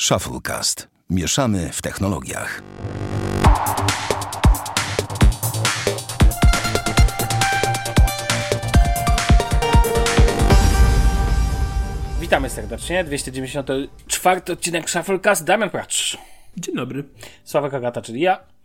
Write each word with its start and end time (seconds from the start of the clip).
Shufflecast. 0.00 0.88
Mieszamy 1.10 1.70
w 1.72 1.82
technologiach. 1.82 2.62
Witamy 12.20 12.50
serdecznie. 12.50 13.04
294 13.04 14.40
odcinek 14.52 14.90
Shufflecast. 14.90 15.44
Damian 15.44 15.70
Pracz. 15.70 16.18
Dzień 16.56 16.74
dobry. 16.74 17.04
Sławek 17.44 17.74
Agata, 17.74 18.02
czyli 18.02 18.20
ja. 18.20 18.55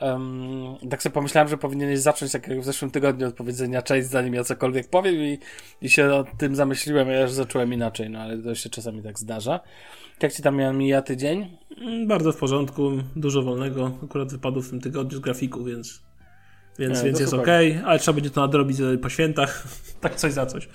Um, 0.00 0.76
tak 0.90 1.02
sobie 1.02 1.14
pomyślałem, 1.14 1.48
że 1.48 1.58
powinieneś 1.58 1.98
zacząć 1.98 2.32
tak 2.32 2.48
jak 2.48 2.60
w 2.60 2.64
zeszłym 2.64 2.90
tygodniu 2.90 3.28
od 3.28 3.34
powiedzenia 3.34 3.82
cześć, 3.82 4.08
zanim 4.08 4.34
ja 4.34 4.44
cokolwiek 4.44 4.90
powiem 4.90 5.14
i, 5.14 5.38
i 5.82 5.90
się 5.90 6.12
o 6.14 6.24
tym 6.38 6.56
zamyśliłem, 6.56 7.08
a 7.08 7.12
ja 7.12 7.20
już 7.20 7.30
zacząłem 7.30 7.72
inaczej, 7.72 8.10
no 8.10 8.20
ale 8.20 8.38
to 8.38 8.54
się 8.54 8.70
czasami 8.70 9.02
tak 9.02 9.18
zdarza. 9.18 9.60
Jak 10.22 10.32
ci 10.32 10.42
tam 10.42 10.76
mija 10.76 11.02
tydzień? 11.02 11.58
Mm, 11.80 12.08
Bardzo 12.08 12.32
w 12.32 12.36
porządku, 12.36 12.90
dużo 13.16 13.42
wolnego. 13.42 13.92
Akurat 14.04 14.32
wypadł 14.32 14.62
w 14.62 14.70
tym 14.70 14.80
tygodniu 14.80 15.18
z 15.18 15.20
grafiku, 15.20 15.64
więc, 15.64 16.02
więc, 16.78 16.98
Nie, 16.98 17.04
więc 17.04 17.20
jest 17.20 17.34
ok, 17.34 17.48
ale 17.84 17.98
trzeba 17.98 18.14
będzie 18.14 18.30
to 18.30 18.40
nadrobić 18.40 18.80
e, 18.80 18.98
po 18.98 19.08
świętach. 19.08 19.64
tak 20.00 20.14
coś 20.14 20.32
za 20.32 20.46
coś. 20.46 20.68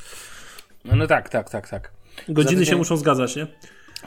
No, 0.85 0.95
no 0.95 1.07
tak, 1.07 1.29
tak, 1.29 1.49
tak, 1.49 1.69
tak. 1.69 1.91
Godziny 2.29 2.61
tydzień- 2.61 2.69
się 2.69 2.75
muszą 2.75 2.97
zgadzać, 2.97 3.35
nie? 3.35 3.47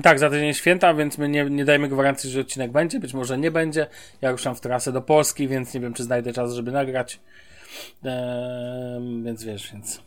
Tak, 0.03 0.19
za 0.19 0.31
tydzień 0.31 0.55
święta, 0.55 0.95
więc 0.95 1.19
my 1.19 1.29
nie, 1.29 1.45
nie 1.45 1.65
dajemy 1.65 1.89
gwarancji, 1.89 2.31
że 2.31 2.41
odcinek 2.41 2.73
będzie, 2.73 3.01
być 3.01 3.15
może 3.15 3.39
nie 3.39 3.51
będzie. 3.51 3.87
Ja 4.21 4.31
ruszam 4.31 4.55
w 4.55 4.61
trasę 4.61 4.93
do 4.93 5.03
Polski, 5.03 5.49
więc 5.49 5.75
nie 5.75 5.81
wiem, 5.81 5.95
czy 5.95 6.05
znajdę 6.05 6.33
czas, 6.33 6.53
żeby 6.53 6.73
nagrać. 6.73 7.21
Ehm, 8.05 9.25
więc 9.25 9.45
wiesz, 9.45 9.73
więc... 9.73 10.03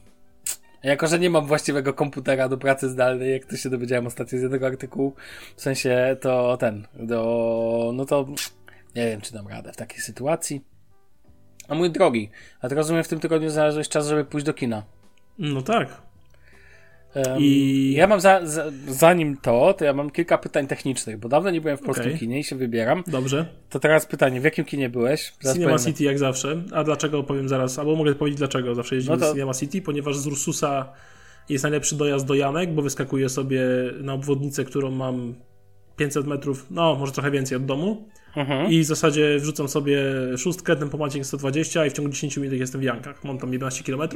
Jako, 0.83 1.07
że 1.07 1.19
nie 1.19 1.29
mam 1.29 1.45
właściwego 1.45 1.93
komputera 1.93 2.49
do 2.49 2.57
pracy 2.57 2.89
zdalnej, 2.89 3.31
jak 3.31 3.45
to 3.45 3.57
się 3.57 3.69
dowiedziałem 3.69 4.07
ostatnio 4.07 4.39
z 4.39 4.41
jednego 4.41 4.67
artykułu, 4.67 5.13
w 5.55 5.61
sensie 5.61 6.17
to 6.21 6.57
ten, 6.57 6.87
do... 6.93 7.91
no 7.93 8.05
to 8.05 8.25
nie 8.95 9.05
wiem, 9.05 9.21
czy 9.21 9.33
dam 9.33 9.47
radę 9.47 9.73
w 9.73 9.77
takiej 9.77 9.99
sytuacji. 9.99 10.61
A 11.67 11.75
mój 11.75 11.91
drogi, 11.91 12.29
a 12.61 12.69
to 12.69 12.75
rozumiem, 12.75 13.03
w 13.03 13.07
tym 13.07 13.19
tygodniu 13.19 13.49
znalazłeś 13.49 13.89
czas, 13.89 14.07
żeby 14.07 14.25
pójść 14.25 14.45
do 14.45 14.53
kina. 14.53 14.83
No 15.39 15.61
tak. 15.61 16.08
Um, 17.15 17.23
I- 17.39 17.93
Ja 17.97 18.07
mam 18.07 18.19
za, 18.21 18.45
za, 18.47 18.65
zanim 18.87 19.37
to, 19.37 19.73
to 19.73 19.85
ja 19.85 19.93
mam 19.93 20.09
kilka 20.09 20.37
pytań 20.37 20.67
technicznych, 20.67 21.17
bo 21.17 21.29
dawno 21.29 21.49
nie 21.51 21.61
byłem 21.61 21.77
w 21.77 21.81
polskim 21.81 22.05
Okej. 22.07 22.19
kinie 22.19 22.39
i 22.39 22.43
się 22.43 22.55
wybieram. 22.55 23.03
Dobrze. 23.07 23.45
To 23.69 23.79
teraz 23.79 24.05
pytanie, 24.05 24.41
w 24.41 24.43
jakim 24.43 24.65
kinie 24.65 24.89
byłeś? 24.89 25.33
Zaraz 25.41 25.55
Cinema 25.57 25.73
powiem. 25.77 25.85
City 25.93 26.03
jak 26.03 26.19
zawsze. 26.19 26.63
A 26.73 26.83
dlaczego 26.83 27.23
powiem 27.23 27.49
zaraz? 27.49 27.79
Albo 27.79 27.95
mogę 27.95 28.15
powiedzieć 28.15 28.37
dlaczego 28.37 28.75
zawsze 28.75 28.95
jeździmy 28.95 29.15
No 29.17 29.21
to- 29.21 29.27
do 29.27 29.33
Cinema 29.33 29.53
City, 29.53 29.81
ponieważ 29.81 30.17
z 30.17 30.27
Ursusa 30.27 30.93
jest 31.49 31.63
najlepszy 31.63 31.95
dojazd 31.95 32.25
do 32.25 32.33
Janek, 32.35 32.73
bo 32.73 32.81
wyskakuję 32.81 33.29
sobie 33.29 33.61
na 34.01 34.13
obwodnicę, 34.13 34.65
którą 34.65 34.91
mam 34.91 35.35
500 35.95 36.27
metrów, 36.27 36.65
no 36.71 36.95
może 36.95 37.11
trochę 37.11 37.31
więcej 37.31 37.57
od 37.57 37.65
domu. 37.65 38.07
Mhm. 38.35 38.71
I 38.71 38.79
w 38.81 38.85
zasadzie 38.85 39.39
wrzucam 39.39 39.67
sobie 39.67 39.97
szóstkę, 40.37 40.75
ten 40.75 40.89
pomaciek 40.89 41.25
120 41.25 41.85
i 41.85 41.89
w 41.89 41.93
ciągu 41.93 42.11
10 42.11 42.37
minut 42.37 42.59
jestem 42.59 42.81
w 42.81 42.83
Jankach. 42.83 43.23
Mam 43.23 43.37
tam 43.37 43.53
11 43.53 43.83
km 43.83 44.09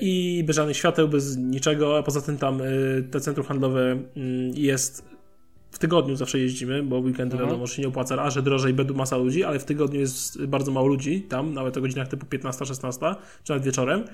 i 0.00 0.44
bez 0.46 0.56
żadnych 0.56 0.76
świateł, 0.76 1.08
bez 1.08 1.36
niczego, 1.36 1.98
a 1.98 2.02
poza 2.02 2.20
tym 2.20 2.38
tam 2.38 2.60
e, 2.62 2.64
te 3.10 3.20
centrum 3.20 3.46
handlowe 3.46 3.82
mm, 4.16 4.52
jest 4.54 5.04
w 5.70 5.78
tygodniu 5.78 6.16
zawsze 6.16 6.38
jeździmy, 6.38 6.82
bo 6.82 6.98
weekendy 6.98 7.34
Mhm. 7.34 7.48
wiadomo, 7.50 7.66
że 7.66 7.82
nie 7.82 7.88
opłaca, 7.88 8.22
a 8.22 8.30
że 8.30 8.42
drożej 8.42 8.72
będą 8.74 8.94
masa 8.94 9.16
ludzi, 9.16 9.44
ale 9.44 9.58
w 9.58 9.64
tygodniu 9.64 10.00
jest 10.00 10.44
bardzo 10.44 10.72
mało 10.72 10.86
ludzi 10.86 11.22
tam, 11.22 11.54
nawet 11.54 11.76
o 11.76 11.80
godzinach 11.80 12.08
typu 12.08 12.26
15-16, 12.26 13.14
czy 13.44 13.52
nawet 13.52 13.64
wieczorem. 13.64 14.04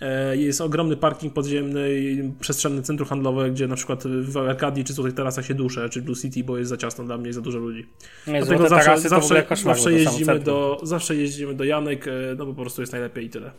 E, 0.00 0.36
Jest 0.36 0.60
ogromny 0.60 0.96
parking 0.96 1.32
podziemny 1.34 1.94
i 2.00 2.32
przestrzenne 2.40 2.82
centrum 2.82 3.08
handlowe, 3.08 3.50
gdzie 3.50 3.66
na 3.68 3.76
przykład 3.76 4.04
w 4.06 4.36
Arkadii 4.36 4.84
czy 4.84 4.92
Złotych 4.92 5.14
Tarasach 5.14 5.46
się 5.46 5.54
duszę, 5.54 5.88
czy 5.88 6.02
Blue 6.02 6.16
City, 6.16 6.44
bo 6.44 6.58
jest 6.58 6.68
za 6.70 6.76
ciasno 6.76 7.04
dla 7.04 7.18
mnie 7.18 7.32
za 7.32 7.40
dużo 7.40 7.58
ludzi. 7.58 7.86
Nie, 8.26 8.32
Dlatego 8.42 8.68
zawsze, 8.68 9.08
zawsze, 9.08 9.46
zawsze, 9.64 9.92
jeździmy 9.92 10.40
do, 10.40 10.80
zawsze 10.82 11.16
jeździmy 11.16 11.54
do 11.54 11.64
Janek, 11.64 12.08
e, 12.08 12.10
no 12.38 12.46
bo 12.46 12.54
po 12.54 12.60
prostu 12.60 12.82
jest 12.82 12.92
najlepiej 12.92 13.24
i 13.26 13.30
tyle. 13.30 13.50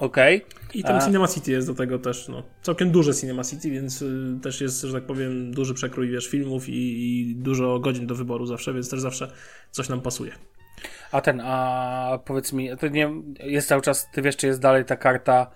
Okej. 0.00 0.44
I 0.74 0.82
tam 0.82 0.96
A- 0.96 1.00
Cinema 1.06 1.28
City 1.28 1.50
jest 1.50 1.66
do 1.66 1.74
tego 1.74 1.98
też, 1.98 2.28
no, 2.28 2.42
całkiem 2.62 2.90
duże 2.90 3.14
Cinema 3.14 3.44
City, 3.44 3.70
więc 3.70 4.02
y, 4.02 4.38
też 4.42 4.60
jest, 4.60 4.82
że 4.82 4.92
tak 4.92 5.04
powiem, 5.06 5.54
duży 5.54 5.74
przekrój, 5.74 6.08
wiesz, 6.10 6.28
filmów 6.28 6.68
i, 6.68 6.72
i 7.30 7.34
dużo 7.36 7.78
godzin 7.78 8.06
do 8.06 8.14
wyboru 8.14 8.46
zawsze, 8.46 8.74
więc 8.74 8.90
też 8.90 9.00
zawsze 9.00 9.30
coś 9.70 9.88
nam 9.88 10.00
pasuje. 10.00 10.32
A 11.12 11.20
ten, 11.20 11.40
a 11.44 12.18
powiedz 12.24 12.52
mi, 12.52 12.68
to 12.78 12.88
nie, 12.88 13.10
jest 13.40 13.68
cały 13.68 13.82
czas, 13.82 14.06
ty 14.12 14.22
wiesz, 14.22 14.36
czy 14.36 14.46
jest 14.46 14.60
dalej 14.60 14.84
ta 14.84 14.96
karta... 14.96 15.50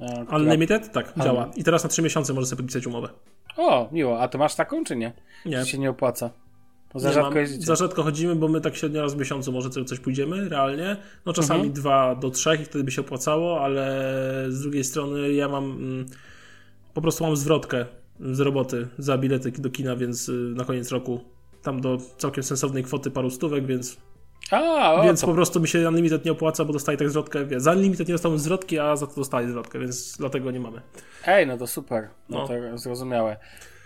e, 0.00 0.24
która- 0.24 0.38
Unlimited? 0.38 0.92
Tak, 0.92 1.12
działa. 1.24 1.50
I 1.56 1.64
teraz 1.64 1.82
na 1.84 1.88
3 1.90 2.02
miesiące 2.02 2.32
możesz 2.32 2.48
sobie 2.50 2.56
podpisać 2.62 2.86
umowę. 2.86 3.08
O, 3.56 3.88
miło, 3.92 4.20
a 4.20 4.28
to 4.28 4.38
masz 4.38 4.54
taką, 4.54 4.84
czy 4.84 4.96
nie? 4.96 5.12
Nie. 5.46 5.60
Czy 5.64 5.66
się 5.70 5.78
nie 5.78 5.90
opłaca? 5.90 6.30
Za 7.00 7.12
rzadko. 7.12 7.38
Za 7.58 7.74
rzadko 7.76 8.02
chodzimy, 8.02 8.36
bo 8.36 8.48
my 8.48 8.60
tak 8.60 8.76
średnio 8.76 9.02
raz 9.02 9.14
w 9.14 9.18
miesiącu 9.18 9.52
może 9.52 9.70
co- 9.70 9.84
coś 9.84 9.98
pójdziemy, 10.00 10.48
realnie. 10.48 10.96
No 11.26 11.32
czasami 11.32 11.60
Mhm. 11.60 11.72
dwa 11.74 12.14
do 12.14 12.30
trzech 12.30 12.60
i 12.60 12.64
wtedy 12.64 12.84
by 12.84 12.90
się 12.90 13.00
opłacało, 13.00 13.60
ale 13.60 14.04
z 14.48 14.60
drugiej 14.62 14.84
strony 14.84 15.32
ja 15.32 15.48
mam 15.48 15.64
mm, 15.64 16.06
po 16.94 17.00
prostu 17.02 17.24
mam 17.24 17.36
zwrotkę 17.36 17.86
z 18.20 18.40
roboty 18.40 18.88
za 18.98 19.18
bilety 19.18 19.50
do 19.52 19.70
kina, 19.70 19.96
więc 19.96 20.28
y, 20.28 20.32
na 20.32 20.64
koniec 20.64 20.90
roku 20.92 21.20
tam 21.62 21.80
do 21.80 21.98
całkiem 22.18 22.44
sensownej 22.44 22.84
kwoty 22.84 23.10
paru 23.10 23.30
stówek, 23.30 23.66
więc, 23.66 23.96
A, 24.50 24.94
o, 24.94 25.02
więc 25.02 25.20
to 25.20 25.26
po 25.26 25.34
prostu 25.34 25.60
mi 25.60 25.68
się 25.68 25.88
Unlimited 25.88 26.24
nie 26.24 26.32
opłaca, 26.32 26.64
bo 26.64 26.72
dostaję 26.72 26.98
tak 26.98 27.10
zwrotkę. 27.10 27.46
Za 27.56 27.72
Unlimited 27.72 28.08
nie 28.08 28.14
dostałem 28.14 28.38
zwrotki, 28.38 28.78
a 28.78 28.96
za 28.96 29.06
to 29.06 29.14
dostaję 29.14 29.48
zwrotkę, 29.48 29.78
więc 29.78 30.16
dlatego 30.18 30.50
nie 30.50 30.60
mamy. 30.60 30.80
Ej, 31.26 31.46
no 31.46 31.58
to 31.58 31.66
super. 31.66 32.08
No, 32.28 32.38
No. 32.38 32.48
to 32.48 32.78
zrozumiałe. 32.78 33.36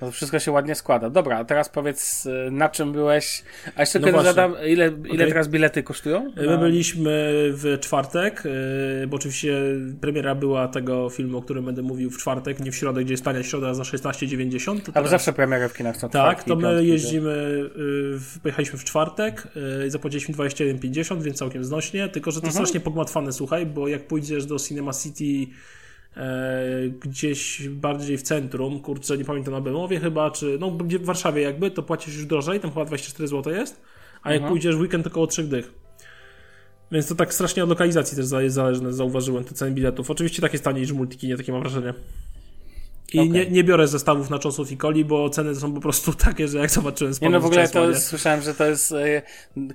No 0.00 0.06
to 0.06 0.12
wszystko 0.12 0.38
się 0.38 0.50
ładnie 0.52 0.74
składa. 0.74 1.10
Dobra, 1.10 1.38
a 1.38 1.44
teraz 1.44 1.68
powiedz, 1.68 2.26
y, 2.26 2.50
na 2.50 2.68
czym 2.68 2.92
byłeś. 2.92 3.42
A 3.76 3.80
jeszcze 3.82 3.98
No 3.98 4.06
kiedy 4.06 4.22
zadam, 4.22 4.52
ile, 4.66 4.86
ile 4.86 5.14
Okej. 5.14 5.28
teraz 5.28 5.48
bilety 5.48 5.82
kosztują? 5.82 6.32
My 6.36 6.58
byliśmy 6.58 7.10
w 7.52 7.78
czwartek, 7.80 8.42
yy, 9.00 9.06
bo 9.06 9.16
oczywiście 9.16 9.54
premiera 10.00 10.34
była 10.34 10.68
tego 10.68 11.10
filmu, 11.10 11.38
o 11.38 11.42
którym 11.42 11.64
będę 11.64 11.82
mówił 11.82 12.10
w 12.10 12.18
czwartek, 12.18 12.60
nie 12.60 12.72
w 12.72 12.76
środę, 12.76 13.04
gdzie 13.04 13.12
jest 13.14 13.24
tania 13.24 13.42
środa 13.42 13.74
za 13.74 13.82
16,90. 13.84 14.76
to 14.76 14.82
A 14.82 14.86
bo 14.86 14.92
teraz- 14.92 15.10
zawsze 15.10 15.32
premiery 15.32 15.68
w 15.68 15.74
kinach 15.74 15.96
są 15.96 16.08
Tak, 16.08 16.44
to 16.44 16.56
my 16.56 16.84
jeździmy, 16.84 17.30
w- 18.18 18.38
pojechaliśmy 18.42 18.78
w 18.78 18.84
czwartek 18.84 19.48
i 19.86 19.90
zapłaciliśmy 19.90 20.34
21,50, 20.34 21.22
więc 21.22 21.38
całkiem 21.38 21.64
znośnie, 21.64 22.08
tylko 22.08 22.30
że 22.30 22.40
to 22.40 22.46
Mhm. 22.46 22.64
strasznie 22.64 22.80
pogmatwane, 22.80 23.32
słuchaj, 23.32 23.66
bo 23.66 23.88
jak 23.88 24.06
pójdziesz 24.06 24.46
do 24.46 24.58
Cinema 24.58 24.92
City 24.92 25.52
gdzieś 27.00 27.68
bardziej 27.68 28.18
w 28.18 28.22
centrum, 28.22 28.80
kurczę, 28.80 29.18
nie 29.18 29.24
pamiętam 29.24 29.54
na 29.54 29.60
Bemowie 29.60 30.00
chyba, 30.00 30.30
czy 30.30 30.56
no 30.60 30.70
w 30.70 31.04
Warszawie 31.04 31.42
jakby, 31.42 31.70
to 31.70 31.82
płacisz 31.82 32.14
już 32.14 32.26
drożej, 32.26 32.60
tam 32.60 32.70
chyba 32.70 32.84
24 32.84 33.28
zł 33.28 33.52
jest, 33.52 33.80
a 34.22 34.32
jak 34.32 34.36
Mhm. 34.36 34.52
pójdziesz 34.52 34.76
w 34.76 34.80
weekend 34.80 35.04
to 35.04 35.10
około 35.10 35.26
3 35.26 35.44
dych. 35.44 35.72
Więc 36.92 37.08
to 37.08 37.14
tak 37.14 37.34
strasznie 37.34 37.62
od 37.64 37.68
lokalizacji 37.68 38.16
też 38.16 38.30
jest 38.32 38.54
zależne, 38.54 38.92
zauważyłem 38.92 39.44
te 39.44 39.54
ceny 39.54 39.70
biletów. 39.70 40.10
Oczywiście 40.10 40.42
tak 40.42 40.52
jest 40.52 40.64
taniej 40.64 40.82
niż 40.82 40.92
w 40.92 40.96
Multikinie, 40.96 41.36
takie 41.36 41.52
mam 41.52 41.60
wrażenie. 41.60 41.94
I 43.12 43.20
Okej. 43.20 43.30
nie, 43.30 43.46
nie 43.46 43.64
biorę 43.64 43.88
zestawów 43.88 44.30
na 44.30 44.38
czosów 44.38 44.72
i 44.72 44.76
coli, 44.76 45.04
bo 45.04 45.30
ceny 45.30 45.54
są 45.54 45.74
po 45.74 45.80
prostu 45.80 46.14
takie, 46.24 46.48
że 46.48 46.58
jak 46.58 46.70
zobaczyłem 46.70 47.10
Nie 47.10 47.14
spodnie 47.14 47.32
no 47.32 47.40
w 47.40 47.46
ogóle 47.46 47.66
z 47.66 47.70
to 47.70 47.80
nie? 47.80 47.90
jest, 47.90 48.06
słyszałem, 48.06 48.42
że 48.42 48.54
to 48.54 48.66
jest 48.66 48.92
y, 48.92 49.22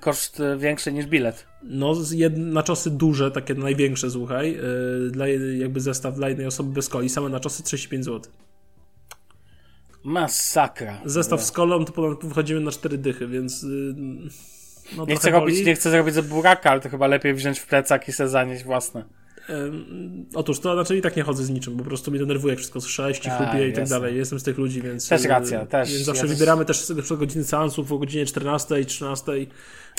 koszt 0.00 0.40
y, 0.40 0.56
większy 0.58 0.92
niż 0.92 1.06
bilet. 1.06 1.46
No, 1.62 1.94
z 1.94 2.12
jed... 2.12 2.38
na 2.38 2.62
czosy 2.62 2.90
duże, 2.90 3.30
takie 3.30 3.54
największe, 3.54 4.10
słuchaj, 4.10 4.52
yy, 4.52 5.10
dla 5.10 5.28
jakby 5.58 5.80
zestaw 5.80 6.14
dla 6.14 6.28
jednej 6.28 6.46
osoby 6.46 6.72
bez 6.72 6.88
coli, 6.88 7.08
same 7.08 7.28
na 7.28 7.40
czosy 7.40 7.62
35 7.62 8.04
zł. 8.04 8.32
Masakra. 10.04 11.00
Zestaw 11.04 11.42
z 11.42 11.50
kolą 11.50 11.84
to 11.84 11.92
ponad 11.92 12.24
wychodzimy 12.24 12.60
na 12.60 12.70
4 12.70 12.98
dychy, 12.98 13.28
więc 13.28 13.62
yy, 13.62 13.94
no, 14.96 15.06
Nie 15.06 15.16
chcę, 15.16 15.30
robić, 15.30 15.66
nie 15.66 15.74
chcę 15.74 15.90
zrobić 15.90 16.14
za 16.14 16.22
buraka, 16.22 16.70
ale 16.70 16.80
to 16.80 16.88
chyba 16.88 17.06
lepiej 17.06 17.34
wziąć 17.34 17.58
w 17.58 17.66
plecak 17.66 18.08
i 18.08 18.12
sobie 18.12 18.28
zanieść 18.28 18.64
własne. 18.64 19.04
Otóż 20.34 20.60
to 20.60 20.74
znaczy 20.74 20.96
i 20.96 21.02
tak 21.02 21.16
nie 21.16 21.22
chodzę 21.22 21.44
z 21.44 21.50
niczym, 21.50 21.76
po 21.76 21.84
prostu 21.84 22.10
mnie 22.10 22.20
denerwuje, 22.20 22.52
jak 22.52 22.58
wszystko 22.58 22.80
i 23.26 23.30
A, 23.30 23.36
chlupie 23.36 23.68
i 23.68 23.72
tak 23.72 23.88
dalej. 23.88 24.16
Jestem 24.16 24.40
z 24.40 24.42
tych 24.42 24.58
ludzi, 24.58 24.82
więc. 24.82 25.08
Też 25.08 25.22
yy, 25.22 25.28
racja, 25.28 25.66
też. 25.66 25.88
Więc 25.88 26.00
Ja 26.00 26.06
zawsze 26.06 26.22
też- 26.22 26.30
wybieramy 26.30 26.64
też 26.64 26.82
przykład 26.82 27.20
godziny 27.20 27.44
seansów 27.44 27.92
o 27.92 27.98
godzinie 27.98 28.26
14, 28.26 28.84
13, 28.84 29.32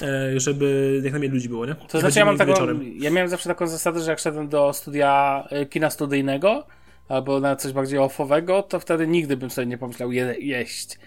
e, 0.02 0.40
żeby 0.40 1.00
jak 1.04 1.14
najmniej 1.14 1.32
ludzi 1.32 1.50
było, 1.50 1.66
nie? 1.66 1.76
To 1.76 2.00
znaczy 2.00 2.20
ja 2.20 2.26
mam 2.26 2.38
taką, 2.38 2.52
wieczorem. 2.52 2.82
ja 3.00 3.12
miałem 3.12 3.30
zawsze 3.30 3.50
taką 3.50 3.68
zasadę, 3.68 4.00
że 4.00 4.12
jak 4.12 4.20
szedłem 4.20 4.50
do 4.50 4.74
studia 4.74 5.44
y, 5.62 5.66
kina 5.66 5.90
studyjnego 5.90 6.68
albo 7.08 7.40
na 7.40 7.56
coś 7.56 7.72
bardziej 7.72 8.00
offowego, 8.00 8.64
to 8.64 8.80
wtedy 8.80 9.08
nigdy 9.08 9.38
bym 9.38 9.50
sobie 9.50 9.68
nie 9.68 9.78
pomyślał 9.78 10.12
je, 10.12 10.36
jeść 10.40 10.98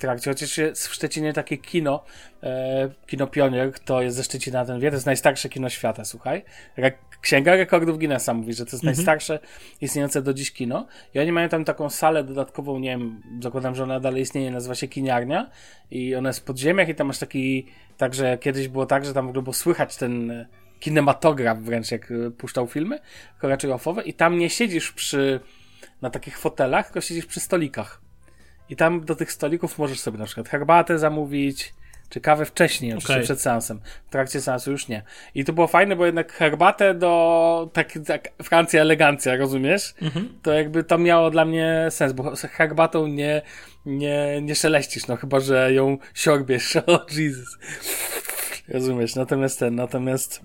trakcie. 0.00 0.30
Chociaż 0.30 0.58
jest 0.58 0.88
w 0.88 0.94
Szczecinie 0.94 1.32
takie 1.32 1.58
kino, 1.58 2.04
e, 2.42 2.90
kino 3.06 3.26
Pionier, 3.26 3.72
to 3.84 4.02
jest 4.02 4.16
ze 4.16 4.24
Szczecina 4.24 4.64
ten 4.64 4.80
wie, 4.80 4.90
to 4.90 4.96
jest 4.96 5.06
najstarsze 5.06 5.48
kino 5.48 5.68
świata, 5.68 6.04
słuchaj. 6.04 6.44
Re 6.76 6.92
Księga 7.20 7.56
Rekordów 7.56 7.98
Guinnessa 7.98 8.34
mówi, 8.34 8.52
że 8.54 8.66
to 8.66 8.70
jest 8.72 8.84
najstarsze 8.84 9.38
istniejące 9.80 10.22
do 10.22 10.34
dziś 10.34 10.52
kino. 10.52 10.86
I 11.14 11.20
oni 11.20 11.32
mają 11.32 11.48
tam 11.48 11.64
taką 11.64 11.90
salę 11.90 12.24
dodatkową, 12.24 12.78
nie 12.78 12.90
wiem, 12.90 13.22
zakładam, 13.40 13.74
że 13.74 13.82
ona 13.82 14.00
dalej 14.00 14.22
istnieje, 14.22 14.50
nazywa 14.50 14.74
się 14.74 14.88
Kiniarnia 14.88 15.50
i 15.90 16.14
ona 16.14 16.28
jest 16.28 16.40
w 16.40 16.44
podziemiach 16.44 16.88
i 16.88 16.94
tam 16.94 17.06
masz 17.06 17.18
taki, 17.18 17.66
także 17.96 18.38
kiedyś 18.38 18.68
było 18.68 18.86
tak, 18.86 19.04
że 19.04 19.14
tam 19.14 19.26
w 19.26 19.28
ogóle 19.28 19.42
było 19.42 19.54
słychać 19.54 19.96
ten 19.96 20.46
kinematograf 20.80 21.58
wręcz, 21.58 21.90
jak 21.90 22.10
e, 22.10 22.30
puszczał 22.30 22.66
filmy, 22.66 22.98
tylko 23.32 23.48
raczej 23.48 23.72
offowe 23.72 24.02
i 24.02 24.14
tam 24.14 24.38
nie 24.38 24.50
siedzisz 24.50 24.92
przy, 24.92 25.40
na 26.02 26.10
takich 26.10 26.38
fotelach, 26.38 26.86
tylko 26.86 27.00
siedzisz 27.00 27.26
przy 27.26 27.40
stolikach. 27.40 28.00
i 28.68 28.76
tam 28.76 29.04
do 29.04 29.16
tych 29.16 29.32
stolików 29.32 29.78
możesz 29.78 30.00
sobie 30.00 30.18
na 30.18 30.24
przykład 30.24 30.48
herbatę 30.48 30.98
zamówić, 30.98 31.74
czy 32.10 32.20
kawę 32.20 32.44
wcześniej, 32.44 32.92
oczywiście 32.92 33.12
Okej. 33.12 33.24
przed 33.24 33.40
seansem. 33.40 33.80
W 34.06 34.10
trakcie 34.10 34.40
seansu 34.40 34.70
już 34.70 34.88
nie. 34.88 35.02
I 35.34 35.44
to 35.44 35.52
było 35.52 35.66
fajne, 35.66 35.96
bo 35.96 36.06
jednak 36.06 36.32
herbatę 36.32 36.94
do 36.94 37.70
tak, 37.72 37.92
tak 38.06 38.28
Francja 38.42 38.80
elegancja, 38.80 39.36
rozumiesz? 39.36 39.94
To 40.42 40.52
jakby 40.52 40.84
to 40.84 40.98
miało 40.98 41.30
dla 41.30 41.44
mnie 41.44 41.86
sens, 41.90 42.12
bo 42.12 42.32
herbatą 42.36 43.06
nie, 43.06 43.42
nie, 43.86 44.42
nie 44.42 44.54
szeleścisz, 44.54 45.06
no 45.06 45.16
chyba, 45.16 45.40
że 45.40 45.72
ją 45.72 45.98
siorbiesz. 46.14 46.76
O 46.86 47.06
Jesus. 47.16 47.58
Rozumiesz, 48.68 49.14
natomiast 49.14 49.58
ten, 49.58 49.74
natomiast 49.74 50.40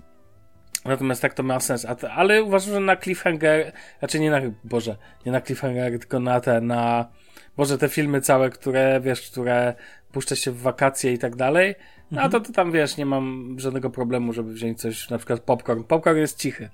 Natomiast 0.84 1.22
tak 1.22 1.34
to 1.34 1.42
ma 1.42 1.60
sens. 1.60 1.86
Ale 2.14 2.42
uważam, 2.42 2.74
że 2.74 2.80
na 2.80 2.96
cliffhanger, 2.96 3.72
znaczy 3.98 4.20
nie 4.20 4.30
na, 4.30 4.40
Boże, 4.64 4.96
nie 5.26 5.32
na 5.32 5.40
cliffhanger, 5.40 5.98
tylko 5.98 6.20
na 6.20 6.40
te, 6.40 6.60
na, 6.60 7.08
Boże, 7.56 7.78
te 7.78 7.88
filmy 7.88 8.20
całe, 8.20 8.50
które, 8.50 9.00
wiesz, 9.00 9.30
które 9.30 9.74
puszcza 10.16 10.36
się 10.36 10.50
w 10.50 10.60
wakacje 10.60 11.12
i 11.12 11.18
tak 11.18 11.36
dalej, 11.36 11.74
no 12.10 12.22
Mhm. 12.22 12.30
to, 12.32 12.40
to 12.40 12.52
tam, 12.52 12.72
wiesz, 12.72 12.96
nie 12.96 13.06
mam 13.06 13.56
żadnego 13.58 13.90
problemu, 13.90 14.32
żeby 14.32 14.52
wziąć 14.52 14.80
coś, 14.80 15.10
na 15.10 15.18
przykład 15.18 15.40
popcorn. 15.40 15.84
Popcorn 15.84 16.18
jest 16.18 16.38
cichy. 16.38 16.68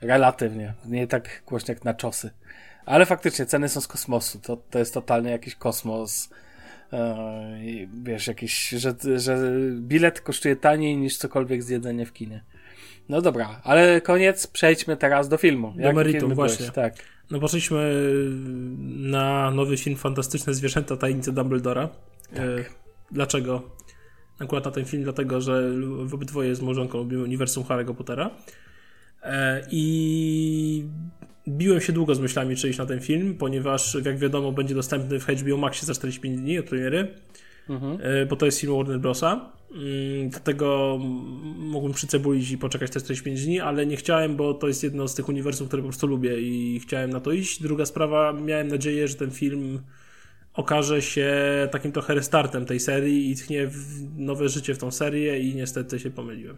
Relatywnie. 0.00 0.74
Nie 0.86 1.06
tak 1.06 1.42
głośno 1.46 1.74
jak 1.74 1.84
na 1.84 1.94
czosy. 1.94 2.30
Ale 2.86 3.06
faktycznie 3.06 3.46
ceny 3.46 3.68
są 3.68 3.80
z 3.80 3.88
kosmosu. 3.88 4.38
To, 4.38 4.56
to 4.70 4.78
jest 4.78 4.94
totalnie 4.94 5.30
jakiś 5.30 5.54
kosmos. 5.54 6.30
E, 6.92 7.58
wiesz, 8.02 8.26
jakiś, 8.26 8.68
że, 8.68 8.94
że 9.16 9.52
bilet 9.72 10.20
kosztuje 10.20 10.56
taniej 10.56 10.96
niż 10.96 11.16
cokolwiek 11.16 11.62
zjedzenie 11.62 12.06
w 12.06 12.12
kinie. 12.12 12.44
No 13.08 13.22
dobra, 13.22 13.60
ale 13.64 14.00
koniec, 14.00 14.46
przejdźmy 14.46 14.96
teraz 14.96 15.28
do 15.28 15.36
filmu. 15.36 15.74
Do 15.76 15.92
meritum, 15.92 16.20
filmy 16.20 16.34
byłeś? 16.34 16.52
właśnie. 16.52 16.72
Tak. 16.72 16.94
No 17.30 17.40
poszliśmy 17.40 18.02
na 18.86 19.50
nowy 19.50 19.76
film 19.76 19.96
Fantastyczne 19.96 20.54
Zwierzęta 20.54 20.96
Tajemnice 20.96 21.32
Dumbledora. 21.32 21.88
E, 22.32 22.64
dlaczego? 23.10 23.76
Akurat 24.38 24.64
na 24.64 24.70
ten 24.70 24.84
film, 24.84 25.02
dlatego, 25.02 25.40
że 25.40 25.70
obydwoje 26.12 26.54
z 26.54 26.62
małżonką 26.62 26.98
lubimy 26.98 27.22
uniwersum 27.22 27.64
Harry'ego 27.64 27.94
Pottera. 27.94 28.30
E, 29.22 29.66
I 29.70 30.84
biłem 31.48 31.80
się 31.80 31.92
długo 31.92 32.14
z 32.14 32.20
myślami, 32.20 32.56
czy 32.56 32.68
iść 32.68 32.78
na 32.78 32.86
ten 32.86 33.00
film, 33.00 33.34
ponieważ 33.34 33.96
jak 34.04 34.18
wiadomo 34.18 34.52
będzie 34.52 34.74
dostępny 34.74 35.20
w 35.20 35.26
HBO 35.26 35.56
Maxie 35.56 35.86
za 35.86 35.94
45 35.94 36.40
dni 36.40 36.58
od 36.58 36.66
premiery. 36.66 37.08
E, 38.00 38.26
bo 38.26 38.36
to 38.36 38.46
jest 38.46 38.60
film 38.60 38.76
Warner 38.76 39.00
Brosa. 39.00 39.52
Mm, 39.70 40.30
Dlatego 40.30 40.98
mógłbym 41.58 41.92
przycebulić 41.92 42.50
i 42.50 42.58
poczekać 42.58 42.90
te 42.90 43.00
45 43.00 43.44
dni, 43.44 43.60
ale 43.60 43.86
nie 43.86 43.96
chciałem, 43.96 44.36
bo 44.36 44.54
to 44.54 44.68
jest 44.68 44.82
jedno 44.82 45.08
z 45.08 45.14
tych 45.14 45.28
uniwersów, 45.28 45.68
które 45.68 45.82
po 45.82 45.88
prostu 45.88 46.06
lubię 46.06 46.40
i 46.40 46.80
chciałem 46.80 47.10
na 47.10 47.20
to 47.20 47.32
iść. 47.32 47.62
Druga 47.62 47.86
sprawa, 47.86 48.32
miałem 48.32 48.68
nadzieję, 48.68 49.08
że 49.08 49.14
ten 49.14 49.30
film 49.30 49.80
okaże 50.56 51.02
się 51.02 51.34
takim 51.70 51.92
trochę 51.92 52.14
restartem 52.14 52.66
tej 52.66 52.80
serii 52.80 53.30
i 53.30 53.36
tchnie 53.36 53.70
nowe 54.16 54.48
życie 54.48 54.74
w 54.74 54.78
tą 54.78 54.90
serię 54.90 55.38
i 55.38 55.54
niestety 55.54 56.00
się 56.00 56.10
pomyliłem. 56.10 56.56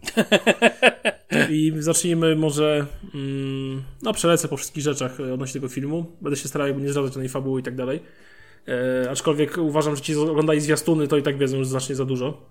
I 1.50 1.72
zacznijmy 1.78 2.36
może. 2.36 2.86
Mm, 3.14 3.82
no, 4.02 4.12
przelecę 4.12 4.48
po 4.48 4.56
wszystkich 4.56 4.82
rzeczach 4.82 5.20
odnośnie 5.20 5.60
tego 5.60 5.72
filmu. 5.72 6.16
Będę 6.20 6.36
się 6.36 6.48
starał 6.48 6.78
nie 6.78 6.90
zdradzać 6.90 7.12
żadnej 7.12 7.28
fabuły 7.28 7.60
i 7.60 7.62
tak 7.62 7.76
dalej. 7.76 8.00
E, 8.68 9.10
aczkolwiek 9.10 9.58
uważam, 9.58 9.96
że 9.96 10.02
ci 10.02 10.16
oglądali 10.16 10.60
zwiastuny, 10.60 11.08
to 11.08 11.16
i 11.16 11.22
tak 11.22 11.38
wiedzą 11.38 11.56
już 11.56 11.68
znacznie 11.68 11.94
za 11.94 12.04
dużo. 12.04 12.46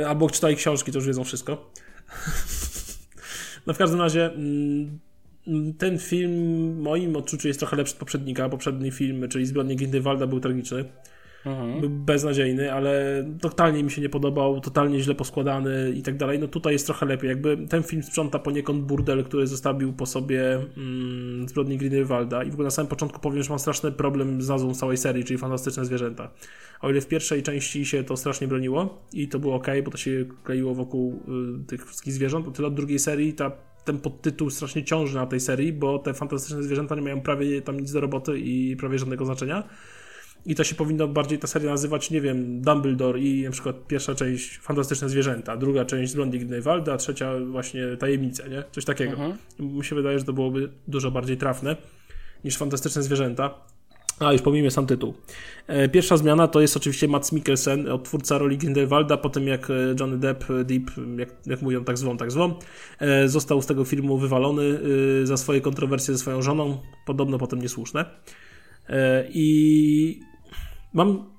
E, 0.00 0.08
albo 0.08 0.30
czytali 0.30 0.56
książki, 0.56 0.92
to 0.92 0.98
już 0.98 1.06
wiedzą 1.06 1.24
wszystko. 1.24 1.70
no 3.66 3.74
w 3.74 3.78
każdym 3.78 4.00
razie 4.00 4.26
mm, 4.26 4.98
ten 5.78 5.98
film 5.98 6.32
w 6.74 6.78
moim 6.78 7.16
odczuciu 7.16 7.48
jest 7.48 7.60
trochę 7.60 7.76
lepszy 7.76 7.94
od 7.94 8.00
poprzednika. 8.00 8.48
Poprzedni 8.48 8.90
film, 8.90 9.28
czyli 9.28 9.46
Zbrodnie 9.46 9.76
Grindelwalda 9.76 10.26
był 10.26 10.40
tragiczny. 10.40 10.84
Był 11.80 11.90
beznadziejny, 11.90 12.72
ale 12.72 13.24
totalnie 13.40 13.84
mi 13.84 13.90
się 13.90 14.02
nie 14.02 14.08
podobał, 14.08 14.60
totalnie 14.60 15.00
źle 15.00 15.14
poskładany 15.14 15.92
i 15.96 16.02
tak 16.02 16.16
dalej. 16.16 16.38
No 16.38 16.48
tutaj 16.48 16.72
jest 16.72 16.86
trochę 16.86 17.06
lepiej. 17.06 17.28
Jakby 17.28 17.56
ten 17.56 17.82
film 17.82 18.02
sprząta 18.02 18.38
poniekąd 18.38 18.84
burdel, 18.84 19.24
który 19.24 19.46
zostawił 19.46 19.92
po 19.92 20.06
sobie 20.06 20.54
mm, 20.76 21.48
Zbrodnie 21.48 21.78
Grindelwalda 21.78 22.44
i 22.44 22.50
w 22.50 22.52
ogóle 22.52 22.66
na 22.66 22.70
samym 22.70 22.88
początku 22.88 23.20
powiem, 23.20 23.42
że 23.42 23.48
mam 23.48 23.58
straszny 23.58 23.92
problem 23.92 24.42
z 24.42 24.48
nazwą 24.48 24.74
całej 24.74 24.96
serii, 24.96 25.24
czyli 25.24 25.38
Fantastyczne 25.38 25.84
Zwierzęta. 25.84 26.30
O 26.80 26.90
ile 26.90 27.00
w 27.00 27.06
pierwszej 27.06 27.42
części 27.42 27.86
się 27.86 28.04
to 28.04 28.16
strasznie 28.16 28.48
broniło 28.48 29.06
i 29.12 29.28
to 29.28 29.38
było 29.38 29.54
ok, 29.54 29.66
bo 29.84 29.90
to 29.90 29.96
się 29.96 30.24
kleiło 30.44 30.74
wokół 30.74 31.22
y, 31.62 31.66
tych 31.66 31.86
wszystkich 31.86 32.12
zwierząt, 32.12 32.48
o 32.48 32.50
tyle 32.50 32.68
od 32.68 32.74
drugiej 32.74 32.98
serii 32.98 33.32
ta 33.32 33.52
ten 33.88 33.98
podtytuł 33.98 34.50
strasznie 34.50 34.84
ciąży 34.84 35.14
na 35.14 35.26
tej 35.26 35.40
serii, 35.40 35.72
bo 35.72 35.98
te 35.98 36.14
fantastyczne 36.14 36.62
zwierzęta 36.62 36.94
nie 36.94 37.02
mają 37.02 37.20
prawie 37.20 37.62
tam 37.62 37.80
nic 37.80 37.92
do 37.92 38.00
roboty 38.00 38.38
i 38.38 38.76
prawie 38.76 38.98
żadnego 38.98 39.24
znaczenia. 39.24 39.68
I 40.46 40.54
to 40.54 40.64
się 40.64 40.74
powinno 40.74 41.08
bardziej 41.08 41.38
ta 41.38 41.46
seria 41.46 41.70
nazywać, 41.70 42.10
nie 42.10 42.20
wiem, 42.20 42.60
Dumbledore 42.60 43.20
i 43.20 43.42
na 43.42 43.50
przykład 43.50 43.86
pierwsza 43.86 44.14
część 44.14 44.58
Fantastyczne 44.58 45.08
Zwierzęta, 45.08 45.56
druga 45.56 45.84
część 45.84 46.12
Zbrodni 46.12 46.38
Grindelwalda, 46.38 46.92
a 46.92 46.96
trzecia 46.96 47.32
właśnie 47.50 47.96
Tajemnice, 47.96 48.48
nie? 48.48 48.64
Coś 48.72 48.84
takiego. 48.84 49.16
Mi 49.58 49.84
się 49.84 49.96
wydaje, 49.96 50.18
że 50.18 50.24
to 50.24 50.32
byłoby 50.32 50.70
dużo 50.88 51.10
bardziej 51.10 51.36
trafne 51.36 51.76
niż 52.44 52.56
Fantastyczne 52.56 53.02
Zwierzęta. 53.02 53.54
A, 54.20 54.32
już 54.32 54.42
pomijmy 54.42 54.70
sam 54.70 54.86
tytuł. 54.86 55.14
E, 55.66 55.88
Pierwsza 55.88 56.16
zmiana 56.16 56.48
to 56.48 56.60
jest 56.60 56.76
oczywiście 56.76 57.08
Mats 57.08 57.32
Mikkelsen, 57.32 57.88
odtwórca 57.88 58.38
roli 58.38 58.58
Grindelwalda, 58.58 59.16
po 59.16 59.28
tym 59.28 59.46
jak 59.46 59.70
e, 59.70 59.74
Johnny 60.00 60.18
Depp, 60.18 60.50
e, 60.50 60.64
Deep, 60.64 60.90
jak, 61.18 61.28
jak 61.46 61.62
mówią, 61.62 61.84
tak 61.84 61.98
zwą, 61.98 62.16
tak 62.16 62.30
zwą, 62.30 62.54
został 63.26 63.62
z 63.62 63.66
tego 63.66 63.84
filmu 63.84 64.18
wywalony 64.18 64.80
za 65.24 65.36
swoje 65.36 65.60
kontrowersje 65.60 66.14
ze 66.14 66.20
swoją 66.20 66.42
żoną, 66.42 66.78
podobno 67.06 67.38
potem 67.38 67.62
niesłuszne. 67.62 68.04
I 69.28 70.20
mam. 70.94 71.37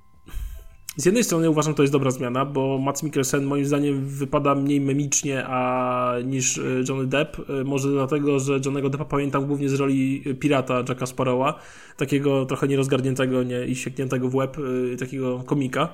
Z 1.00 1.04
jednej 1.04 1.24
strony 1.24 1.50
uważam, 1.50 1.74
to 1.74 1.82
jest 1.82 1.92
dobra 1.92 2.10
zmiana, 2.10 2.44
bo 2.44 2.78
Mats 2.78 3.02
Mikkelsen 3.02 3.44
moim 3.44 3.64
zdaniem 3.64 4.06
wypada 4.06 4.54
mniej 4.54 4.80
memicznie 4.80 5.44
a, 5.46 6.14
niż 6.24 6.58
e, 6.58 6.62
Johnny 6.88 7.06
Depp. 7.06 7.36
E, 7.48 7.64
Może 7.64 7.90
dlatego, 7.90 8.38
że 8.38 8.60
Johnnego 8.64 8.90
Deppa 8.90 9.04
pamiętam 9.04 9.46
głównie 9.46 9.68
z 9.68 9.74
roli 9.74 10.24
pirata 10.40 10.84
Jacka 10.88 11.06
Sparrowa, 11.06 11.60
takiego 11.96 12.46
trochę 12.46 12.68
nierozgarniętego 12.68 13.42
nie, 13.42 13.66
i 13.66 13.76
siekniętego 13.76 14.28
w 14.28 14.34
łeb, 14.34 14.56
e, 14.92 14.96
takiego 14.96 15.38
komika. 15.38 15.88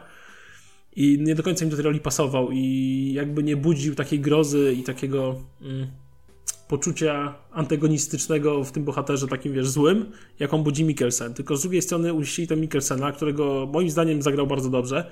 I 0.96 1.18
nie 1.20 1.34
do 1.34 1.42
końca 1.42 1.64
mi 1.64 1.70
do 1.70 1.76
tej 1.76 1.84
roli 1.84 2.00
pasował 2.00 2.48
i 2.52 3.12
jakby 3.14 3.42
nie 3.42 3.56
budził 3.56 3.94
takiej 3.94 4.20
grozy 4.20 4.74
i 4.78 4.82
takiego 4.82 5.36
mm, 5.62 5.86
poczucia 6.68 7.34
antagonistycznego 7.52 8.64
w 8.64 8.72
tym 8.72 8.84
bohaterze 8.84 9.28
takim, 9.28 9.52
wiesz, 9.52 9.68
złym, 9.68 10.10
jaką 10.38 10.62
budzi 10.62 10.84
Mikkelsen. 10.84 11.34
Tylko 11.34 11.56
z 11.56 11.62
drugiej 11.62 11.82
strony 11.82 12.12
uścili 12.12 12.48
to 12.48 12.56
Mikkelsena, 12.56 13.12
którego 13.12 13.68
moim 13.72 13.90
zdaniem 13.90 14.22
zagrał 14.22 14.46
bardzo 14.46 14.70
dobrze. 14.70 15.10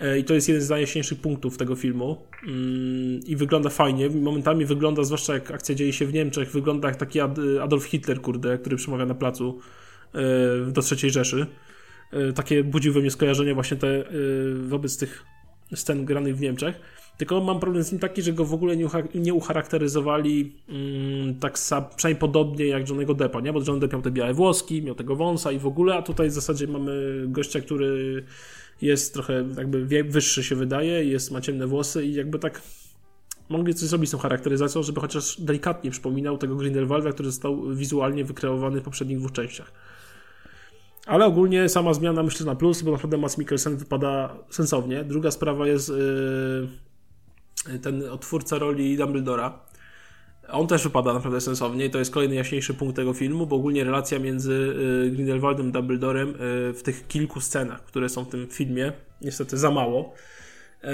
E, 0.00 0.18
I 0.18 0.24
to 0.24 0.34
jest 0.34 0.48
jeden 0.48 0.62
z 0.62 0.70
najjaśniejszych 0.70 1.20
punktów 1.20 1.58
tego 1.58 1.76
filmu. 1.76 2.16
Mm, 2.46 3.20
I 3.26 3.36
wygląda 3.36 3.70
fajnie. 3.70 4.10
Momentami 4.10 4.64
wygląda, 4.64 5.04
zwłaszcza 5.04 5.34
jak 5.34 5.50
akcja 5.50 5.74
dzieje 5.74 5.92
się 5.92 6.06
w 6.06 6.12
Niemczech, 6.14 6.50
wygląda 6.52 6.88
jak 6.88 6.96
taki 6.96 7.20
Ad- 7.20 7.38
Adolf 7.62 7.84
Hitler, 7.84 8.20
kurde, 8.20 8.58
który 8.58 8.76
przemawia 8.76 9.06
na 9.06 9.14
placu 9.14 9.58
e, 10.14 10.70
do 10.72 10.82
III 11.02 11.10
Rzeszy. 11.10 11.46
E, 12.12 12.32
Takie 12.32 12.64
budził 12.64 12.92
we 12.92 13.00
mnie 13.00 13.10
skojarzenie 13.10 13.54
właśnie 13.54 13.76
te 13.76 14.04
wobec 14.68 14.98
tych 14.98 15.24
scen 15.74 16.04
granych 16.04 16.36
w 16.36 16.40
Niemczech. 16.40 16.80
Tylko 17.18 17.40
mam 17.40 17.60
problem 17.60 17.84
z 17.84 17.92
nim 17.92 18.00
taki, 18.00 18.22
że 18.22 18.32
go 18.32 18.44
w 18.44 18.54
ogóle 18.54 18.76
nie, 18.76 18.86
ucha- 18.86 19.20
nie 19.20 19.34
ucharakteryzowali 19.34 20.52
mm, 20.68 21.34
tak 21.34 21.52
przynajmniej 21.96 22.20
podobnie 22.20 22.66
jak 22.66 22.88
Johnnego 22.88 23.14
Deppa, 23.14 23.40
nie? 23.40 23.52
Bo 23.52 23.60
Johnny 23.66 23.80
Depp 23.80 23.92
miał 23.92 24.02
te 24.02 24.10
białe 24.10 24.34
włoski, 24.34 24.82
miał 24.82 24.94
tego 24.94 25.16
wąsa 25.16 25.52
i 25.52 25.58
w 25.58 25.66
ogóle, 25.66 25.94
a 25.94 26.02
tutaj 26.02 26.28
w 26.28 26.32
zasadzie 26.32 26.66
mamy 26.66 27.24
gościa, 27.28 27.60
który 27.60 28.24
jest 28.82 29.14
trochę 29.14 29.44
jakby 29.56 30.04
wyższy 30.04 30.44
się 30.44 30.54
wydaje, 30.56 31.04
jest, 31.04 31.30
ma 31.30 31.40
ciemne 31.40 31.66
włosy 31.66 32.06
i 32.06 32.14
jakby 32.14 32.38
tak 32.38 32.62
mogli 33.48 33.74
coś 33.74 33.88
zrobić 33.88 34.08
z 34.08 34.12
tą 34.12 34.18
charakteryzacją, 34.18 34.82
żeby 34.82 35.00
chociaż 35.00 35.40
delikatnie 35.40 35.90
przypominał 35.90 36.38
tego 36.38 36.56
Grindelwalda, 36.56 37.12
który 37.12 37.30
został 37.30 37.74
wizualnie 37.74 38.24
wykreowany 38.24 38.80
w 38.80 38.84
poprzednich 38.84 39.18
dwóch 39.18 39.32
częściach. 39.32 39.72
Ale 41.06 41.26
ogólnie 41.26 41.68
sama 41.68 41.94
zmiana 41.94 42.22
myślę 42.22 42.46
na 42.46 42.54
plus, 42.54 42.82
bo 42.82 42.92
naprawdę 42.92 43.16
Mats 43.16 43.38
Mikkelsen 43.38 43.76
wypada 43.76 44.36
sensownie. 44.50 45.04
Druga 45.04 45.30
sprawa 45.30 45.66
jest 45.66 45.92
yy, 47.68 47.78
ten 47.78 48.08
odtwórca 48.10 48.58
roli 48.58 48.96
Dumbledora. 48.96 49.58
On 50.48 50.66
też 50.66 50.84
wypada 50.84 51.12
naprawdę 51.12 51.40
sensownie 51.40 51.84
i 51.84 51.90
to 51.90 51.98
jest 51.98 52.10
kolejny 52.10 52.34
jaśniejszy 52.34 52.74
punkt 52.74 52.96
tego 52.96 53.12
filmu, 53.12 53.46
bo 53.46 53.56
ogólnie 53.56 53.84
relacja 53.84 54.18
między 54.18 54.74
yy, 55.04 55.10
Grindelwaldem 55.10 55.68
i 55.68 55.72
Dumbledorem 55.72 56.28
yy, 56.28 56.34
w 56.74 56.82
tych 56.82 57.06
kilku 57.08 57.40
scenach, 57.40 57.84
które 57.84 58.08
są 58.08 58.24
w 58.24 58.28
tym 58.28 58.46
filmie, 58.46 58.92
niestety 59.20 59.56
za 59.56 59.70
mało, 59.70 60.14
yy, 60.82 60.90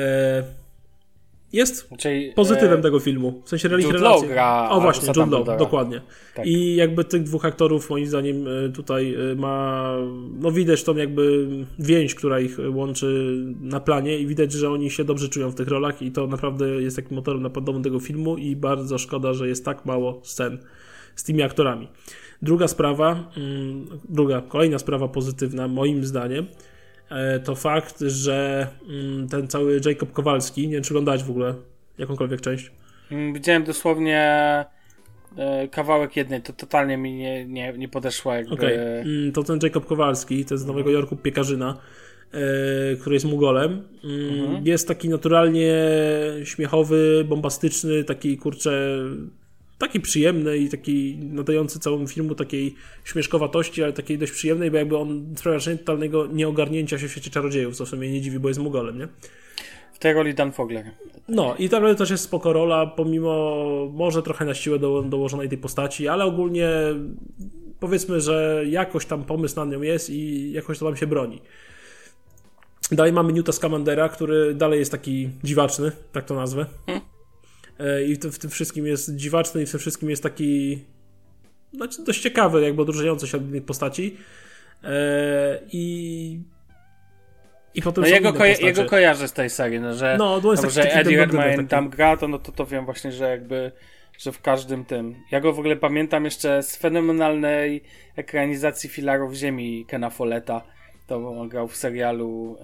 jest 1.52 1.88
Czyli, 1.99 2.32
pozytywem 2.32 2.78
e, 2.78 2.82
tego 2.82 3.00
filmu. 3.00 3.42
W 3.44 3.49
sensie 3.49 3.68
relacji. 3.68 4.00
Law 4.00 4.26
gra 4.28 4.68
O 4.71 4.80
właśnie, 4.80 5.09
Jude 5.09 5.26
Law, 5.26 5.59
dokładnie. 5.59 6.00
Tak. 6.35 6.47
I 6.47 6.76
jakby 6.76 7.04
tych 7.04 7.23
dwóch 7.23 7.44
aktorów 7.44 7.90
moim 7.90 8.06
zdaniem 8.06 8.47
e, 8.49 8.68
tutaj 8.68 9.14
e, 9.14 9.35
ma, 9.35 9.97
no 10.40 10.50
widać 10.50 10.85
tą 10.85 10.97
jakby 10.97 11.49
więź, 11.78 12.14
która 12.14 12.40
ich 12.40 12.59
łączy 12.75 13.37
na 13.61 13.80
planie 13.80 14.18
i 14.18 14.26
widać, 14.26 14.52
że 14.52 14.71
oni 14.71 14.90
się 14.90 15.04
dobrze 15.04 15.28
czują 15.28 15.50
w 15.50 15.54
tych 15.54 15.68
rolach 15.68 16.02
i 16.02 16.12
to 16.12 16.26
naprawdę 16.26 16.66
jest 16.66 16.97
takim 16.97 17.16
motorem 17.16 17.42
napędowym 17.42 17.82
tego 17.82 18.00
filmu 18.00 18.37
i 18.37 18.56
bardzo 18.56 18.99
szkoda, 18.99 19.35
że 19.35 19.49
jest 19.49 19.64
tak 19.64 19.85
mało 19.85 20.21
scen 20.25 20.59
z 21.14 21.25
tymi 21.25 21.42
aktorami. 21.42 21.88
Druga 22.42 22.68
sprawa, 22.68 23.32
mm, 23.37 23.87
druga, 24.09 24.40
kolejna 24.40 24.78
sprawa 24.78 25.09
pozytywna, 25.09 25.68
moim 25.68 26.04
zdaniem, 26.04 26.44
e, 26.44 26.72
to 27.45 27.54
fakt, 27.54 28.00
że 28.00 28.66
mm, 28.88 29.28
ten 29.28 29.49
cały 29.49 29.81
Jacob 29.85 30.12
Kowalski, 30.12 30.69
nie 30.69 30.75
wiem 30.75 30.83
czy 30.83 30.90
oglądałeś 30.90 31.23
w 31.23 31.31
ogóle 31.31 31.54
jakąkolwiek 31.99 32.40
część. 32.40 32.71
Mm, 33.11 33.35
widziałem 33.35 33.64
dosłownie 33.64 34.21
e, 35.37 35.69
kawałek 35.69 36.16
jednej, 36.16 36.42
to 36.42 36.52
totalnie 36.52 36.97
mi 36.97 37.14
nie, 37.14 37.47
nie, 37.47 37.73
nie 37.73 37.88
podeszła 37.88 38.37
jakby... 38.37 38.54
Okay. 38.54 39.33
to 39.35 39.42
ten 39.42 39.59
Jacob 39.62 39.87
Kowalski, 39.87 40.45
to 40.45 40.54
jest 40.54 40.64
z 40.64 40.66
Nowego 40.66 40.90
Jorku 40.90 41.16
piekarzyna, 41.16 41.78
e, 42.33 42.97
który 42.97 43.16
jest 43.16 43.26
Mugolem. 43.26 43.83
Mhm. 44.04 44.66
Jest 44.66 44.88
taki 44.88 45.09
naturalnie 45.09 45.75
śmiechowy, 46.45 47.25
bombastyczny, 47.28 48.04
taki 48.04 48.38
kurczę 48.38 48.99
taki 49.83 50.01
przyjemny 50.01 50.59
i 50.59 50.69
taki 50.69 51.19
nadający 51.23 51.79
całemu 51.79 52.09
filmu 52.09 52.35
takiej 52.35 52.75
śmieszkowatości, 53.05 53.83
ale 53.83 53.93
takiej 53.93 54.19
dość 54.19 54.33
przyjemnej, 54.33 54.71
bo 54.71 54.77
jakby 54.77 54.97
on 54.97 55.35
sprawia 55.37 55.57
wrażenie 55.57 55.79
totalnego 55.79 56.27
nieogarnięcia 56.27 56.99
się 56.99 57.09
w 57.09 57.11
świecie 57.11 57.31
czarodziejów, 57.31 57.77
co 57.77 57.87
w 57.87 57.89
sumie 57.89 58.12
nie 58.12 58.21
dziwi, 58.21 58.39
bo 58.39 58.49
jest 58.49 58.61
Mugolem, 58.61 58.99
nie? 58.99 59.09
W 59.93 59.99
tej 59.99 60.12
roli 60.12 60.35
Dan 60.35 60.53
Fogler. 60.53 60.91
No 61.29 61.55
i 61.59 61.69
ta 61.69 61.95
też 61.95 62.11
jest 62.11 62.25
spoko 62.25 62.53
rola, 62.53 62.87
pomimo 62.87 63.91
może 63.93 64.23
trochę 64.23 64.45
na 64.45 64.55
siłę 64.55 64.79
do, 64.79 65.03
dołożonej 65.03 65.49
tej 65.49 65.59
postaci, 65.59 66.09
ale 66.09 66.25
ogólnie 66.25 66.69
powiedzmy, 67.81 68.21
że 68.21 68.65
jakoś 68.69 69.07
tam 69.07 69.25
pomysł 69.25 69.57
na 69.57 69.65
nią 69.65 69.83
jest 69.83 70.11
i 70.11 70.53
jakoś 70.53 70.79
to 70.79 70.85
tam 70.85 70.97
się 70.97 71.07
broni. 71.07 71.41
Dalej 72.93 73.12
mamy 73.12 73.33
Newta 73.33 73.53
Scamandera, 73.53 74.09
który 74.09 74.55
dalej 74.55 74.79
jest 74.79 74.93
taki 74.93 75.31
dziwaczny, 75.45 75.93
tak 76.12 76.25
to 76.25 76.35
nazwę. 76.35 76.67
Hmm. 76.87 77.12
E, 77.79 78.05
I 78.05 78.17
w 78.17 78.38
tym 78.38 78.50
wszystkim 78.50 78.87
jest 78.87 79.17
dziwaczny 79.17 79.62
i 79.62 79.67
w 79.67 79.71
tym 79.71 79.81
wszystkim 79.81 80.11
jest 80.11 80.23
taki 80.23 80.85
znaczy 81.75 82.05
dość 82.05 82.21
ciekawy, 82.21 82.62
jakby 82.62 82.83
odróżniający 82.83 83.26
się 83.26 83.37
od 83.37 83.43
innych 83.43 83.64
postaci. 83.64 84.17
E, 84.85 85.59
I 85.73 86.41
i 87.75 87.83
potem 87.83 88.05
no 88.05 88.11
jego, 88.11 88.33
ko 88.33 88.45
jego 88.45 88.85
kojarzę 88.85 89.29
z 89.29 89.33
tej 89.33 89.50
serii, 89.50 89.81
no, 89.81 89.95
że, 89.95 90.17
no, 90.19 90.41
no, 90.45 90.71
że 90.71 90.93
Eddie 90.93 91.17
Redmayne 91.17 91.69
tam 91.69 91.88
gra, 91.88 92.17
to, 92.17 92.29
no, 92.29 92.38
to 92.38 92.52
to 92.52 92.67
wiem 92.67 92.85
właśnie, 92.85 93.12
że 93.12 93.31
jakby 93.31 93.73
że 94.19 94.33
w 94.33 94.41
każdym 94.41 94.85
tym. 94.85 95.14
Ja 95.31 95.41
go 95.41 95.52
w 95.52 95.59
ogóle 95.59 95.76
pamiętam 95.76 96.25
jeszcze 96.25 96.62
z 96.62 96.76
fenomenalnej 96.76 97.83
ekranizacji 98.17 98.91
Filarów 98.91 99.35
Ziemi 99.35 99.85
Kena 99.88 100.11
Folletta. 100.11 100.62
To 101.07 101.29
on 101.29 101.49
grał 101.49 101.69
w 101.69 101.76
serialu 101.76 102.57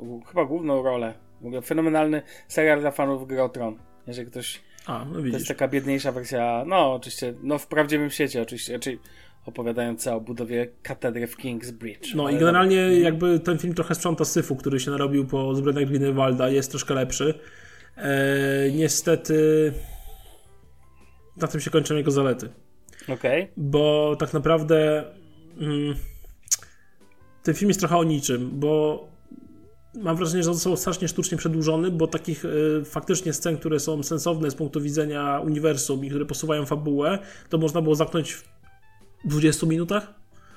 e, 0.00 0.26
chyba 0.28 0.44
główną 0.44 0.82
rolę 0.82 1.14
w 1.42 1.46
ogóle 1.46 1.62
fenomenalny 1.62 2.22
serial 2.48 2.80
dla 2.80 2.90
fanów 2.90 3.28
Gry 3.28 3.42
o 3.42 3.48
Tron. 3.48 3.78
Jeżeli 4.06 4.30
ktoś... 4.30 4.60
A, 4.86 5.04
no 5.04 5.16
widzisz. 5.16 5.32
To 5.32 5.36
jest 5.36 5.48
taka 5.48 5.68
biedniejsza 5.68 6.12
wersja, 6.12 6.64
no 6.66 6.94
oczywiście, 6.94 7.34
no 7.42 7.58
w 7.58 7.66
prawdziwym 7.66 8.10
świecie 8.10 8.42
oczywiście, 8.42 8.78
czyli 8.78 8.98
opowiadająca 9.46 10.16
o 10.16 10.20
budowie 10.20 10.68
katedry 10.82 11.26
w 11.26 11.36
Kingsbridge. 11.36 12.14
No 12.14 12.30
i 12.30 12.38
generalnie 12.38 12.86
no, 12.86 12.92
jakby 12.92 13.40
ten 13.40 13.58
film 13.58 13.74
trochę 13.74 13.94
sprząta 13.94 14.24
syfu, 14.24 14.56
który 14.56 14.80
się 14.80 14.90
narobił 14.90 15.26
po 15.26 15.54
zbrodniach 15.54 15.88
Greenwalda, 15.88 16.48
jest 16.48 16.70
troszkę 16.70 16.94
lepszy. 16.94 17.34
Eee, 17.96 18.72
niestety 18.72 19.72
na 21.36 21.48
tym 21.48 21.60
się 21.60 21.70
kończą 21.70 21.96
jego 21.96 22.10
zalety. 22.10 22.48
Okej. 23.02 23.42
Okay. 23.42 23.48
Bo 23.56 24.16
tak 24.18 24.32
naprawdę 24.32 25.04
mm, 25.60 25.94
ten 27.42 27.54
film 27.54 27.70
jest 27.70 27.80
trochę 27.80 27.96
o 27.96 28.04
niczym, 28.04 28.50
bo 28.52 29.11
mam 29.94 30.16
wrażenie, 30.16 30.42
że 30.42 30.54
został 30.54 30.76
strasznie 30.76 31.08
sztucznie 31.08 31.38
przedłużony, 31.38 31.90
bo 31.90 32.06
takich 32.06 32.44
y, 32.44 32.82
faktycznie 32.84 33.32
scen, 33.32 33.56
które 33.56 33.80
są 33.80 34.02
sensowne 34.02 34.50
z 34.50 34.54
punktu 34.54 34.80
widzenia 34.80 35.40
uniwersum 35.40 36.04
i 36.04 36.08
które 36.08 36.26
posuwają 36.26 36.66
fabułę, 36.66 37.18
to 37.48 37.58
można 37.58 37.82
było 37.82 37.94
zamknąć 37.94 38.32
w 38.32 38.44
20 39.24 39.66
minutach. 39.66 40.14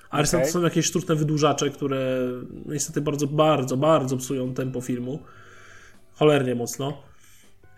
A 0.09 0.21
okay. 0.21 0.41
to 0.41 0.51
są 0.51 0.61
jakieś 0.61 0.85
sztuczne 0.85 1.15
wydłużacze, 1.15 1.69
które 1.69 2.17
niestety 2.65 3.01
bardzo, 3.01 3.27
bardzo, 3.27 3.77
bardzo 3.77 4.17
psują 4.17 4.53
tempo 4.53 4.81
filmu. 4.81 5.19
Cholernie 6.13 6.55
mocno. 6.55 6.97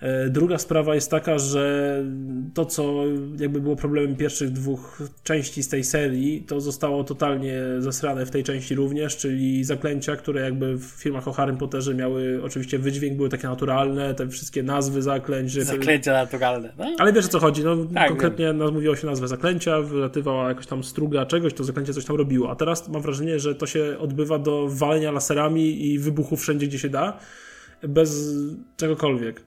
E, 0.01 0.29
druga 0.29 0.57
sprawa 0.57 0.95
jest 0.95 1.11
taka, 1.11 1.39
że 1.39 2.03
to, 2.53 2.65
co 2.65 2.93
jakby 3.39 3.61
było 3.61 3.75
problemem 3.75 4.15
pierwszych 4.15 4.51
dwóch 4.51 5.01
części 5.23 5.63
z 5.63 5.69
tej 5.69 5.83
serii, 5.83 6.41
to 6.41 6.61
zostało 6.61 7.03
totalnie 7.03 7.61
zasrane 7.79 8.25
w 8.25 8.31
tej 8.31 8.43
części 8.43 8.75
również, 8.75 9.17
czyli 9.17 9.63
zaklęcia, 9.63 10.15
które 10.15 10.41
jakby 10.41 10.77
w 10.77 10.83
filmach 10.83 11.27
o 11.27 11.31
Harry 11.31 11.53
Potterze 11.53 11.95
miały 11.95 12.39
oczywiście 12.43 12.79
wydźwięk, 12.79 13.17
były 13.17 13.29
takie 13.29 13.47
naturalne, 13.47 14.13
te 14.13 14.29
wszystkie 14.29 14.63
nazwy 14.63 15.01
zaklęć. 15.01 15.53
Zaklęcia 15.53 16.13
naturalne. 16.13 16.73
No? 16.77 16.95
Ale 16.97 17.13
wiesz 17.13 17.25
o 17.25 17.29
co 17.29 17.39
chodzi, 17.39 17.63
no 17.63 17.75
tak, 17.93 18.09
konkretnie 18.09 18.45
wiem. 18.45 18.73
mówiło 18.73 18.95
się 18.95 19.07
nazwę 19.07 19.27
zaklęcia, 19.27 19.81
wylatywała 19.81 20.49
jakaś 20.49 20.67
tam 20.67 20.83
struga 20.83 21.25
czegoś, 21.25 21.53
to 21.53 21.63
zaklęcie 21.63 21.93
coś 21.93 22.05
tam 22.05 22.15
robiło, 22.15 22.51
a 22.51 22.55
teraz 22.55 22.89
mam 22.89 23.01
wrażenie, 23.01 23.39
że 23.39 23.55
to 23.55 23.65
się 23.65 23.95
odbywa 23.99 24.39
do 24.39 24.67
walenia 24.69 25.11
laserami 25.11 25.85
i 25.85 25.99
wybuchu 25.99 26.35
wszędzie, 26.35 26.67
gdzie 26.67 26.79
się 26.79 26.89
da, 26.89 27.17
bez 27.83 28.35
czegokolwiek. 28.77 29.41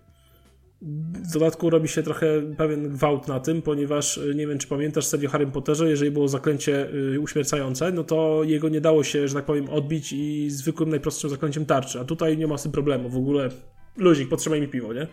W 0.83 1.33
dodatku 1.33 1.71
robi 1.71 1.89
się 1.89 2.03
trochę 2.03 2.27
pewien 2.57 2.89
gwałt 2.89 3.29
na 3.29 3.41
tym, 3.41 3.63
ponieważ 3.63 4.17
y, 4.17 4.35
nie 4.35 4.47
wiem, 4.47 4.59
czy 4.59 4.69
pamiętasz 4.69 5.07
serię 5.07 5.29
o 5.29 5.31
Harry 5.31 5.47
Potterze, 5.47 5.91
jeżeli 5.91 6.11
było 6.11 6.29
zaklęcie 6.29 6.95
y, 6.95 7.21
uśmiercające, 7.21 7.93
no 7.93 8.05
to 8.05 8.41
jego 8.45 8.69
nie 8.69 8.81
dało 8.81 9.05
się, 9.05 9.29
że 9.29 9.35
tak 9.35 9.45
powiem, 9.45 9.69
odbić 9.69 10.13
i 10.13 10.51
zwykłym, 10.51 10.91
najprostszym 10.91 11.31
zaklęciem 11.31 11.67
tarczy. 11.67 12.01
A 12.01 12.05
tutaj 12.05 12.39
nie 12.39 12.47
ma 12.47 12.59
z 12.59 12.63
tym 12.63 12.73
problemu. 12.73 13.09
W 13.09 13.17
ogóle 13.17 13.49
luzik, 13.97 14.29
potrzymaj 14.29 14.61
mi 14.61 14.69
piwo, 14.69 14.93
nie? 14.93 15.07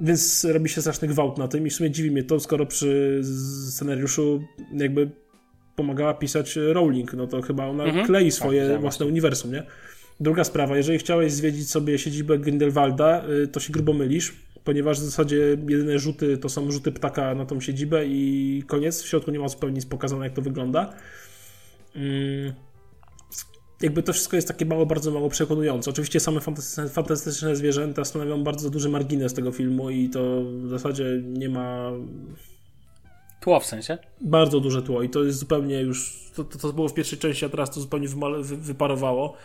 Więc 0.00 0.44
robi 0.44 0.68
się 0.68 0.80
straszny 0.80 1.08
gwałt 1.08 1.38
na 1.38 1.48
tym 1.48 1.66
i 1.66 1.70
w 1.70 1.74
sumie 1.74 1.90
dziwi 1.90 2.10
mnie 2.10 2.22
to, 2.22 2.40
skoro 2.40 2.66
przy 2.66 3.20
scenariuszu 3.68 4.42
jakby 4.72 5.10
pomagała 5.76 6.14
pisać 6.14 6.56
Rowling, 6.56 7.14
no 7.14 7.26
to 7.26 7.42
chyba 7.42 7.66
ona 7.66 7.84
mhm. 7.84 8.06
klei 8.06 8.30
swoje 8.30 8.68
tak, 8.68 8.80
własne 8.80 9.06
uniwersum, 9.06 9.52
nie? 9.52 9.62
Druga 10.20 10.44
sprawa, 10.44 10.76
jeżeli 10.76 10.98
chciałeś 10.98 11.32
zwiedzić 11.32 11.70
sobie 11.70 11.98
siedzibę 11.98 12.38
Grindelwalda, 12.38 13.24
y, 13.44 13.48
to 13.48 13.60
się 13.60 13.72
grubo 13.72 13.92
mylisz 13.92 14.32
ponieważ 14.68 15.00
w 15.00 15.04
zasadzie 15.04 15.36
jedyne 15.68 15.98
rzuty 15.98 16.38
to 16.38 16.48
są 16.48 16.70
rzuty 16.70 16.92
ptaka 16.92 17.34
na 17.34 17.46
tą 17.46 17.60
siedzibę 17.60 18.06
i 18.06 18.62
koniec. 18.66 19.02
W 19.02 19.06
środku 19.08 19.30
nie 19.30 19.38
ma 19.38 19.48
zupełnie 19.48 19.74
nic 19.74 19.86
pokazane, 19.86 20.24
jak 20.24 20.34
to 20.34 20.42
wygląda. 20.42 20.92
Mm. 21.96 22.52
Jakby 23.82 24.02
to 24.02 24.12
wszystko 24.12 24.36
jest 24.36 24.48
takie 24.48 24.66
mało, 24.66 24.86
bardzo 24.86 25.10
mało 25.10 25.28
przekonujące. 25.28 25.90
Oczywiście 25.90 26.20
same 26.20 26.40
fantastyczne, 26.40 26.88
fantastyczne 26.88 27.56
zwierzęta 27.56 28.04
stanowią 28.04 28.44
bardzo 28.44 28.70
duży 28.70 28.88
margines 28.88 29.34
tego 29.34 29.52
filmu 29.52 29.90
i 29.90 30.10
to 30.10 30.42
w 30.44 30.68
zasadzie 30.68 31.22
nie 31.24 31.48
ma 31.48 31.92
Tło 33.40 33.60
w 33.60 33.66
sensie? 33.66 33.98
Bardzo 34.20 34.60
duże 34.60 34.82
tło 34.82 35.02
i 35.02 35.10
to 35.10 35.24
jest 35.24 35.38
zupełnie 35.38 35.80
już, 35.80 36.30
to, 36.34 36.44
to, 36.44 36.58
to 36.58 36.72
było 36.72 36.88
w 36.88 36.94
pierwszej 36.94 37.18
części, 37.18 37.44
a 37.44 37.48
teraz 37.48 37.70
to 37.70 37.80
zupełnie 37.80 38.08
wyparowało. 38.42 39.36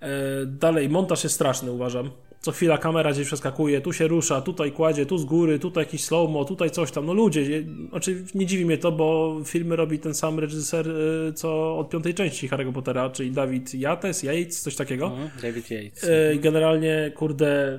E, 0.00 0.10
dalej, 0.46 0.88
montaż 0.88 1.24
jest 1.24 1.34
straszny 1.34 1.72
uważam 1.72 2.10
co 2.40 2.52
chwila 2.52 2.78
kamera 2.78 3.12
gdzieś 3.12 3.26
przeskakuje, 3.26 3.80
tu 3.80 3.92
się 3.92 4.08
rusza, 4.08 4.40
tutaj 4.40 4.72
kładzie, 4.72 5.06
tu 5.06 5.18
z 5.18 5.24
góry, 5.24 5.58
tutaj 5.58 5.84
jakiś 5.84 6.04
slow-mo, 6.04 6.44
tutaj 6.44 6.70
coś 6.70 6.90
tam. 6.90 7.06
No 7.06 7.14
ludzie, 7.14 7.64
znaczy 7.90 8.24
nie 8.34 8.46
dziwi 8.46 8.66
mnie 8.66 8.78
to, 8.78 8.92
bo 8.92 9.36
filmy 9.44 9.76
robi 9.76 9.98
ten 9.98 10.14
sam 10.14 10.38
reżyser, 10.38 10.88
y, 10.88 11.32
co 11.32 11.78
od 11.78 11.90
piątej 11.90 12.14
części 12.14 12.48
Harry'ego 12.48 12.72
Pottera, 12.72 13.10
czyli 13.10 13.30
David 13.30 13.74
Yates, 13.74 14.22
Yates, 14.22 14.60
coś 14.60 14.76
takiego. 14.76 15.06
Mhm, 15.06 15.30
David 15.42 15.70
Yates. 15.70 16.04
Y, 16.04 16.38
generalnie, 16.40 17.12
kurde, 17.16 17.78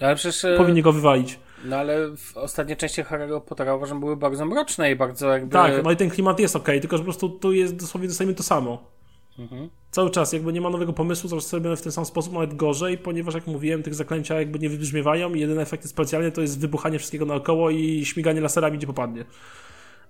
ale 0.00 0.16
przecież, 0.16 0.44
y, 0.44 0.54
powinni 0.56 0.82
go 0.82 0.92
wywalić. 0.92 1.38
No 1.64 1.76
ale 1.76 2.16
w 2.16 2.36
ostatniej 2.36 2.76
części 2.76 3.02
Harry'ego 3.02 3.40
Pottera 3.40 3.74
uważam 3.74 4.00
były 4.00 4.16
bardzo 4.16 4.46
mroczne 4.46 4.90
i 4.90 4.96
bardzo 4.96 5.32
jakby... 5.32 5.52
Tak, 5.52 5.84
no 5.84 5.90
i 5.90 5.96
ten 5.96 6.10
klimat 6.10 6.40
jest 6.40 6.56
ok, 6.56 6.66
tylko 6.66 6.96
że 6.96 7.02
po 7.02 7.04
prostu 7.04 7.28
tu 7.28 7.52
jest 7.52 7.76
dosłownie 7.76 8.08
dostajemy 8.08 8.34
to 8.34 8.42
samo. 8.42 8.95
Mhm. 9.38 9.68
Cały 9.90 10.10
czas, 10.10 10.32
jakby 10.32 10.52
nie 10.52 10.60
ma 10.60 10.70
nowego 10.70 10.92
pomysłu, 10.92 11.30
cały 11.30 11.42
czas 11.42 11.52
robione 11.52 11.76
w 11.76 11.82
ten 11.82 11.92
sam 11.92 12.04
sposób, 12.04 12.32
nawet 12.32 12.54
gorzej, 12.54 12.98
ponieważ 12.98 13.34
jak 13.34 13.46
mówiłem, 13.46 13.82
tych 13.82 13.94
zaklęcia 13.94 14.38
jakby 14.38 14.58
nie 14.58 14.68
wybrzmiewają 14.68 15.34
i 15.34 15.40
jedyne 15.40 15.62
efekty 15.62 15.88
specjalne 15.88 16.32
to 16.32 16.40
jest 16.40 16.60
wybuchanie 16.60 16.98
wszystkiego 16.98 17.26
naokoło 17.26 17.70
i 17.70 18.04
śmiganie 18.04 18.40
laserami, 18.40 18.78
gdzie 18.78 18.86
popadnie. 18.86 19.24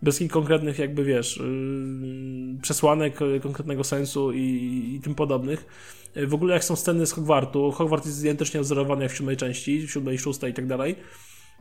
Bez 0.02 0.14
jakichś 0.14 0.32
konkretnych, 0.32 0.78
jakby 0.78 1.04
wiesz, 1.04 1.36
yy, 1.36 2.60
przesłanek, 2.62 3.20
yy, 3.20 3.40
konkretnego 3.40 3.84
sensu 3.84 4.32
i, 4.32 4.94
i 4.96 5.00
tym 5.00 5.14
podobnych. 5.14 5.66
Yy, 6.14 6.26
w 6.26 6.34
ogóle 6.34 6.54
jak 6.54 6.64
są 6.64 6.76
sceny 6.76 7.06
z 7.06 7.12
Hogwartu, 7.12 7.72
Hogwart 7.72 8.06
jest 8.06 8.20
identycznie 8.20 8.60
odzorowany 8.60 9.02
jak 9.02 9.12
w 9.12 9.16
siódmej 9.16 9.36
części, 9.36 9.86
w 9.86 9.90
siódmej, 9.90 10.18
szóstej 10.18 10.50
i 10.50 10.54
tak 10.54 10.66
dalej 10.66 10.96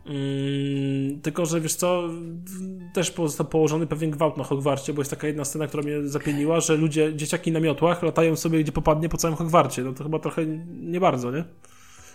Mm, 0.05 1.21
tylko, 1.21 1.45
że 1.45 1.61
wiesz 1.61 1.75
co, 1.75 2.09
też 2.93 3.13
został 3.15 3.45
położony 3.47 3.87
pewien 3.87 4.11
gwałt 4.11 4.37
na 4.37 4.43
Hogwarcie, 4.43 4.93
bo 4.93 5.01
jest 5.01 5.11
taka 5.11 5.27
jedna 5.27 5.45
scena, 5.45 5.67
która 5.67 5.83
mnie 5.83 6.07
zapieniła, 6.07 6.59
że 6.59 6.75
ludzie, 6.75 7.15
dzieciaki 7.15 7.51
na 7.51 7.59
miotłach 7.59 8.03
latają 8.03 8.35
sobie 8.35 8.59
gdzie 8.63 8.71
popadnie 8.71 9.09
po 9.09 9.17
całym 9.17 9.37
Hogwarcie. 9.37 9.81
No 9.81 9.93
to 9.93 10.03
chyba 10.03 10.19
trochę 10.19 10.45
nie 10.81 10.99
bardzo, 10.99 11.31
nie? 11.31 11.43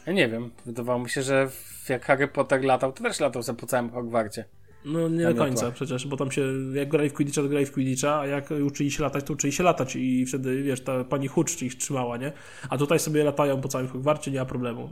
Ja 0.07 0.13
nie 0.13 0.29
wiem. 0.29 0.51
Wydawało 0.67 0.99
mi 0.99 1.11
się, 1.11 1.23
że 1.23 1.49
jak 1.89 2.05
Harry 2.05 2.29
Potter 2.29 2.65
latał, 2.65 2.93
to 2.93 3.03
też 3.03 3.21
latał 3.21 3.43
sobie 3.43 3.59
po 3.59 3.67
całym 3.67 3.91
Hogwarcie. 3.91 4.45
No 4.85 5.09
nie 5.09 5.25
do 5.25 5.35
końca 5.35 5.71
przecież, 5.71 6.07
bo 6.07 6.17
tam 6.17 6.31
się, 6.31 6.43
jak 6.75 6.89
grali 6.89 7.11
w 7.11 7.13
Quidditcha, 7.13 7.43
to 7.43 7.49
grali 7.49 7.67
w 7.67 7.73
Quidditcha, 7.73 8.21
a 8.21 8.27
jak 8.27 8.51
uczyli 8.67 8.91
się 8.91 9.03
latać, 9.03 9.25
to 9.25 9.33
uczyli 9.33 9.53
się 9.53 9.63
latać 9.63 9.97
i 9.97 10.27
wtedy, 10.27 10.63
wiesz, 10.63 10.81
ta 10.81 11.05
pani 11.05 11.29
Hucz 11.29 11.63
ich 11.63 11.75
trzymała, 11.75 12.17
nie? 12.17 12.33
A 12.69 12.79
tutaj 12.79 12.99
sobie 12.99 13.25
latają 13.25 13.61
po 13.61 13.69
całym 13.69 13.89
Hogwarcie, 13.89 14.31
nie 14.31 14.39
ma 14.39 14.45
problemu. 14.45 14.89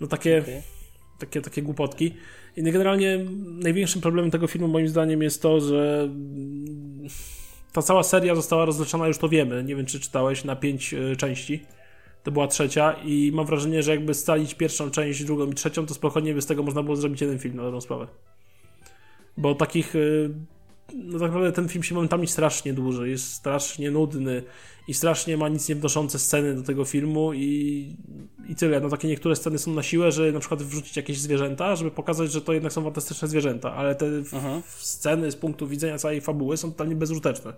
No 0.00 0.06
takie... 0.06 0.42
Okay 0.42 0.62
takie, 1.26 1.40
takie 1.40 1.62
głupotki. 1.62 2.14
I 2.56 2.62
generalnie 2.62 3.18
największym 3.44 4.02
problemem 4.02 4.30
tego 4.30 4.46
filmu 4.46 4.68
moim 4.68 4.88
zdaniem 4.88 5.22
jest 5.22 5.42
to, 5.42 5.60
że 5.60 6.08
ta 7.72 7.82
cała 7.82 8.02
seria 8.02 8.34
została 8.34 8.64
rozleczona, 8.64 9.06
już 9.06 9.18
to 9.18 9.28
wiemy. 9.28 9.64
Nie 9.64 9.76
wiem, 9.76 9.86
czy 9.86 10.00
czytałeś, 10.00 10.44
na 10.44 10.56
pięć 10.56 10.94
e, 10.94 11.16
części. 11.16 11.62
To 12.22 12.30
była 12.30 12.48
trzecia 12.48 12.92
i 12.92 13.32
mam 13.34 13.46
wrażenie, 13.46 13.82
że 13.82 13.90
jakby 13.90 14.14
scalić 14.14 14.54
pierwszą 14.54 14.90
część, 14.90 15.24
drugą 15.24 15.50
i 15.50 15.54
trzecią, 15.54 15.86
to 15.86 15.94
spokojnie 15.94 16.34
by 16.34 16.42
z 16.42 16.46
tego 16.46 16.62
można 16.62 16.82
było 16.82 16.96
zrobić 16.96 17.20
jeden 17.20 17.38
film 17.38 17.56
na 17.56 17.62
dobrą 17.62 17.80
sprawę. 17.80 18.06
Bo 19.36 19.54
takich... 19.54 19.94
No 20.92 21.18
tak 21.18 21.28
naprawdę 21.28 21.52
ten 21.52 21.68
film 21.68 21.82
się 21.82 21.94
momentami 21.94 22.26
strasznie 22.26 22.74
dłuży, 22.74 23.08
jest 23.08 23.32
strasznie 23.32 23.90
nudny 23.90 24.42
i 24.88 24.94
strasznie 24.94 25.36
ma 25.36 25.48
nic 25.48 25.68
nie 25.68 25.74
wnoszące 25.74 26.18
sceny 26.18 26.54
do 26.54 26.62
tego 26.62 26.84
filmu 26.84 27.32
i, 27.32 27.96
i 28.48 28.54
tyle. 28.54 28.80
No 28.80 28.88
takie 28.88 29.08
niektóre 29.08 29.36
sceny 29.36 29.58
są 29.58 29.74
na 29.74 29.82
siłę, 29.82 30.12
że 30.12 30.32
na 30.32 30.40
przykład 30.40 30.62
wrzucić 30.62 30.96
jakieś 30.96 31.18
zwierzęta, 31.18 31.76
żeby 31.76 31.90
pokazać, 31.90 32.32
że 32.32 32.40
to 32.40 32.52
jednak 32.52 32.72
są 32.72 32.84
fantastyczne 32.84 33.28
zwierzęta, 33.28 33.74
ale 33.74 33.94
te 33.94 34.06
sceny 34.66 35.30
z 35.30 35.36
punktu 35.36 35.66
widzenia 35.66 35.98
całej 35.98 36.20
fabuły 36.20 36.56
są 36.56 36.70
totalnie 36.70 36.96
bezużyteczne. 36.96 37.52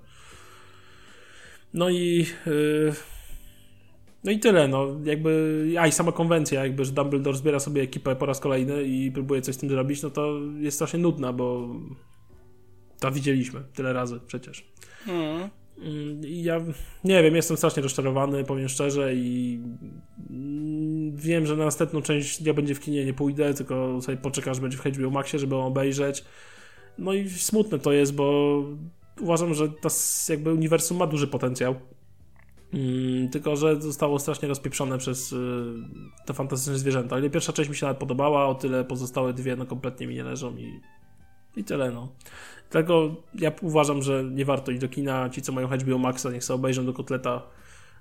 No 1.75 1.91
i... 1.91 2.27
Yy... 2.47 2.93
No 4.25 4.33
i 4.33 4.39
tyle, 4.39 4.69
no 4.69 4.87
jakby, 5.05 5.75
a 5.79 5.87
i 5.87 5.93
sama 5.93 6.13
konwencja, 6.13 6.65
jakby, 6.65 6.85
że 6.85 6.93
Dumbledore 6.93 7.37
zbiera 7.37 7.61
sobie 7.61 7.83
ekipę 7.83 8.17
po 8.17 8.27
raz 8.27 8.41
kolejny 8.41 8.85
i 8.85 9.11
próbuje 9.11 9.43
coś 9.43 9.55
z 9.55 9.59
tym 9.59 9.69
zrobić, 9.69 10.03
no 10.03 10.11
to 10.11 10.39
jest 10.59 10.75
strasznie 10.75 10.99
nudna, 10.99 11.33
bo 11.33 11.69
to 13.01 13.11
widzieliśmy 13.11 13.63
tyle 13.75 13.93
razy 13.93 14.21
przecież. 14.27 14.65
Mm. 15.09 15.51
Ja 16.23 16.61
nie 17.05 17.23
wiem, 17.23 17.37
jestem 17.37 17.57
strasznie 17.57 17.83
rozczarowany, 17.83 18.45
powiem 18.45 18.69
szczerze 18.69 19.15
i 19.15 19.61
wiem, 21.15 21.47
że 21.47 21.57
na 21.57 21.65
następną 21.65 22.03
część 22.03 22.41
ja 22.41 22.55
będzie 22.55 22.75
w 22.75 22.81
kinie 22.81 23.05
nie 23.05 23.15
pójdę, 23.15 23.55
tylko 23.55 24.03
sobie 24.03 24.19
poczekasz, 24.19 24.61
będzie 24.61 24.79
w 24.79 24.85
HBO 24.85 25.11
Maxie, 25.11 25.39
żeby 25.39 25.55
ją 25.55 25.67
obejrzeć. 25.67 26.25
No 26.99 27.13
i 27.13 27.31
smutne 27.31 27.79
to 27.79 27.93
jest, 27.93 28.15
bo 28.15 28.63
uważam, 29.21 29.55
że 29.55 29.69
to 29.69 29.89
jakby 30.29 30.53
uniwersum 30.53 30.97
ma 30.97 31.07
duży 31.07 31.27
potencjał. 31.27 31.75
Mm, 32.73 33.29
tylko, 33.29 33.57
że 33.57 33.83
zostało 33.83 34.19
strasznie 34.19 34.49
rozpieprzone 34.49 34.99
przez 34.99 35.33
y, 35.33 35.37
te 36.27 36.35
fantastyczne 36.35 36.79
zwierzęta. 36.79 37.17
Ale 37.17 37.31
pierwsza 37.31 37.53
część 37.53 37.71
mi 37.71 37.77
się 37.77 37.87
nawet 37.87 37.99
podobała, 37.99 38.47
o 38.47 38.55
tyle 38.55 38.85
pozostałe 38.85 39.33
dwie 39.33 39.57
no 39.57 39.67
kompletnie 39.67 40.07
mi 40.07 40.15
nie 40.15 40.25
leżą 40.25 40.57
i, 40.57 40.81
i 41.57 41.65
tyle 41.65 41.91
no. 41.91 42.13
Dlatego 42.71 43.15
ja 43.35 43.53
uważam, 43.63 44.03
że 44.03 44.25
nie 44.25 44.45
warto 44.45 44.73
iść 44.73 44.81
do 44.81 44.89
kina. 44.89 45.31
Ci, 45.31 45.43
co 45.43 45.53
mają 45.53 45.69
HBO 45.69 45.99
Maxa, 45.99 46.31
niech 46.31 46.45
sobie 46.45 46.55
obejrzą 46.55 46.87
do 46.87 46.93
kotleta, 46.93 47.43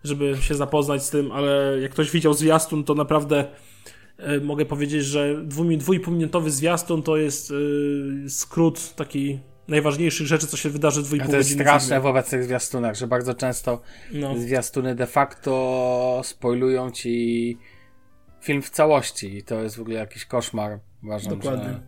żeby 0.03 0.37
się 0.41 0.55
zapoznać 0.55 1.03
z 1.03 1.09
tym, 1.09 1.31
ale 1.31 1.79
jak 1.81 1.91
ktoś 1.91 2.11
widział 2.11 2.33
zwiastun, 2.33 2.83
to 2.83 2.93
naprawdę 2.93 3.45
y, 4.19 4.41
mogę 4.41 4.65
powiedzieć, 4.65 5.05
że 5.05 5.43
dwójpółminutowy 5.77 6.51
zwiastun 6.51 7.03
to 7.03 7.17
jest 7.17 7.51
y, 7.51 8.29
skrót 8.29 8.95
taki 8.95 9.39
najważniejszych 9.67 10.27
rzeczy, 10.27 10.47
co 10.47 10.57
się 10.57 10.69
wydarzy 10.69 11.01
w 11.01 11.05
2,5 11.05 11.09
godziny. 11.09 11.31
To 11.31 11.37
jest 11.37 11.51
straszne 11.51 11.87
filmu. 11.87 12.03
w 12.03 12.05
obecnych 12.05 12.43
zwiastunach, 12.43 12.95
że 12.95 13.07
bardzo 13.07 13.33
często 13.33 13.81
no. 14.11 14.37
zwiastuny 14.37 14.95
de 14.95 15.07
facto 15.07 16.21
spoilują 16.23 16.91
ci 16.91 17.57
film 18.41 18.61
w 18.61 18.69
całości 18.69 19.37
i 19.37 19.43
to 19.43 19.61
jest 19.61 19.77
w 19.77 19.81
ogóle 19.81 19.95
jakiś 19.95 20.25
koszmar. 20.25 20.79
Uważam, 21.03 21.37
Dokładnie. 21.37 21.69
Że... 21.69 21.81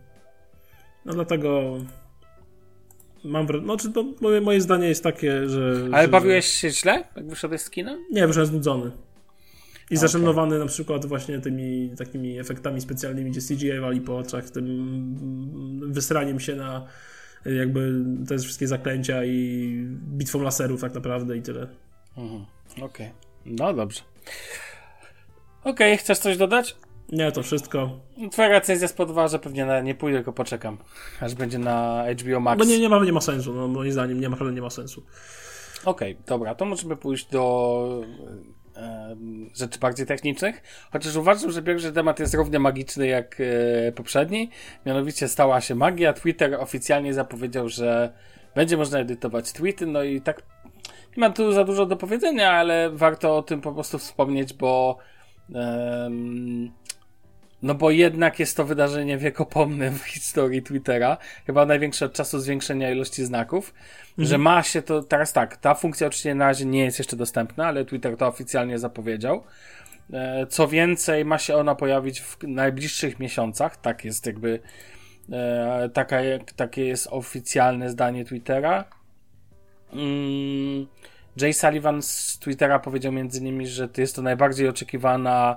No 1.04 1.12
dlatego 1.12 1.78
mam 3.28 3.46
wrażenie, 3.46 3.66
no, 3.66 3.76
czy 3.76 3.92
to 3.92 4.04
moje, 4.20 4.40
moje 4.40 4.60
zdanie 4.60 4.88
jest 4.88 5.02
takie, 5.02 5.48
że... 5.48 5.88
Ale 5.92 6.02
że, 6.02 6.08
bawiłeś 6.08 6.46
się 6.46 6.70
źle, 6.70 7.04
jak 7.16 7.28
wyszedłeś 7.28 7.60
z 7.60 7.70
kina? 7.70 7.98
Nie, 8.10 8.26
wyszedłem 8.26 8.46
znudzony. 8.46 8.90
I 9.90 9.94
okay. 9.94 9.98
zaszanowany 9.98 10.58
na 10.58 10.66
przykład 10.66 11.06
właśnie 11.06 11.40
tymi 11.40 11.90
takimi 11.98 12.38
efektami 12.38 12.80
specjalnymi, 12.80 13.30
gdzie 13.30 13.40
CGI 13.40 13.80
wali 13.80 14.00
po 14.00 14.18
oczach, 14.18 14.50
tym 14.50 15.90
wysraniem 15.92 16.40
się 16.40 16.56
na 16.56 16.86
jakby 17.44 18.04
te 18.28 18.38
wszystkie 18.38 18.66
zaklęcia 18.66 19.24
i 19.24 19.68
bitwą 20.02 20.42
laserów 20.42 20.80
tak 20.80 20.94
naprawdę 20.94 21.36
i 21.36 21.42
tyle. 21.42 21.66
Mhm. 22.16 22.44
Okej. 22.72 22.84
Okay. 22.86 23.10
No 23.46 23.74
dobrze. 23.74 24.00
Okej, 25.60 25.72
okay, 25.72 25.96
chcesz 25.96 26.18
coś 26.18 26.36
dodać? 26.36 26.76
Nie, 27.12 27.32
to 27.32 27.42
wszystko. 27.42 27.90
Twoja 28.30 28.48
recenzja 28.48 28.88
spodobała, 28.88 29.28
że 29.28 29.38
pewnie 29.38 29.66
na, 29.66 29.80
nie 29.80 29.94
pójdę, 29.94 30.18
tylko 30.18 30.32
poczekam, 30.32 30.78
aż 31.20 31.34
będzie 31.34 31.58
na 31.58 32.04
HBO 32.20 32.40
Max. 32.40 32.58
No 32.58 32.64
nie, 32.64 32.78
nie 32.78 32.88
ma, 32.88 33.04
nie 33.04 33.12
ma 33.12 33.20
sensu, 33.20 33.54
no, 33.54 33.68
moim 33.68 33.92
zdaniem 33.92 34.20
nie 34.20 34.28
ma, 34.28 34.36
nie 34.52 34.62
ma 34.62 34.70
sensu. 34.70 35.02
Okej, 35.84 36.12
okay, 36.12 36.24
dobra, 36.26 36.54
to 36.54 36.64
możemy 36.64 36.96
pójść 36.96 37.26
do 37.30 38.02
e, 38.76 39.16
rzeczy 39.54 39.78
bardziej 39.78 40.06
technicznych, 40.06 40.62
chociaż 40.92 41.16
uważam, 41.16 41.50
że 41.50 41.62
pierwszy 41.62 41.92
temat 41.92 42.20
jest 42.20 42.34
równie 42.34 42.58
magiczny 42.58 43.06
jak 43.06 43.36
e, 43.40 43.92
poprzedni, 43.92 44.50
mianowicie 44.86 45.28
stała 45.28 45.60
się 45.60 45.74
magia, 45.74 46.12
Twitter 46.12 46.54
oficjalnie 46.54 47.14
zapowiedział, 47.14 47.68
że 47.68 48.12
będzie 48.54 48.76
można 48.76 48.98
edytować 48.98 49.52
tweety, 49.52 49.86
no 49.86 50.02
i 50.02 50.20
tak 50.20 50.42
nie 51.16 51.20
mam 51.20 51.32
tu 51.32 51.52
za 51.52 51.64
dużo 51.64 51.86
do 51.86 51.96
powiedzenia, 51.96 52.52
ale 52.52 52.90
warto 52.90 53.36
o 53.36 53.42
tym 53.42 53.60
po 53.60 53.72
prostu 53.72 53.98
wspomnieć, 53.98 54.54
bo 54.54 54.98
no 57.62 57.74
bo 57.74 57.90
jednak 57.90 58.38
jest 58.38 58.56
to 58.56 58.64
wydarzenie 58.64 59.18
wiekopomne 59.18 59.90
w 59.90 60.02
historii 60.02 60.62
Twittera. 60.62 61.16
Chyba 61.46 61.66
największe 61.66 62.06
od 62.06 62.12
czasu 62.12 62.40
zwiększenia 62.40 62.90
ilości 62.90 63.24
znaków. 63.24 63.74
Mhm. 64.10 64.28
Że 64.28 64.38
ma 64.38 64.62
się 64.62 64.82
to, 64.82 65.02
teraz 65.02 65.32
tak, 65.32 65.56
ta 65.56 65.74
funkcja 65.74 66.06
oczywiście 66.06 66.34
na 66.34 66.46
razie 66.46 66.64
nie 66.64 66.84
jest 66.84 66.98
jeszcze 66.98 67.16
dostępna, 67.16 67.66
ale 67.66 67.84
Twitter 67.84 68.16
to 68.16 68.26
oficjalnie 68.26 68.78
zapowiedział. 68.78 69.44
E, 70.12 70.46
co 70.46 70.68
więcej, 70.68 71.24
ma 71.24 71.38
się 71.38 71.56
ona 71.56 71.74
pojawić 71.74 72.20
w 72.20 72.38
najbliższych 72.42 73.20
miesiącach. 73.20 73.76
Tak 73.76 74.04
jest 74.04 74.26
jakby, 74.26 74.60
e, 75.32 75.90
taka, 75.92 76.16
takie 76.56 76.84
jest 76.84 77.08
oficjalne 77.10 77.90
zdanie 77.90 78.24
Twittera. 78.24 78.84
Mm, 79.92 80.86
Jay 81.36 81.52
Sullivan 81.52 82.02
z 82.02 82.38
Twittera 82.38 82.78
powiedział 82.78 83.12
między 83.12 83.40
innymi, 83.40 83.66
że 83.66 83.88
to 83.88 84.00
jest 84.00 84.16
to 84.16 84.22
najbardziej 84.22 84.68
oczekiwana 84.68 85.56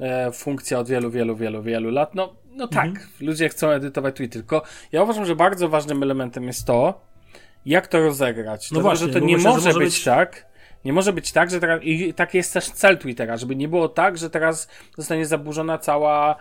e, 0.00 0.32
funkcja 0.32 0.78
od 0.78 0.88
wielu, 0.88 1.10
wielu, 1.10 1.36
wielu, 1.36 1.62
wielu 1.62 1.90
lat. 1.90 2.14
No, 2.14 2.34
no 2.50 2.68
tak, 2.68 2.86
mhm. 2.86 3.08
ludzie 3.20 3.48
chcą 3.48 3.68
edytować 3.70 4.16
Twitter, 4.16 4.42
tylko 4.42 4.62
ja 4.92 5.02
uważam, 5.02 5.24
że 5.24 5.36
bardzo 5.36 5.68
ważnym 5.68 6.02
elementem 6.02 6.46
jest 6.46 6.66
to, 6.66 7.00
jak 7.66 7.86
to 7.86 8.00
rozegrać. 8.00 8.70
No 8.70 8.80
właśnie, 8.80 9.06
że 9.06 9.12
to 9.12 9.18
nie 9.18 9.36
może, 9.36 9.68
może 9.68 9.78
być, 9.78 10.04
tak, 10.04 10.46
nie 10.84 10.92
może 10.92 11.12
być 11.12 11.32
tak, 11.32 11.50
że 11.50 11.60
teraz, 11.60 11.80
i 11.82 12.14
tak 12.14 12.34
jest 12.34 12.52
też 12.52 12.70
cel 12.70 12.98
Twittera, 12.98 13.36
żeby 13.36 13.56
nie 13.56 13.68
było 13.68 13.88
tak, 13.88 14.18
że 14.18 14.30
teraz 14.30 14.68
zostanie 14.98 15.26
zaburzona 15.26 15.78
cała 15.78 16.36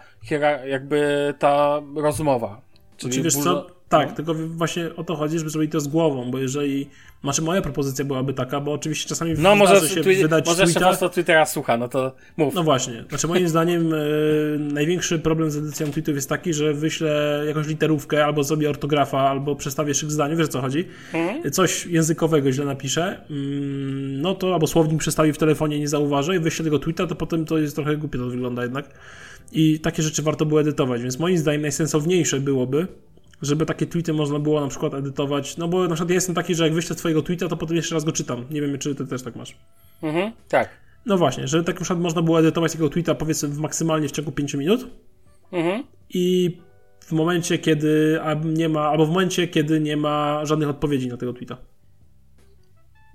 jakby 0.66 1.34
ta 1.40 1.82
rozmowa. 1.96 2.62
Czyli 2.98 3.14
Czy 3.14 3.24
wiesz 3.24 3.36
co? 3.36 3.81
Tak, 3.92 4.10
no. 4.10 4.16
tylko 4.16 4.34
właśnie 4.34 4.96
o 4.96 5.04
to 5.04 5.16
chodzi, 5.16 5.40
żeby 5.40 5.50
zrobić 5.50 5.72
to 5.72 5.80
z 5.80 5.88
głową, 5.88 6.32
bo 6.32 6.40
jeżeli 6.40 6.90
znaczy 7.24 7.42
moja 7.42 7.62
propozycja 7.62 8.06
byłaby 8.06 8.34
taka, 8.34 8.60
bo 8.60 8.74
oczywiście 8.74 9.10
czasami 9.10 9.34
no, 9.38 9.56
może 9.56 9.90
się 9.90 10.02
twi- 10.02 10.22
wydać 10.22 10.46
może 10.46 10.64
tweeta... 10.64 10.86
Może 10.92 11.10
Twittera 11.10 11.46
słucha, 11.46 11.78
no 11.78 11.88
to 11.88 12.16
mów. 12.38 12.54
No 12.54 12.64
właśnie. 12.64 13.04
Znaczy 13.10 13.28
moim 13.28 13.48
zdaniem 13.56 13.94
e, 13.94 13.98
największy 14.60 15.20
problem 15.20 15.52
z 15.52 15.58
edycją 15.58 15.92
tweetów 15.92 16.16
jest 16.16 16.30
taki, 16.30 16.54
że 16.54 16.74
wyślę 16.74 17.44
jakąś 17.48 17.68
literówkę, 17.68 18.26
albo 18.26 18.44
zrobię 18.44 18.70
ortografa, 18.70 19.20
albo 19.20 19.56
przestawię 19.56 19.94
szyk 19.94 20.12
zdaniu, 20.12 20.38
wiesz 20.38 20.48
o 20.48 20.52
co 20.52 20.62
chodzi? 20.62 20.86
Mhm. 21.14 21.52
Coś 21.52 21.86
językowego 21.86 22.52
źle 22.52 22.66
napiszę, 22.66 23.22
mm, 23.30 24.22
no 24.22 24.36
to 24.36 24.54
albo 24.54 24.68
słownik 24.68 25.00
przestawi 25.00 25.34
w 25.34 25.38
telefonie 25.38 25.80
nie 25.80 25.88
zauważę 25.88 26.36
i 26.36 26.40
wyślę 26.40 26.66
tego 26.66 26.80
tweeta, 26.80 27.08
to 27.08 27.16
potem 27.16 27.46
to 27.46 27.58
jest 27.58 27.76
trochę 27.76 27.98
głupie 27.98 28.18
to 28.18 28.26
wygląda 28.26 28.64
jednak. 28.64 28.90
I 29.52 29.80
takie 29.80 30.04
rzeczy 30.04 30.22
warto 30.22 30.46
było 30.46 30.62
edytować, 30.62 31.02
więc 31.02 31.20
moim 31.20 31.38
zdaniem 31.38 31.62
najsensowniejsze 31.62 32.40
byłoby, 32.40 32.88
żeby 33.42 33.66
takie 33.66 33.86
tweety 33.86 34.14
można 34.14 34.40
było 34.40 34.62
na 34.62 34.68
przykład 34.68 34.94
edytować, 34.94 35.58
no 35.58 35.68
bo 35.68 35.82
na 35.82 35.96
przykład 35.96 36.10
ja 36.10 36.16
jestem 36.16 36.36
taki, 36.36 36.56
że 36.56 36.64
jak 36.64 36.74
wyślę 36.74 36.96
twojego 36.96 37.22
tweeta, 37.22 37.48
to 37.48 37.58
potem 37.58 37.76
jeszcze 37.76 37.96
raz 37.96 38.04
go 38.04 38.12
czytam. 38.12 38.46
Nie 38.50 38.62
wiem, 38.62 38.78
czy 38.78 38.96
ty 38.96 39.08
też 39.08 39.24
tak 39.24 39.36
masz. 39.36 39.56
Mhm, 40.04 40.32
tak. 40.50 40.70
No 41.06 41.18
właśnie, 41.18 41.48
że 41.48 41.64
tak 41.64 41.76
na 41.76 41.82
przykład 41.82 42.00
można 42.00 42.22
było 42.22 42.40
edytować 42.40 42.72
takiego 42.72 42.90
tweeta 42.90 43.16
powiedzmy 43.16 43.50
w 43.50 43.58
maksymalnie 43.58 44.08
w 44.08 44.12
ciągu 44.12 44.32
5 44.32 44.54
minut 44.54 44.88
mhm. 45.52 45.84
i 46.10 46.58
w 47.00 47.12
momencie, 47.12 47.58
kiedy 47.58 48.20
nie 48.44 48.70
ma, 48.70 48.82
albo 48.82 49.06
w 49.06 49.10
momencie, 49.10 49.48
kiedy 49.48 49.80
nie 49.80 49.98
ma 49.98 50.46
żadnych 50.46 50.70
odpowiedzi 50.70 51.08
na 51.08 51.18
tego 51.18 51.34
tweeta. 51.34 51.58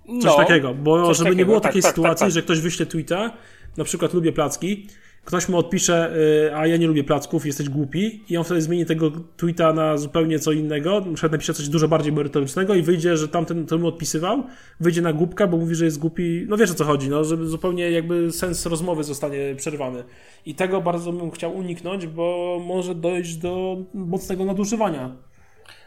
Coś 0.07 0.25
no, 0.25 0.37
takiego, 0.37 0.75
bo 0.75 1.07
coś 1.07 1.17
żeby 1.17 1.31
takiego, 1.31 1.39
nie 1.39 1.47
było 1.47 1.61
tak, 1.61 1.71
takiej 1.71 1.83
tak, 1.83 1.89
tak 1.89 1.97
sytuacji, 1.97 2.25
tak, 2.25 2.31
że 2.31 2.43
ktoś 2.43 2.61
wyśle 2.61 2.87
tweeta, 2.87 3.33
na 3.77 3.85
przykład 3.85 4.15
lubię 4.15 4.33
placki, 4.33 4.89
ktoś 5.27 5.49
mu 5.49 5.59
odpisze, 5.59 6.17
y, 6.47 6.55
a 6.57 6.67
ja 6.67 6.77
nie 6.77 6.87
lubię 6.87 7.05
placków, 7.05 7.47
jesteś 7.47 7.69
głupi 7.69 8.25
i 8.29 8.37
on 8.37 8.45
wtedy 8.45 8.63
zmieni 8.63 8.87
tego 8.87 9.11
tweeta 9.37 9.73
na 9.73 9.97
zupełnie 9.97 10.39
co 10.39 10.53
innego, 10.53 11.01
na 11.01 11.13
przykład 11.13 11.33
napisze 11.33 11.55
coś 11.55 11.69
dużo 11.69 11.89
bardziej 11.89 12.13
merytorycznego 12.13 12.75
i 12.75 12.83
wyjdzie, 12.83 13.17
że 13.17 13.29
tamten, 13.29 13.67
kto 13.67 13.79
mu 13.79 13.87
odpisywał, 13.87 14.45
wyjdzie 14.81 15.03
na 15.03 15.13
głupka, 15.13 15.47
bo 15.47 15.57
mówi, 15.57 15.75
że 15.75 15.85
jest 15.85 15.99
głupi, 15.99 16.47
no 16.49 16.57
wiesz 16.57 16.71
o 16.71 16.75
co 16.75 16.85
chodzi, 16.85 17.09
no, 17.09 17.25
żeby 17.25 17.47
zupełnie 17.47 17.91
jakby 17.91 18.33
sens 18.33 18.67
rozmowy 18.67 19.05
zostanie 19.05 19.55
przerwany. 19.57 20.05
I 20.47 20.55
tego 20.55 20.81
bardzo 20.81 21.13
bym 21.13 21.31
chciał 21.31 21.57
uniknąć, 21.57 22.07
bo 22.07 22.59
może 22.67 22.95
dojść 22.95 23.37
do 23.37 23.77
mocnego 23.95 24.45
nadużywania. 24.45 25.17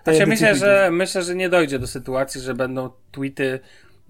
Znaczy, 0.04 0.25
myślę, 0.25 0.56
że, 0.56 0.89
myślę, 0.91 1.23
że 1.23 1.36
nie 1.36 1.49
dojdzie 1.49 1.80
do 1.80 1.88
sytuacji, 1.88 2.41
że 2.41 2.54
będą 2.54 2.89
tweety 3.12 3.60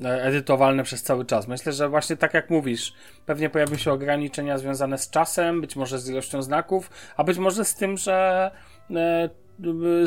edytowalne 0.03 0.83
przez 0.83 1.03
cały 1.03 1.25
czas. 1.25 1.47
Myślę, 1.47 1.73
że 1.73 1.89
właśnie 1.89 2.17
tak 2.17 2.33
jak 2.33 2.49
mówisz, 2.49 2.93
pewnie 3.25 3.49
pojawią 3.49 3.77
się 3.77 3.91
ograniczenia 3.91 4.57
związane 4.57 4.97
z 4.97 5.09
czasem, 5.09 5.61
być 5.61 5.75
może 5.75 5.99
z 5.99 6.09
ilością 6.09 6.41
znaków, 6.41 6.89
a 7.17 7.23
być 7.23 7.37
może 7.37 7.65
z 7.65 7.75
tym, 7.75 7.97
że 7.97 8.51
e, 8.91 9.29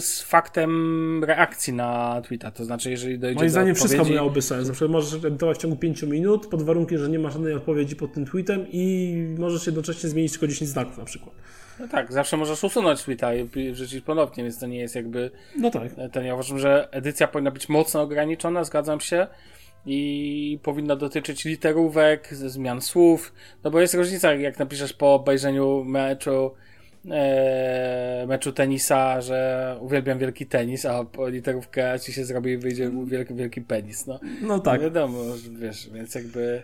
z 0.01 0.23
faktem 0.23 1.25
reakcji 1.25 1.73
na 1.73 2.23
tweeta. 2.25 2.51
To 2.51 2.65
znaczy, 2.65 2.91
jeżeli 2.91 3.19
dojdzie 3.19 3.35
Moim 3.35 3.47
do 3.47 3.51
zdaniem 3.51 3.73
odpowiedzi... 3.73 3.95
wszystko 3.95 4.15
miałoby 4.15 4.43
sens. 4.43 4.69
Na 4.69 4.75
przykład 4.75 4.91
możesz 4.91 5.25
edytować 5.25 5.59
w 5.59 5.61
ciągu 5.61 5.77
5 5.77 6.03
minut, 6.03 6.47
pod 6.47 6.63
warunkiem, 6.63 6.99
że 6.99 7.09
nie 7.09 7.19
ma 7.19 7.31
żadnej 7.31 7.55
odpowiedzi 7.55 7.97
pod 7.97 8.13
tym 8.13 8.27
tweetem 8.27 8.67
i 8.73 9.15
możesz 9.39 9.67
jednocześnie 9.67 10.09
zmienić 10.09 10.33
tylko 10.33 10.47
10 10.47 10.71
znaków 10.71 10.99
na 10.99 11.05
przykład. 11.05 11.35
No 11.81 11.89
tak, 11.89 12.13
zawsze 12.13 12.37
możesz 12.37 12.65
usunąć 12.65 13.03
tweeta 13.03 13.35
i 13.35 13.49
wrzucić 13.73 14.05
ponownie, 14.05 14.45
więc 14.45 14.59
to 14.59 14.67
nie 14.67 14.79
jest 14.79 14.95
jakby... 14.95 15.31
No 15.57 15.71
tak. 15.71 15.83
Ten, 16.13 16.25
ja 16.25 16.35
uważam, 16.35 16.59
że 16.59 16.89
edycja 16.91 17.29
powinna 17.29 17.51
być 17.51 17.69
mocno 17.69 18.03
ograniczona, 18.03 18.65
zgadzam 18.65 19.01
się 19.01 19.27
i 19.87 20.59
powinna 20.63 20.97
dotyczyć 20.97 21.45
literówek, 21.45 22.29
zmian 22.35 22.81
słów, 22.81 23.33
no 23.65 23.71
bo 23.71 23.81
jest 23.81 23.95
różnica, 23.95 24.35
jak 24.35 24.59
napiszesz 24.59 24.93
po 24.93 25.15
obejrzeniu 25.15 25.85
meczu 25.85 26.51
e, 27.11 28.25
meczu 28.29 28.53
tenisa, 28.53 29.21
że 29.21 29.77
uwielbiam 29.81 30.19
wielki 30.19 30.47
tenis, 30.47 30.87
a 30.87 31.05
po 31.05 31.29
literówkę 31.29 32.01
ci 32.01 32.13
się 32.13 32.25
zrobi 32.25 32.51
i 32.51 32.59
wyjdzie 32.59 32.91
wielki, 33.07 33.35
wielki 33.35 33.61
penis, 33.61 34.07
no. 34.07 34.21
No 34.43 34.59
tak. 34.59 34.81
No 34.81 34.85
wiadomo, 34.85 35.19
wiesz, 35.61 35.91
więc 35.91 36.15
jakby... 36.15 36.63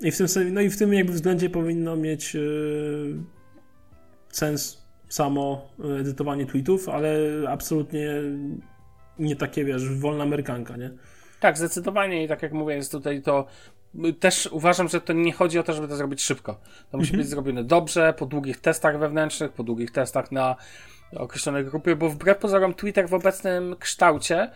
I 0.00 0.10
w 0.10 0.16
tym, 0.16 0.54
no 0.54 0.60
i 0.60 0.70
w 0.70 0.78
tym 0.78 0.94
jakby 0.94 1.12
względzie 1.12 1.50
powinno 1.50 1.96
mieć 1.96 2.34
yy, 2.34 3.16
sens 4.28 4.86
samo 5.08 5.68
edytowanie 6.00 6.46
tweetów, 6.46 6.88
ale 6.88 7.18
absolutnie 7.48 8.08
nie 9.18 9.36
takie, 9.36 9.64
wiesz, 9.64 9.88
wolna 9.88 10.22
amerykanka, 10.22 10.76
nie? 10.76 10.90
Tak, 11.40 11.58
zdecydowanie 11.58 12.24
i 12.24 12.28
tak 12.28 12.42
jak 12.42 12.52
mówię, 12.52 12.74
jest 12.74 12.92
tutaj 12.92 13.22
to 13.22 13.46
też 14.20 14.48
uważam, 14.52 14.88
że 14.88 15.00
to 15.00 15.12
nie 15.12 15.32
chodzi 15.32 15.58
o 15.58 15.62
to, 15.62 15.72
żeby 15.72 15.88
to 15.88 15.96
zrobić 15.96 16.22
szybko. 16.22 16.60
To 16.90 16.98
musi 16.98 17.10
mhm. 17.10 17.22
być 17.22 17.28
zrobione 17.28 17.64
dobrze, 17.64 18.14
po 18.18 18.26
długich 18.26 18.60
testach 18.60 18.98
wewnętrznych, 18.98 19.52
po 19.52 19.62
długich 19.62 19.90
testach 19.90 20.32
na 20.32 20.56
określonej 21.16 21.64
grupie, 21.64 21.96
bo 21.96 22.08
wbrew 22.08 22.38
pozorom 22.38 22.74
Twitter 22.74 23.08
w 23.08 23.14
obecnym 23.14 23.76
kształcie 23.78 24.50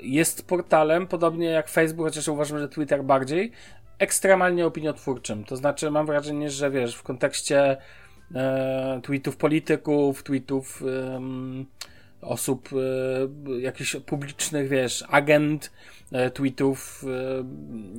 jest 0.00 0.46
portalem, 0.46 1.06
podobnie 1.06 1.46
jak 1.46 1.68
Facebook, 1.68 2.06
chociaż 2.06 2.28
uważam, 2.28 2.58
że 2.58 2.68
Twitter 2.68 3.04
bardziej, 3.04 3.52
ekstremalnie 3.98 4.66
opiniotwórczym. 4.66 5.44
To 5.44 5.56
znaczy 5.56 5.90
mam 5.90 6.06
wrażenie, 6.06 6.50
że 6.50 6.70
wiesz, 6.70 6.96
w 6.96 7.02
kontekście 7.02 7.76
e, 8.34 9.00
tweetów 9.02 9.36
polityków, 9.36 10.22
tweetów 10.22 10.82
e, 10.82 11.20
osób, 12.20 12.68
e, 12.72 13.60
jakichś 13.60 13.96
publicznych, 13.96 14.68
wiesz, 14.68 15.04
agent, 15.08 15.70
E, 16.12 16.30
tweetów, 16.30 17.04
e, 17.04 17.44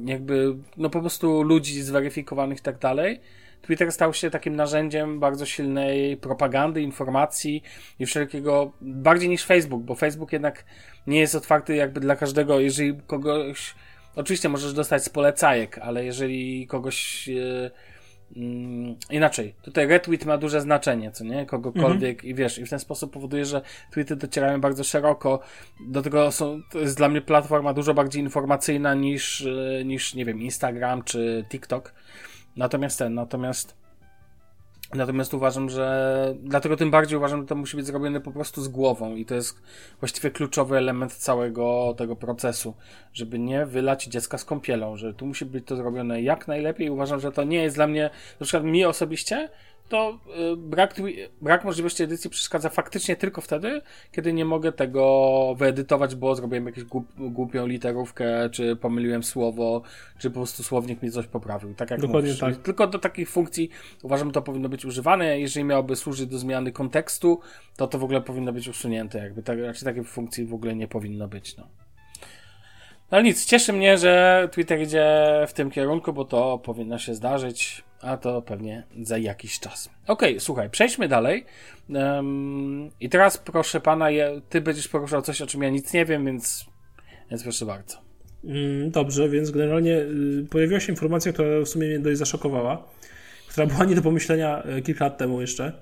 jakby, 0.06 0.56
no 0.78 0.90
po 0.90 1.00
prostu 1.00 1.42
ludzi 1.42 1.82
zweryfikowanych 1.82 2.60
i 2.60 2.62
tak 2.62 2.78
dalej. 2.78 3.22
Twitter 3.62 3.92
stał 3.92 4.14
się 4.14 4.30
takim 4.30 4.56
narzędziem 4.56 5.20
bardzo 5.20 5.46
silnej 5.46 6.18
propagandy, 6.18 6.82
informacji 6.82 7.64
i 8.00 8.06
wszelkiego, 8.06 8.72
bardziej 8.82 9.30
niż 9.30 9.46
Facebook, 9.46 9.84
bo 9.84 9.96
Facebook 9.96 10.34
jednak 10.34 10.66
nie 11.08 11.20
jest 11.20 11.36
otwarty 11.36 11.76
jakby 11.76 12.00
dla 12.00 12.16
każdego, 12.16 12.60
jeżeli 12.60 13.00
kogoś, 13.08 13.76
oczywiście 14.16 14.50
możesz 14.50 14.74
dostać 14.74 15.04
z 15.04 15.10
polecajek, 15.10 15.78
ale 15.78 16.06
jeżeli 16.06 16.68
kogoś 16.68 17.30
e, 17.30 17.72
inaczej, 19.10 19.56
tutaj 19.62 19.88
retweet 19.88 20.26
ma 20.26 20.38
duże 20.38 20.62
znaczenie, 20.62 21.12
co 21.12 21.24
nie? 21.24 21.46
Kogokolwiek 21.46 22.18
mhm. 22.18 22.30
i 22.30 22.36
wiesz, 22.36 22.60
i 22.60 22.66
w 22.66 22.70
ten 22.70 22.80
sposób 22.80 23.14
powoduje, 23.14 23.46
że 23.46 23.62
tweety 23.92 24.16
docierają 24.16 24.62
bardzo 24.62 24.84
szeroko. 24.84 25.40
Do 25.88 26.02
tego 26.02 26.32
są, 26.32 26.62
to 26.72 26.80
jest 26.80 26.98
dla 26.98 27.10
mnie 27.10 27.22
platforma 27.22 27.74
dużo 27.74 27.94
bardziej 27.94 28.24
informacyjna 28.24 28.94
niż, 28.94 29.46
e, 29.46 29.86
niż 29.86 30.14
nie 30.14 30.26
wiem, 30.26 30.42
Instagram 30.42 31.04
czy 31.04 31.46
TikTok. 31.50 31.94
Natomiast 32.56 33.00
ten, 33.00 33.14
natomiast 33.14 33.87
Natomiast 34.94 35.34
uważam, 35.34 35.70
że 35.70 36.36
dlatego 36.44 36.78
tym 36.78 36.92
bardziej 36.92 37.18
uważam, 37.18 37.42
że 37.42 37.48
to 37.48 37.56
musi 37.56 37.78
być 37.78 37.86
zrobione 37.86 38.22
po 38.22 38.32
prostu 38.32 38.62
z 38.62 38.68
głową 38.68 39.16
i 39.16 39.26
to 39.26 39.36
jest 39.36 39.62
właściwie 40.00 40.32
kluczowy 40.32 40.78
element 40.78 41.14
całego 41.14 41.94
tego 41.98 42.16
procesu, 42.16 42.74
żeby 43.14 43.40
nie 43.40 43.66
wylać 43.66 44.06
dziecka 44.06 44.38
z 44.38 44.46
kąpielą, 44.46 44.98
że 44.98 45.14
tu 45.14 45.26
musi 45.26 45.46
być 45.46 45.66
to 45.66 45.76
zrobione 45.76 46.22
jak 46.22 46.48
najlepiej. 46.48 46.90
Uważam, 46.90 47.20
że 47.20 47.32
to 47.32 47.44
nie 47.44 47.64
jest 47.64 47.76
dla 47.76 47.88
mnie, 47.88 48.10
na 48.40 48.44
przykład 48.44 48.64
mi 48.64 48.86
osobiście, 48.86 49.50
to 49.90 50.20
y, 50.54 50.58
brak, 50.58 50.96
brak 51.42 51.66
możliwości 51.66 52.04
edycji 52.04 52.30
przeszkadza 52.30 52.70
faktycznie 52.70 53.16
tylko 53.16 53.42
wtedy, 53.42 53.82
kiedy 54.12 54.34
nie 54.34 54.46
mogę 54.46 54.72
tego 54.72 55.56
wyedytować, 55.58 56.16
bo 56.16 56.36
zrobiłem 56.36 56.66
jakąś 56.66 56.84
głup, 56.84 57.08
głupią 57.18 57.68
literówkę, 57.68 58.50
czy 58.50 58.76
pomyliłem 58.76 59.24
słowo, 59.24 59.82
czy 60.20 60.30
po 60.30 60.34
prostu 60.34 60.64
słownik 60.64 61.04
mi 61.04 61.12
coś 61.12 61.28
poprawił. 61.28 61.74
Tak 61.74 61.92
jak 61.92 62.02
Dokładnie 62.02 62.30
mówisz. 62.30 62.40
tak. 62.40 62.58
Tylko 62.58 62.88
do 62.88 63.00
takich 63.00 63.30
funkcji 63.30 63.70
uważam, 64.04 64.32
to 64.32 64.42
powinno 64.42 64.70
być 64.70 64.86
używane. 64.86 65.40
Jeżeli 65.40 65.64
miałoby 65.64 65.96
służyć 65.96 66.28
do 66.28 66.38
zmiany 66.38 66.72
kontekstu, 66.72 67.40
to 67.76 67.88
to 67.88 68.00
w 68.00 68.04
ogóle 68.04 68.22
powinno 68.22 68.54
być 68.54 68.68
usunięte. 68.68 69.20
Jakby 69.20 69.44
tak, 69.44 69.60
raczej 69.60 69.84
takiej 69.84 70.04
funkcji 70.04 70.46
w 70.46 70.54
ogóle 70.54 70.76
nie 70.76 70.88
powinno 70.88 71.28
być. 71.28 71.58
No. 71.58 71.68
No 73.12 73.22
nic, 73.22 73.46
cieszy 73.46 73.74
mnie, 73.74 73.98
że 73.98 74.48
Twitter 74.52 74.82
idzie 74.82 75.28
w 75.48 75.54
tym 75.54 75.72
kierunku, 75.72 76.14
bo 76.14 76.26
to 76.26 76.60
powinno 76.60 77.00
się 77.00 77.16
zdarzyć 77.16 77.84
a 78.02 78.18
to 78.18 78.42
pewnie 78.42 78.84
za 79.02 79.18
jakiś 79.18 79.60
czas. 79.60 79.90
Okej, 80.08 80.30
okay, 80.30 80.40
słuchaj, 80.40 80.70
przejdźmy 80.70 81.08
dalej. 81.08 81.46
Um, 81.90 82.92
I 83.00 83.10
teraz 83.10 83.38
proszę 83.38 83.82
pana, 83.82 84.08
ty 84.50 84.62
będziesz 84.62 84.88
poruszał 84.88 85.22
coś, 85.22 85.42
o 85.42 85.48
czym 85.48 85.64
ja 85.64 85.70
nic 85.70 85.94
nie 85.94 86.06
wiem, 86.06 86.26
więc, 86.26 86.66
więc 87.30 87.44
proszę 87.44 87.66
bardzo. 87.66 87.98
Mm, 88.44 88.92
dobrze, 88.92 89.30
więc 89.30 89.52
generalnie 89.52 89.98
y, 89.98 90.48
pojawiła 90.50 90.80
się 90.80 90.92
informacja, 90.92 91.34
która 91.34 91.62
w 91.62 91.68
sumie 91.68 91.88
mnie 91.88 92.00
dość 92.00 92.18
zaszokowała, 92.18 92.88
która 93.48 93.68
była 93.68 93.86
nie 93.86 93.96
do 93.96 94.02
pomyślenia 94.02 94.64
y, 94.78 94.82
kilka 94.82 95.06
lat 95.06 95.18
temu 95.18 95.42
jeszcze, 95.42 95.74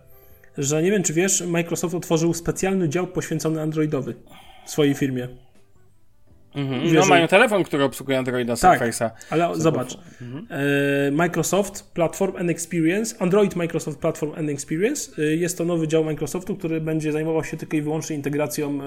że 0.58 0.84
nie 0.84 0.92
wiem, 0.92 1.04
czy 1.04 1.14
wiesz, 1.14 1.42
Microsoft 1.42 1.96
otworzył 1.96 2.34
specjalny 2.34 2.90
dział 2.90 3.08
poświęcony 3.08 3.62
Androidowy 3.62 4.16
w 4.66 4.72
swojej 4.72 4.94
firmie. 4.94 5.28
Mhm. 6.56 6.94
No 6.94 7.06
mają 7.06 7.28
telefon, 7.28 7.64
który 7.64 7.84
obsługuje 7.84 8.18
Androida 8.18 8.56
tak, 8.56 8.82
Surface'a. 8.82 9.10
ale 9.30 9.56
zobacz. 9.56 9.98
Mhm. 10.22 10.48
E, 10.50 11.12
Microsoft 11.12 11.92
Platform 11.94 12.38
and 12.38 12.50
Experience, 12.50 13.16
Android 13.20 13.56
Microsoft 13.56 14.00
Platform 14.00 14.32
and 14.38 14.50
Experience 14.50 15.22
e, 15.22 15.36
jest 15.36 15.58
to 15.58 15.66
nowy 15.66 15.88
dział 15.88 16.04
Microsoftu, 16.04 16.56
który 16.56 16.82
będzie 16.82 17.12
zajmował 17.12 17.44
się 17.44 17.58
tylko 17.58 17.78
i 17.78 17.82
wyłącznie 17.82 18.16
integracją 18.16 18.80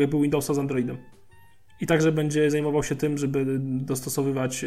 e, 0.00 0.20
Windowsa 0.22 0.54
z 0.54 0.58
Androidem. 0.58 0.96
I 1.80 1.86
także 1.86 2.12
będzie 2.12 2.50
zajmował 2.50 2.82
się 2.82 2.96
tym, 2.96 3.18
żeby 3.18 3.44
dostosowywać 3.60 4.64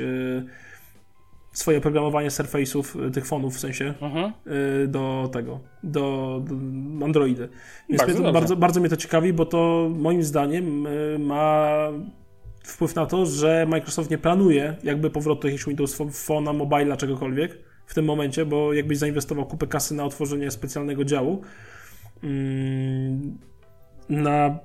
swoje 1.53 1.81
programowanie 1.81 2.29
Surface'ów, 2.29 3.11
tych 3.11 3.25
fonów 3.25 3.55
w 3.55 3.59
sensie, 3.59 3.93
mhm. 4.01 4.31
do 4.87 5.29
tego, 5.33 5.59
do, 5.83 6.41
do 6.99 7.05
Androidy. 7.05 7.49
Więc 7.89 8.01
bardzo, 8.01 8.31
bardzo, 8.31 8.55
bardzo 8.55 8.79
mnie 8.79 8.89
to 8.89 8.97
ciekawi, 8.97 9.33
bo 9.33 9.45
to 9.45 9.89
moim 9.95 10.23
zdaniem 10.23 10.87
ma 11.19 11.77
wpływ 12.65 12.95
na 12.95 13.05
to, 13.05 13.25
że 13.25 13.65
Microsoft 13.69 14.09
nie 14.09 14.17
planuje 14.17 14.75
jakby 14.83 15.09
powrotu 15.09 15.47
jakiegoś 15.47 15.67
Windows 15.67 15.97
Phone'a, 15.99 16.53
mobila, 16.53 16.97
czegokolwiek 16.97 17.57
w 17.85 17.93
tym 17.93 18.05
momencie, 18.05 18.45
bo 18.45 18.73
jakbyś 18.73 18.97
zainwestował 18.97 19.45
kupę 19.45 19.67
kasy 19.67 19.95
na 19.95 20.05
otworzenie 20.05 20.51
specjalnego 20.51 21.05
działu 21.05 21.41
mm, 22.23 23.37
na 24.09 24.59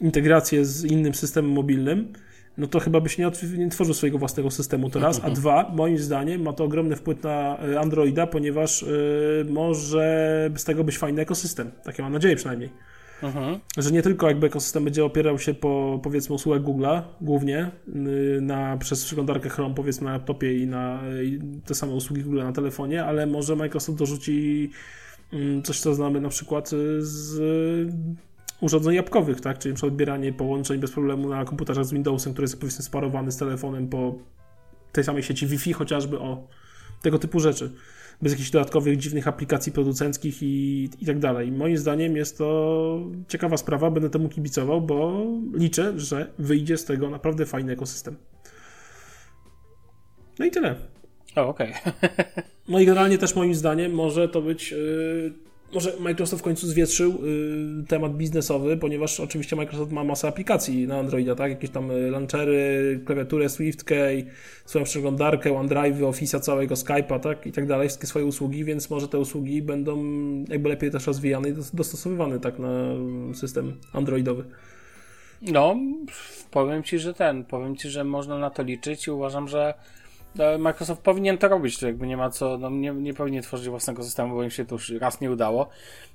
integrację 0.00 0.64
z 0.64 0.84
innym 0.84 1.14
systemem 1.14 1.52
mobilnym, 1.52 2.12
no 2.58 2.66
to 2.66 2.80
chyba 2.80 3.00
byś 3.00 3.18
nie, 3.18 3.30
nie 3.56 3.68
tworzył 3.68 3.94
swojego 3.94 4.18
własnego 4.18 4.50
systemu 4.50 4.90
teraz, 4.90 5.20
a 5.24 5.30
dwa, 5.30 5.70
moim 5.74 5.98
zdaniem 5.98 6.42
ma 6.42 6.52
to 6.52 6.64
ogromny 6.64 6.96
wpływ 6.96 7.22
na 7.22 7.58
e, 7.58 7.80
Androida, 7.80 8.26
ponieważ 8.26 8.82
yy, 8.82 9.46
może 9.50 10.50
z 10.56 10.64
tego 10.64 10.84
być 10.84 10.98
fajny 10.98 11.22
ekosystem. 11.22 11.70
Takie 11.84 12.02
mam 12.02 12.12
nadzieję 12.12 12.36
przynajmniej. 12.36 12.70
Że 13.78 13.90
nie 13.92 14.02
tylko 14.02 14.28
jakby 14.28 14.46
ekosystem 14.46 14.84
będzie 14.84 15.04
opierał 15.04 15.38
się 15.38 15.54
po 15.54 16.00
powiedzmy 16.02 16.34
usługach 16.34 16.62
Google'a 16.62 17.02
głównie 17.20 17.70
y, 17.88 18.38
na, 18.40 18.76
przez 18.76 19.04
przeglądarkę 19.04 19.48
Chrome 19.48 19.74
powiedzmy 19.74 20.04
na 20.04 20.12
laptopie 20.12 20.58
i 20.58 20.66
na 20.66 21.00
i 21.24 21.38
te 21.66 21.74
same 21.74 21.92
usługi 21.92 22.22
Google 22.22 22.38
na 22.38 22.52
telefonie, 22.52 23.04
ale 23.04 23.26
może 23.26 23.56
Microsoft 23.56 23.98
dorzuci 23.98 24.70
mm, 25.32 25.62
coś, 25.62 25.80
co 25.80 25.94
znamy 25.94 26.20
na 26.20 26.28
przykład 26.28 26.72
y, 26.72 27.06
z 27.06 27.40
urządzeń 28.60 28.94
jabłkowych, 28.94 29.40
tak? 29.40 29.58
Czyli 29.58 29.72
np. 29.72 29.86
odbieranie 29.86 30.32
połączeń 30.32 30.80
bez 30.80 30.92
problemu 30.92 31.28
na 31.28 31.44
komputerze 31.44 31.84
z 31.84 31.92
Windowsem, 31.92 32.32
który 32.32 32.44
jest 32.44 32.60
powiedzmy 32.60 32.84
sparowany 32.84 33.32
z 33.32 33.36
telefonem 33.36 33.88
po 33.88 34.14
tej 34.92 35.04
samej 35.04 35.22
sieci 35.22 35.46
Wi-Fi 35.46 35.72
chociażby, 35.72 36.18
o 36.18 36.48
tego 37.02 37.18
typu 37.18 37.40
rzeczy 37.40 37.72
bez 38.22 38.32
jakichś 38.32 38.50
dodatkowych 38.50 38.96
dziwnych 38.98 39.28
aplikacji 39.28 39.72
producenckich 39.72 40.42
i, 40.42 40.88
i 41.00 41.06
tak 41.06 41.18
dalej. 41.18 41.52
Moim 41.52 41.78
zdaniem 41.78 42.16
jest 42.16 42.38
to 42.38 43.00
ciekawa 43.28 43.56
sprawa, 43.56 43.90
będę 43.90 44.10
temu 44.10 44.28
kibicował, 44.28 44.80
bo 44.80 45.26
liczę, 45.54 46.00
że 46.00 46.32
wyjdzie 46.38 46.76
z 46.76 46.84
tego 46.84 47.10
naprawdę 47.10 47.46
fajny 47.46 47.72
ekosystem. 47.72 48.16
No 50.38 50.44
i 50.44 50.50
tyle. 50.50 50.74
O, 51.36 51.48
okej. 51.48 51.74
Okay. 51.80 52.18
no 52.68 52.80
i 52.80 52.86
generalnie 52.86 53.18
też 53.18 53.34
moim 53.34 53.54
zdaniem 53.54 53.92
może 53.92 54.28
to 54.28 54.42
być 54.42 54.72
yy, 54.72 55.32
może 55.74 55.92
Microsoft 56.00 56.42
w 56.42 56.44
końcu 56.44 56.66
zwietrzył 56.66 57.18
y, 57.82 57.86
temat 57.88 58.16
biznesowy, 58.16 58.76
ponieważ 58.76 59.20
oczywiście 59.20 59.56
Microsoft 59.56 59.92
ma 59.92 60.04
masę 60.04 60.28
aplikacji 60.28 60.86
na 60.86 60.98
Androida, 60.98 61.34
tak? 61.34 61.50
Jakieś 61.50 61.70
tam 61.70 61.90
y, 61.90 62.10
launchery, 62.10 63.00
klawiaturę 63.04 63.48
SwiftKey, 63.48 64.26
swoją 64.64 64.84
przeglądarkę, 64.84 65.56
OneDrive, 65.56 66.00
Office'a 66.00 66.40
całego, 66.40 66.74
Skype'a, 66.74 67.20
tak? 67.20 67.46
I 67.46 67.52
tak 67.52 67.66
dalej, 67.66 67.88
wszystkie 67.88 68.06
swoje 68.06 68.24
usługi, 68.24 68.64
więc 68.64 68.90
może 68.90 69.08
te 69.08 69.18
usługi 69.18 69.62
będą 69.62 70.04
jakby 70.48 70.68
lepiej 70.68 70.90
też 70.90 71.06
rozwijane 71.06 71.48
i 71.48 71.52
dostosowywane 71.52 72.40
tak 72.40 72.58
na 72.58 72.68
system 73.34 73.72
androidowy. 73.92 74.44
No, 75.42 75.76
powiem 76.50 76.82
Ci, 76.82 76.98
że 76.98 77.14
ten, 77.14 77.44
powiem 77.44 77.76
Ci, 77.76 77.90
że 77.90 78.04
można 78.04 78.38
na 78.38 78.50
to 78.50 78.62
liczyć 78.62 79.06
i 79.06 79.10
uważam, 79.10 79.48
że 79.48 79.74
Microsoft 80.58 81.02
powinien 81.02 81.38
to 81.38 81.48
robić, 81.48 81.78
to 81.78 81.86
jakby 81.86 82.06
nie 82.06 82.16
ma 82.16 82.30
co, 82.30 82.58
no 82.58 82.70
nie, 82.70 82.90
nie 82.90 83.14
powinien 83.14 83.42
tworzyć 83.42 83.68
własnego 83.68 84.02
systemu, 84.04 84.34
bo 84.34 84.42
im 84.42 84.50
się 84.50 84.64
to 84.64 84.74
już 84.74 84.90
raz 84.90 85.20
nie 85.20 85.30
udało, 85.30 85.68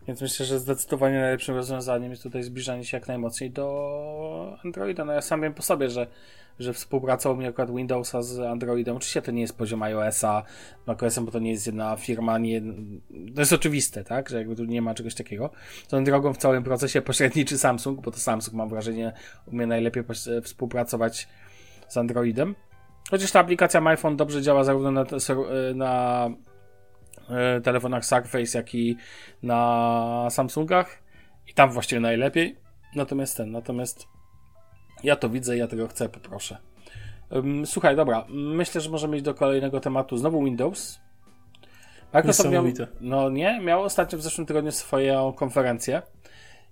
więc 0.08 0.22
myślę, 0.22 0.46
że 0.46 0.60
zdecydowanie 0.60 1.20
najlepszym 1.20 1.56
rozwiązaniem 1.56 2.12
jest 2.12 2.24
tutaj 2.24 2.44
zbliżanie 2.44 2.86
się 2.86 2.98
jak 2.98 3.08
najmocniej 3.08 3.52
do 3.52 4.58
Androida. 4.66 5.06
No 5.06 5.14
ja 5.14 5.22
sam 5.22 5.42
wiem 5.42 5.54
po 5.54 5.62
sobie, 5.62 5.90
że 5.90 6.08
że 6.60 6.74
współpraca 6.74 7.30
u 7.30 7.36
mnie 7.36 7.48
akurat 7.48 7.76
Windowsa 7.76 8.22
z 8.22 8.40
Androidem. 8.40 8.96
Oczywiście 8.96 9.22
to 9.22 9.32
nie 9.32 9.42
jest 9.42 9.58
poziom 9.58 9.84
iOS-a, 9.84 10.44
macOS-em, 10.88 11.26
bo 11.26 11.32
to 11.32 11.40
nie 11.40 11.52
jest 11.52 11.66
jedna 11.66 11.98
firma, 11.98 12.38
nie, 12.38 12.62
to 13.36 13.42
jest 13.42 13.54
oczywiste, 13.54 14.04
tak, 14.04 14.30
że 14.30 14.38
jakby 14.38 14.56
tu 14.56 14.66
nie 14.66 14.82
ma 14.82 14.94
czegoś 14.94 15.16
takiego. 15.16 15.50
Tą 15.88 16.04
drogą 16.04 16.34
w 16.34 16.38
całym 16.38 16.64
procesie 16.64 17.02
pośredniczy 17.12 17.58
Samsung, 17.58 18.02
bo 18.02 18.12
to 18.12 18.18
Samsung 18.18 18.58
mam 18.58 18.70
wrażenie 18.70 19.14
umie 19.46 19.68
najlepiej 19.68 20.04
współpracować 20.44 21.28
z 21.88 21.98
Androidem. 21.98 22.56
Chociaż 23.10 23.32
ta 23.32 23.39
aplikacja 23.39 23.82
MyPhone 23.82 24.17
dobrze 24.17 24.41
działa 24.41 24.63
zarówno 24.63 24.91
na, 24.91 25.06
na 25.76 26.30
e, 27.30 27.62
telefonach 27.62 28.06
Surface, 28.06 28.58
jak 28.58 28.76
i 28.76 28.98
na 29.43 30.28
Samsungach. 30.30 31.04
I 31.48 31.54
tam 31.54 31.72
właściwie 31.72 32.02
najlepiej. 32.02 32.58
Natomiast 32.96 33.38
ten, 33.38 33.52
natomiast 33.52 34.08
ja 35.04 35.15
to 35.15 35.30
widzę, 35.30 35.58
ja 35.58 35.67
tego 35.67 35.88
chcę, 35.88 36.10
poproszę. 36.10 36.58
Słuchaj, 37.65 37.96
dobra, 37.96 38.26
myślę, 38.30 38.82
że 38.82 38.89
możemy 38.89 39.15
iść 39.15 39.26
do 39.26 39.34
kolejnego 39.34 39.80
tematu. 39.80 40.17
Znowu 40.17 40.43
Windows. 40.43 41.00
Microsoft 42.13 42.50
miał, 42.50 42.65
no 43.02 43.30
nie, 43.30 43.60
miał 43.60 43.84
ostatnio 43.84 44.17
w 44.20 44.22
zeszłym 44.22 44.48
tygodniu 44.48 44.72
swoją 44.72 45.34
konferencję 45.34 46.02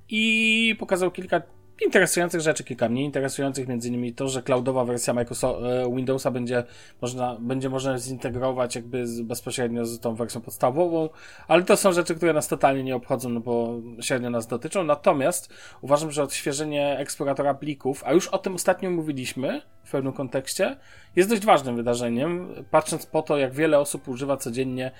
i 0.10 0.76
pokazał 0.80 1.12
kilka 1.12 1.41
interesujących 1.82 2.42
rzeczy, 2.42 2.64
kilka 2.64 2.90
mniej 2.90 3.06
interesujących, 3.06 3.68
między 3.68 3.88
innymi 3.88 4.14
to, 4.14 4.30
że 4.30 4.44
cloudowa 4.44 4.86
wersja 4.86 5.14
Microsoft, 5.14 5.64
e, 5.64 5.96
Windowsa 5.96 6.32
będzie 6.32 6.64
można, 7.02 7.38
będzie 7.40 7.70
można 7.70 7.98
zintegrować 7.98 8.76
jakby 8.76 9.08
z, 9.08 9.22
bezpośrednio 9.22 9.86
z 9.86 10.00
tą 10.00 10.16
wersją 10.16 10.42
podstawową, 10.42 11.10
ale 11.48 11.64
to 11.64 11.78
są 11.78 11.94
rzeczy, 11.94 12.16
które 12.16 12.34
nas 12.34 12.48
totalnie 12.48 12.84
nie 12.84 12.96
obchodzą, 12.96 13.30
no 13.30 13.40
bo 13.40 13.80
średnio 14.02 14.30
nas 14.30 14.48
dotyczą. 14.48 14.84
Natomiast 14.84 15.54
uważam, 15.82 16.12
że 16.12 16.24
odświeżenie 16.24 16.98
eksploratora 17.00 17.54
plików, 17.54 18.04
a 18.06 18.14
już 18.14 18.28
o 18.28 18.38
tym 18.38 18.56
ostatnio 18.56 18.92
mówiliśmy 18.92 19.62
w 19.84 19.92
pewnym 19.92 20.14
kontekście, 20.14 20.78
jest 21.16 21.30
dość 21.30 21.46
ważnym 21.46 21.76
wydarzeniem, 21.76 22.50
patrząc 22.72 23.06
po 23.06 23.22
to, 23.22 23.38
jak 23.38 23.54
wiele 23.54 23.80
osób 23.80 24.08
używa 24.08 24.38
codziennie 24.38 24.92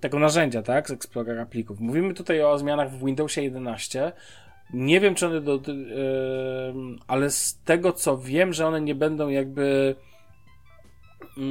tego 0.00 0.18
narzędzia, 0.18 0.62
tak, 0.62 0.88
z 0.88 0.90
Explorera 0.90 1.46
plików. 1.46 1.80
Mówimy 1.80 2.14
tutaj 2.14 2.42
o 2.42 2.58
zmianach 2.58 2.90
w 2.90 3.04
Windowsie 3.04 3.42
11, 3.42 4.12
nie 4.74 5.00
wiem, 5.00 5.14
czy 5.14 5.26
one 5.26 5.40
do, 5.40 5.52
yy, 5.54 6.96
ale 7.06 7.30
z 7.30 7.60
tego 7.64 7.92
co 7.92 8.18
wiem, 8.18 8.52
że 8.52 8.66
one 8.66 8.80
nie 8.80 8.94
będą 8.94 9.28
jakby 9.28 9.94
yy, 11.36 11.42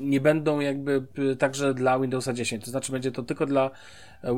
nie 0.00 0.20
będą 0.20 0.60
jakby 0.60 1.06
także 1.38 1.74
dla 1.74 1.98
Windowsa 1.98 2.32
10. 2.32 2.64
To 2.64 2.70
znaczy 2.70 2.92
będzie 2.92 3.12
to 3.12 3.22
tylko 3.22 3.46
dla 3.46 3.70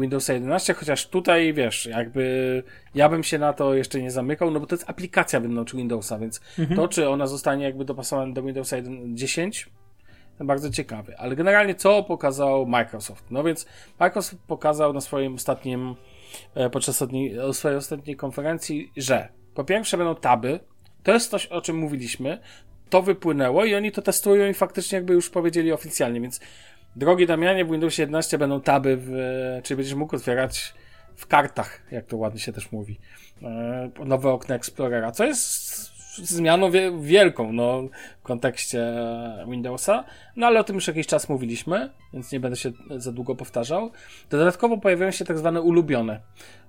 Windowsa 0.00 0.32
11, 0.32 0.74
chociaż 0.74 1.08
tutaj 1.08 1.52
wiesz, 1.52 1.86
jakby 1.86 2.62
ja 2.94 3.08
bym 3.08 3.22
się 3.22 3.38
na 3.38 3.52
to 3.52 3.74
jeszcze 3.74 4.02
nie 4.02 4.10
zamykał, 4.10 4.50
no 4.50 4.60
bo 4.60 4.66
to 4.66 4.74
jest 4.74 4.90
aplikacja 4.90 5.40
wewnątrz 5.40 5.74
Windowsa, 5.74 6.18
więc 6.18 6.40
mhm. 6.58 6.76
to, 6.76 6.88
czy 6.88 7.08
ona 7.08 7.26
zostanie 7.26 7.64
jakby 7.64 7.84
dopasowana 7.84 8.32
do 8.32 8.42
Windowsa 8.42 8.76
10, 9.06 9.70
bardzo 10.40 10.70
ciekawy. 10.70 11.18
Ale 11.18 11.36
generalnie 11.36 11.74
co 11.74 12.02
pokazał 12.02 12.66
Microsoft? 12.66 13.24
No 13.30 13.44
więc 13.44 13.66
Microsoft 14.00 14.42
pokazał 14.46 14.92
na 14.92 15.00
swoim 15.00 15.34
ostatnim 15.34 15.94
podczas 16.72 17.04
swojej 17.52 17.78
ostatniej 17.78 18.16
konferencji, 18.16 18.92
że 18.96 19.28
po 19.54 19.64
pierwsze 19.64 19.96
będą 19.96 20.14
taby, 20.14 20.60
to 21.02 21.12
jest 21.12 21.30
coś, 21.30 21.46
o 21.46 21.60
czym 21.60 21.76
mówiliśmy, 21.76 22.38
to 22.90 23.02
wypłynęło 23.02 23.64
i 23.64 23.74
oni 23.74 23.92
to 23.92 24.02
testują 24.02 24.50
i 24.50 24.54
faktycznie 24.54 24.96
jakby 24.96 25.14
już 25.14 25.30
powiedzieli 25.30 25.72
oficjalnie, 25.72 26.20
więc 26.20 26.40
drogi 26.96 27.26
Damianie, 27.26 27.64
w 27.64 27.70
Windowsie 27.70 28.02
11 28.02 28.38
będą 28.38 28.60
taby, 28.60 28.96
w, 29.00 29.10
czyli 29.62 29.76
będziesz 29.76 29.94
mógł 29.94 30.16
otwierać 30.16 30.74
w 31.16 31.26
kartach, 31.26 31.82
jak 31.90 32.06
to 32.06 32.16
ładnie 32.16 32.40
się 32.40 32.52
też 32.52 32.72
mówi, 32.72 32.98
e, 33.42 33.90
nowe 34.04 34.30
okno 34.30 34.54
Explorera, 34.54 35.12
co 35.12 35.24
jest 35.24 35.94
zmianą 36.16 36.70
wielką 37.00 37.52
no, 37.52 37.82
kontekście 38.24 38.94
Windowsa, 39.48 40.04
no 40.36 40.46
ale 40.46 40.60
o 40.60 40.64
tym 40.64 40.74
już 40.74 40.88
jakiś 40.88 41.06
czas 41.06 41.28
mówiliśmy, 41.28 41.90
więc 42.12 42.32
nie 42.32 42.40
będę 42.40 42.56
się 42.56 42.72
za 42.96 43.12
długo 43.12 43.34
powtarzał. 43.34 43.90
Dodatkowo 44.30 44.78
pojawiają 44.78 45.10
się 45.10 45.24
tak 45.24 45.38
zwane 45.38 45.62
ulubione. 45.62 46.20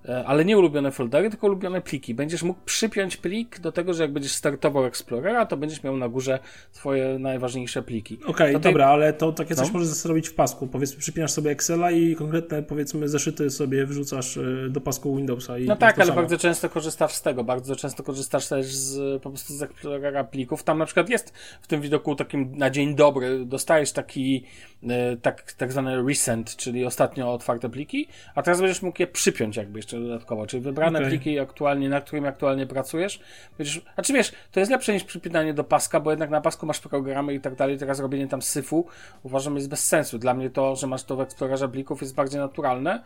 E, 0.10 0.26
ale 0.26 0.46
nie 0.46 0.58
ulubione 0.58 0.92
foldery, 0.92 1.30
tylko 1.30 1.48
ulubione 1.48 1.82
pliki. 1.82 2.14
Będziesz 2.14 2.44
mógł 2.44 2.60
przypiąć 2.66 3.18
plik 3.18 3.60
do 3.60 3.72
tego, 3.72 3.94
że 3.94 4.04
jak 4.04 4.14
będziesz 4.14 4.32
startował 4.32 4.86
Explorera, 4.86 5.46
to 5.46 5.58
będziesz 5.58 5.84
miał 5.84 5.98
na 5.98 6.10
górze 6.10 6.40
swoje 6.72 7.20
najważniejsze 7.20 7.84
pliki. 7.84 8.20
Okej, 8.26 8.56
okay, 8.56 8.60
dobra, 8.72 8.88
ale 8.88 9.14
to 9.14 9.32
takie 9.32 9.56
coś 9.56 9.68
no. 9.68 9.74
możesz 9.74 9.88
zrobić 9.88 10.30
w 10.30 10.34
pasku. 10.34 10.68
Powiedzmy, 10.68 11.00
przypinasz 11.00 11.32
sobie 11.32 11.52
Excela 11.52 11.92
i 11.92 12.16
konkretne, 12.16 12.64
powiedzmy, 12.64 13.10
zeszyty 13.10 13.50
sobie 13.50 13.86
wrzucasz 13.86 14.38
e, 14.38 14.42
do 14.70 14.82
pasku 14.82 15.16
Windowsa. 15.16 15.58
I 15.58 15.66
no 15.66 15.76
tak, 15.76 16.00
ale 16.00 16.12
bardzo 16.12 16.38
często 16.38 16.70
korzystasz 16.70 17.14
z 17.14 17.22
tego. 17.22 17.44
Bardzo 17.44 17.76
często 17.76 18.04
korzystasz 18.04 18.48
też 18.48 18.66
z, 18.66 19.22
po 19.24 19.30
prostu 19.30 19.54
z 19.54 19.62
Explorera 19.62 20.24
plików. 20.24 20.64
Tam 20.64 20.78
na 20.78 20.86
przykład 20.86 21.10
jest 21.10 21.34
w 21.62 21.68
tym 21.68 21.82
widoku 21.82 22.16
takim 22.16 22.58
na 22.58 22.70
dzień 22.70 22.96
dobry, 22.96 23.46
dostajesz 23.46 23.92
taki 23.92 24.44
e, 24.84 25.18
tak, 25.18 25.54
tak 25.54 25.72
zwany 25.72 26.04
recent, 26.08 26.56
czyli 26.56 26.86
ostatnio 26.86 27.34
otwarte 27.34 27.70
pliki, 27.70 28.08
a 28.36 28.42
teraz 28.42 28.60
będziesz 28.60 28.82
mógł 28.82 29.02
je 29.02 29.08
przypiąć 29.08 29.58
jakby 29.58 29.80
jeszcze 29.80 30.00
dodatkowo, 30.00 30.48
czyli 30.48 30.64
wybrane 30.64 31.00
okay. 31.00 31.12
pliki 31.12 31.40
aktualnie, 31.40 31.90
na 31.90 32.02
którym 32.02 32.26
aktualnie 32.26 32.68
pracujesz. 32.68 33.20
Będziesz, 33.58 33.82
a 33.96 34.02
czy 34.02 34.14
wiesz, 34.14 34.32
to 34.52 34.60
jest 34.60 34.72
lepsze 34.72 34.94
niż 34.94 35.04
przypinanie 35.04 35.54
do 35.54 35.64
paska, 35.64 36.00
bo 36.00 36.12
jednak 36.12 36.30
na 36.30 36.42
pasku 36.42 36.66
masz 36.66 36.80
programy 36.80 37.34
i 37.34 37.40
tak 37.40 37.56
dalej, 37.56 37.78
teraz 37.78 38.00
robienie 38.00 38.28
tam 38.28 38.42
syfu 38.42 38.86
uważam 39.24 39.56
jest 39.56 39.70
bez 39.70 39.88
sensu. 39.88 40.18
Dla 40.18 40.34
mnie 40.34 40.50
to, 40.50 40.76
że 40.76 40.88
masz 40.88 41.04
to 41.04 41.16
w 41.16 41.22
Explorerze 41.22 41.70
plików 41.70 42.02
jest 42.02 42.16
bardziej 42.16 42.40
naturalne. 42.40 43.04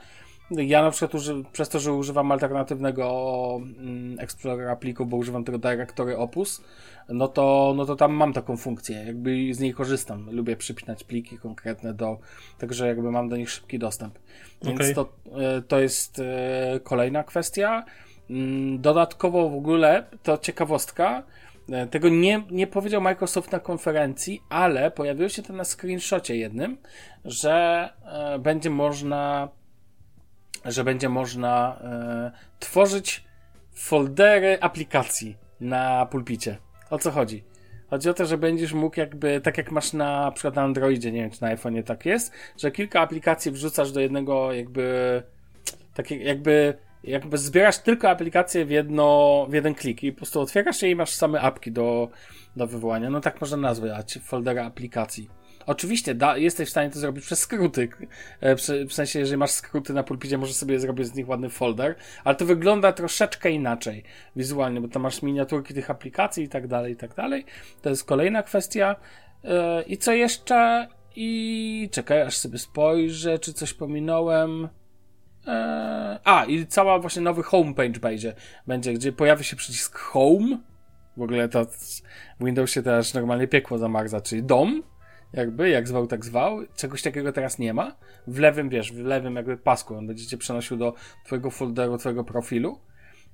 Ja 0.52 0.82
na 0.82 0.92
przykład 0.92 1.16
uży, 1.16 1.44
przez 1.52 1.70
to, 1.70 1.80
że 1.80 1.94
używam 1.94 2.32
alternatywnego 2.32 3.62
mm, 3.62 4.20
Explorera 4.20 4.76
plików, 4.76 5.10
bo 5.10 5.18
używam 5.18 5.44
tego 5.44 5.58
Directory 5.58 6.18
Opus, 6.18 6.62
no 7.10 7.28
to, 7.28 7.74
no 7.78 7.86
to 7.86 7.96
tam 7.96 8.14
mam 8.14 8.34
taką 8.34 8.58
funkcję, 8.58 9.04
jakby 9.06 9.54
z 9.54 9.60
niej 9.60 9.74
korzystam. 9.74 10.30
Lubię 10.32 10.56
przypinać 10.56 11.04
pliki 11.04 11.38
konkretne 11.38 11.94
do 11.94 12.18
tego, 12.58 12.74
że 12.74 12.88
jakby 12.88 13.12
mam 13.12 13.30
do 13.30 13.38
nich 13.38 13.50
szybki 13.50 13.80
dostęp. 13.80 14.20
Więc 14.62 14.80
okay. 14.80 14.94
to, 14.94 15.10
e, 15.42 15.62
to 15.62 15.80
jest 15.80 16.20
e, 16.20 16.80
kolejna 16.84 17.24
kwestia. 17.24 17.86
Mm, 18.30 18.82
dodatkowo 18.82 19.50
w 19.50 19.56
ogóle, 19.56 20.04
to 20.24 20.38
ciekawostka, 20.38 21.24
e, 21.72 21.88
tego 21.88 22.10
nie, 22.10 22.44
nie 22.52 22.68
powiedział 22.68 23.02
Microsoft 23.02 23.52
na 23.52 23.60
konferencji, 23.60 24.42
ale 24.50 24.92
pojawiło 24.92 25.30
się 25.30 25.44
to 25.44 25.54
na 25.54 25.64
screenshocie 25.64 26.36
jednym, 26.36 26.78
że 27.26 27.90
będzie 28.40 28.70
można 28.70 29.50
że 30.66 30.84
będzie 30.84 31.10
można 31.10 31.80
tworzyć 32.60 33.24
foldery 33.74 34.58
aplikacji 34.62 35.38
na 35.62 36.06
pulpicie. 36.06 36.58
O 36.90 37.00
co 37.00 37.12
chodzi? 37.12 37.44
Chodzi 37.90 38.10
o 38.10 38.14
to, 38.14 38.26
że 38.26 38.38
będziesz 38.38 38.74
mógł 38.74 39.00
jakby, 39.00 39.42
tak 39.42 39.58
jak 39.58 39.72
masz 39.72 39.94
na, 39.94 40.32
przykład 40.32 40.56
na 40.56 40.62
Androidzie, 40.62 41.12
nie 41.12 41.22
wiem 41.22 41.32
czy 41.32 41.42
na 41.42 41.56
iPhone'ie 41.56 41.84
tak 41.84 42.06
jest, 42.06 42.32
że 42.58 42.72
kilka 42.72 43.02
aplikacji 43.02 43.52
wrzucasz 43.52 43.92
do 43.92 44.00
jednego 44.00 44.54
jakby, 44.54 45.24
tak 45.94 46.12
jakby, 46.12 46.74
jakby 47.04 47.38
zbierasz 47.38 47.78
tylko 47.78 48.10
aplikacje 48.10 48.66
w 48.66 48.70
jedno, 48.70 49.46
w 49.50 49.54
jeden 49.54 49.76
klik 49.76 50.04
i 50.04 50.12
po 50.12 50.18
prostu 50.18 50.42
otwierasz 50.42 50.82
je 50.82 50.92
i 50.92 50.96
masz 50.96 51.14
same 51.14 51.42
apki 51.42 51.72
do, 51.72 52.10
do 52.56 52.68
wywołania. 52.68 53.10
No 53.10 53.22
tak 53.22 53.42
można 53.42 53.58
nazwać 53.58 54.20
foldera 54.24 54.66
aplikacji. 54.66 55.30
Oczywiście 55.70 56.16
da, 56.16 56.38
jesteś 56.38 56.68
w 56.68 56.72
stanie 56.72 56.90
to 56.90 57.00
zrobić 57.00 57.26
przez 57.26 57.40
skróty. 57.40 57.90
E, 58.42 58.56
w 58.86 58.94
sensie, 58.94 59.20
jeżeli 59.20 59.38
masz 59.38 59.52
skróty 59.52 59.94
na 59.94 60.04
pulpicie, 60.04 60.38
możesz 60.38 60.56
sobie 60.56 60.80
zrobić 60.80 61.08
z 61.08 61.16
nich 61.16 61.30
ładny 61.30 61.50
folder, 61.50 61.96
ale 62.24 62.36
to 62.36 62.46
wygląda 62.46 62.92
troszeczkę 62.92 63.52
inaczej 63.52 64.04
wizualnie, 64.36 64.82
bo 64.82 64.88
tam 64.88 65.02
masz 65.02 65.22
miniaturki 65.22 65.74
tych 65.74 65.90
aplikacji 65.90 66.44
i 66.44 66.50
tak 66.50 66.68
dalej, 66.68 66.94
i 66.94 66.96
tak 66.96 67.16
dalej. 67.16 67.46
To 67.82 67.90
jest 67.90 68.06
kolejna 68.06 68.44
kwestia. 68.44 68.96
E, 69.44 69.82
I 69.82 69.98
co 69.98 70.14
jeszcze? 70.14 70.88
I 71.16 71.90
czekaj, 71.92 72.22
aż 72.22 72.38
sobie 72.38 72.58
spojrzę, 72.58 73.40
czy 73.40 73.54
coś 73.54 73.74
pominąłem. 73.74 74.70
E, 75.48 76.20
a, 76.24 76.46
i 76.46 76.68
cała 76.68 77.00
właśnie 77.00 77.22
nowy 77.22 77.44
homepage 77.44 78.00
będzie, 78.00 78.34
będzie, 78.68 78.94
gdzie 78.94 79.12
pojawi 79.12 79.44
się 79.44 79.56
przycisk 79.56 79.98
home. 79.98 80.58
W 81.18 81.22
ogóle 81.22 81.50
to 81.50 81.66
w 82.40 82.46
Windowsie 82.46 82.84
też 82.84 83.14
normalnie 83.14 83.48
piekło 83.48 83.78
zamarza, 83.78 84.22
czyli 84.22 84.44
dom 84.44 84.84
jakby, 85.34 85.70
jak 85.70 85.88
zwał, 85.88 86.08
tak 86.08 86.26
zwał. 86.26 86.60
Czegoś 86.76 87.02
takiego 87.02 87.32
teraz 87.32 87.60
nie 87.60 87.74
ma. 87.74 87.96
W 88.28 88.40
lewym, 88.40 88.70
wiesz, 88.70 88.94
w 88.94 89.06
lewym 89.06 89.36
jakby 89.36 89.58
pasku 89.58 89.96
on 89.96 90.08
będzie 90.08 90.28
cię 90.28 90.38
przenosił 90.38 90.78
do 90.78 90.94
twojego 91.26 91.52
folderu, 91.52 91.98
twojego 91.98 92.24
profilu. 92.24 92.80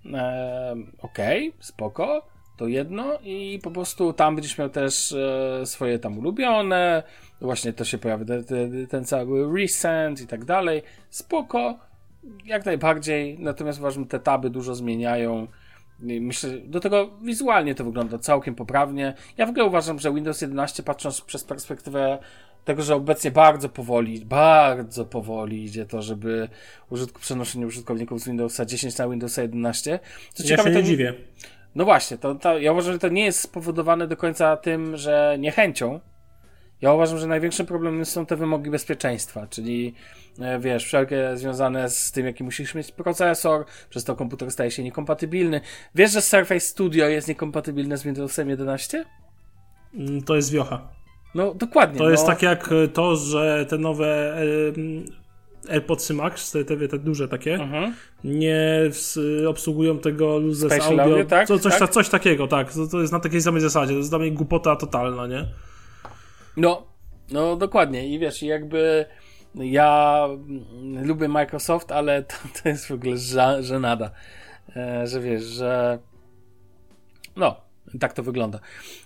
Eee, 0.05 0.85
Okej, 1.01 1.49
okay, 1.49 1.63
spoko. 1.63 2.35
To 2.57 2.67
jedno 2.67 3.19
i 3.23 3.59
po 3.63 3.71
prostu 3.71 4.13
tam 4.13 4.35
będziesz 4.35 4.57
miał 4.57 4.69
też 4.69 5.11
e, 5.11 5.65
swoje 5.65 5.99
tam 5.99 6.17
ulubione, 6.17 7.03
właśnie 7.41 7.73
to 7.73 7.83
się 7.83 7.97
pojawi 7.97 8.25
ten, 8.25 8.43
ten, 8.87 9.05
cały 9.05 9.61
recent 9.61 10.21
i 10.21 10.27
tak 10.27 10.45
dalej. 10.45 10.81
Spoko, 11.09 11.79
jak 12.45 12.65
najbardziej, 12.65 13.39
natomiast 13.39 13.79
uważam, 13.79 14.07
te 14.07 14.19
taby 14.19 14.49
dużo 14.49 14.75
zmieniają. 14.75 15.47
Myślę, 16.05 16.49
do 16.65 16.79
tego 16.79 17.09
wizualnie 17.21 17.75
to 17.75 17.83
wygląda 17.83 18.17
całkiem 18.17 18.55
poprawnie. 18.55 19.13
Ja 19.37 19.45
w 19.45 19.49
ogóle 19.49 19.65
uważam, 19.65 19.99
że 19.99 20.13
Windows 20.13 20.41
11, 20.41 20.83
patrząc 20.83 21.21
przez 21.21 21.43
perspektywę 21.43 22.17
tego, 22.65 22.83
że 22.83 22.95
obecnie 22.95 23.31
bardzo 23.31 23.69
powoli, 23.69 24.25
bardzo 24.25 25.05
powoli 25.05 25.63
idzie 25.63 25.85
to, 25.85 26.01
żeby 26.01 26.49
użytku, 26.89 27.19
przenoszenie 27.19 27.67
użytkowników 27.67 28.21
z 28.21 28.27
Windowsa 28.27 28.65
10 28.65 28.97
na 28.97 29.09
Windowsa 29.09 29.41
11. 29.41 29.99
Co 30.33 30.43
ja 30.43 30.49
ciekawe, 30.49 30.69
się 30.69 30.75
nie 30.75 30.81
to, 30.81 30.87
dziwię. 30.87 31.13
No 31.75 31.85
właśnie, 31.85 32.17
to, 32.17 32.35
to, 32.35 32.59
ja 32.59 32.71
uważam, 32.71 32.93
że 32.93 32.99
to 32.99 33.09
nie 33.09 33.25
jest 33.25 33.39
spowodowane 33.39 34.07
do 34.07 34.17
końca 34.17 34.57
tym, 34.57 34.97
że 34.97 35.35
niechęcią. 35.39 35.99
Ja 36.81 36.93
uważam, 36.93 37.17
że 37.17 37.27
największym 37.27 37.65
problemem 37.65 38.05
są 38.05 38.25
te 38.25 38.35
wymogi 38.35 38.69
bezpieczeństwa, 38.69 39.47
czyli 39.47 39.93
wiesz, 40.59 40.85
wszelkie 40.85 41.37
związane 41.37 41.89
z 41.89 42.11
tym, 42.11 42.25
jaki 42.25 42.43
musisz 42.43 42.75
mieć 42.75 42.91
procesor, 42.91 43.65
przez 43.89 44.03
to 44.03 44.15
komputer 44.15 44.51
staje 44.51 44.71
się 44.71 44.83
niekompatybilny. 44.83 45.61
Wiesz, 45.95 46.11
że 46.11 46.21
Surface 46.21 46.59
Studio 46.59 47.07
jest 47.07 47.27
niekompatybilne 47.27 47.97
z 47.97 48.03
Windowsem 48.03 48.49
11? 48.49 49.05
Mm, 49.93 50.21
to 50.21 50.35
jest 50.35 50.51
wiocha. 50.51 50.89
No, 51.35 51.53
dokładnie. 51.53 51.97
To 51.97 52.03
no. 52.03 52.09
jest 52.09 52.25
tak 52.25 52.41
jak 52.41 52.69
to, 52.93 53.15
że 53.15 53.65
te 53.69 53.77
nowe 53.77 54.37
AirPodsy 55.69 56.13
Max, 56.13 56.51
te, 56.51 56.65
te, 56.65 56.87
te 56.87 56.99
duże 56.99 57.27
takie, 57.27 57.53
mhm. 57.53 57.93
nie 58.23 58.59
obsługują 59.47 59.99
tego 59.99 60.37
lose 60.39 60.83
audio. 60.83 61.03
audio 61.03 61.25
tak? 61.25 61.47
Co, 61.47 61.59
coś, 61.59 61.71
tak? 61.71 61.79
Ta, 61.79 61.87
coś 61.87 62.09
takiego, 62.09 62.47
tak. 62.47 62.73
To, 62.73 62.87
to, 62.87 63.01
jest 63.01 63.13
na 63.13 63.19
takiej 63.19 63.41
samej 63.41 63.61
zasadzie. 63.61 63.93
To 63.93 63.97
jest 63.97 64.09
dla 64.09 64.19
mnie 64.19 64.31
głupota 64.31 64.75
totalna, 64.75 65.27
nie? 65.27 65.45
No, 66.57 66.87
no 67.31 67.55
dokładnie. 67.55 68.07
I 68.07 68.19
wiesz, 68.19 68.43
jakby 68.43 69.05
ja 69.55 70.27
lubię 71.03 71.27
Microsoft, 71.27 71.91
ale 71.91 72.23
to, 72.23 72.35
to 72.63 72.69
jest 72.69 72.87
w 72.87 72.91
ogóle 72.91 73.17
żenada. 73.59 74.11
E, 74.75 75.07
że 75.07 75.21
wiesz, 75.21 75.43
że 75.43 75.99
no, 77.35 77.61
tak 77.99 78.13
to 78.13 78.23
wygląda. 78.23 78.59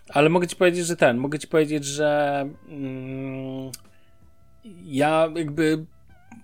Ale 0.09 0.29
mogę 0.29 0.47
ci 0.47 0.55
powiedzieć, 0.55 0.85
że 0.85 0.95
ten, 0.95 1.17
mogę 1.17 1.39
ci 1.39 1.47
powiedzieć, 1.47 1.85
że 1.85 2.41
mm, 2.69 3.71
ja 4.85 5.29
jakby 5.35 5.85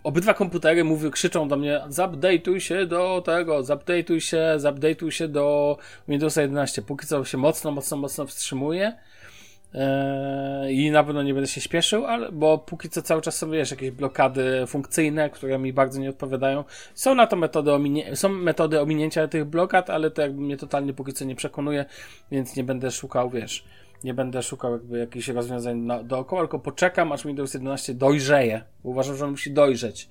obydwa 0.04 0.34
komputery 0.34 0.84
mówią, 0.84 1.12
krzyczą 1.12 1.48
do 1.48 1.58
mnie 1.58 1.82
zapdateuj 1.88 2.62
się 2.62 2.86
do 2.86 3.22
tego, 3.26 3.64
zapdateuj 3.64 4.22
się, 4.22 4.54
zapdateuj 4.58 5.12
się 5.12 5.28
do 5.28 5.78
Windowsa 6.08 6.42
11. 6.42 6.82
Póki 6.82 7.08
co 7.08 7.26
się 7.26 7.38
mocno, 7.38 7.72
mocno, 7.72 7.98
mocno 7.98 8.26
wstrzymuje 8.26 8.94
i 10.70 10.92
na 10.92 11.04
pewno 11.04 11.24
nie 11.24 11.34
będę 11.34 11.48
się 11.48 11.62
śpieszył, 11.62 12.06
ale, 12.06 12.32
bo 12.32 12.58
póki 12.58 12.90
co 12.90 13.02
cały 13.02 13.22
czas 13.22 13.38
są, 13.38 13.52
wiesz, 13.52 13.72
jakieś 13.72 13.92
blokady 13.92 14.64
funkcyjne, 14.68 15.30
które 15.30 15.60
mi 15.60 15.74
bardzo 15.74 16.00
nie 16.00 16.10
odpowiadają. 16.10 16.64
Są 16.94 17.16
na 17.16 17.28
to 17.28 17.36
metody, 17.36 17.72
ominie- 17.72 18.16
są 18.16 18.30
metody 18.30 18.82
ominięcia 18.82 19.28
tych 19.28 19.46
blokad, 19.46 19.90
ale 19.90 20.12
to 20.12 20.22
jakby 20.22 20.42
mnie 20.42 20.58
totalnie 20.58 20.94
póki 20.94 21.14
co 21.14 21.26
nie 21.26 21.36
przekonuje, 21.36 21.86
więc 22.32 22.56
nie 22.56 22.64
będę 22.64 22.92
szukał, 22.92 23.30
wiesz, 23.30 23.66
nie 24.04 24.14
będę 24.14 24.44
szukał 24.44 24.72
jakby 24.72 25.00
jakichś 25.00 25.28
rozwiązań 25.28 25.78
na, 25.78 26.04
dookoła, 26.04 26.42
tylko 26.42 26.60
poczekam, 26.60 27.12
aż 27.12 27.26
Windows 27.26 27.54
11 27.54 27.94
dojrzeje. 27.94 28.64
Uważam, 28.84 29.16
że 29.18 29.26
on 29.26 29.32
musi 29.32 29.52
dojrzeć. 29.52 30.10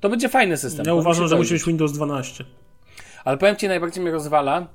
To 0.00 0.08
będzie 0.08 0.28
fajny 0.28 0.56
system. 0.56 0.86
Ja 0.86 0.94
uważam, 0.94 1.22
musi 1.22 1.30
że 1.30 1.36
musi 1.36 1.54
być 1.54 1.64
Windows 1.64 1.92
12. 1.92 2.44
Ale 3.24 3.38
powiem 3.38 3.56
Ci, 3.56 3.68
najbardziej 3.68 4.02
mnie 4.02 4.12
rozwala. 4.12 4.66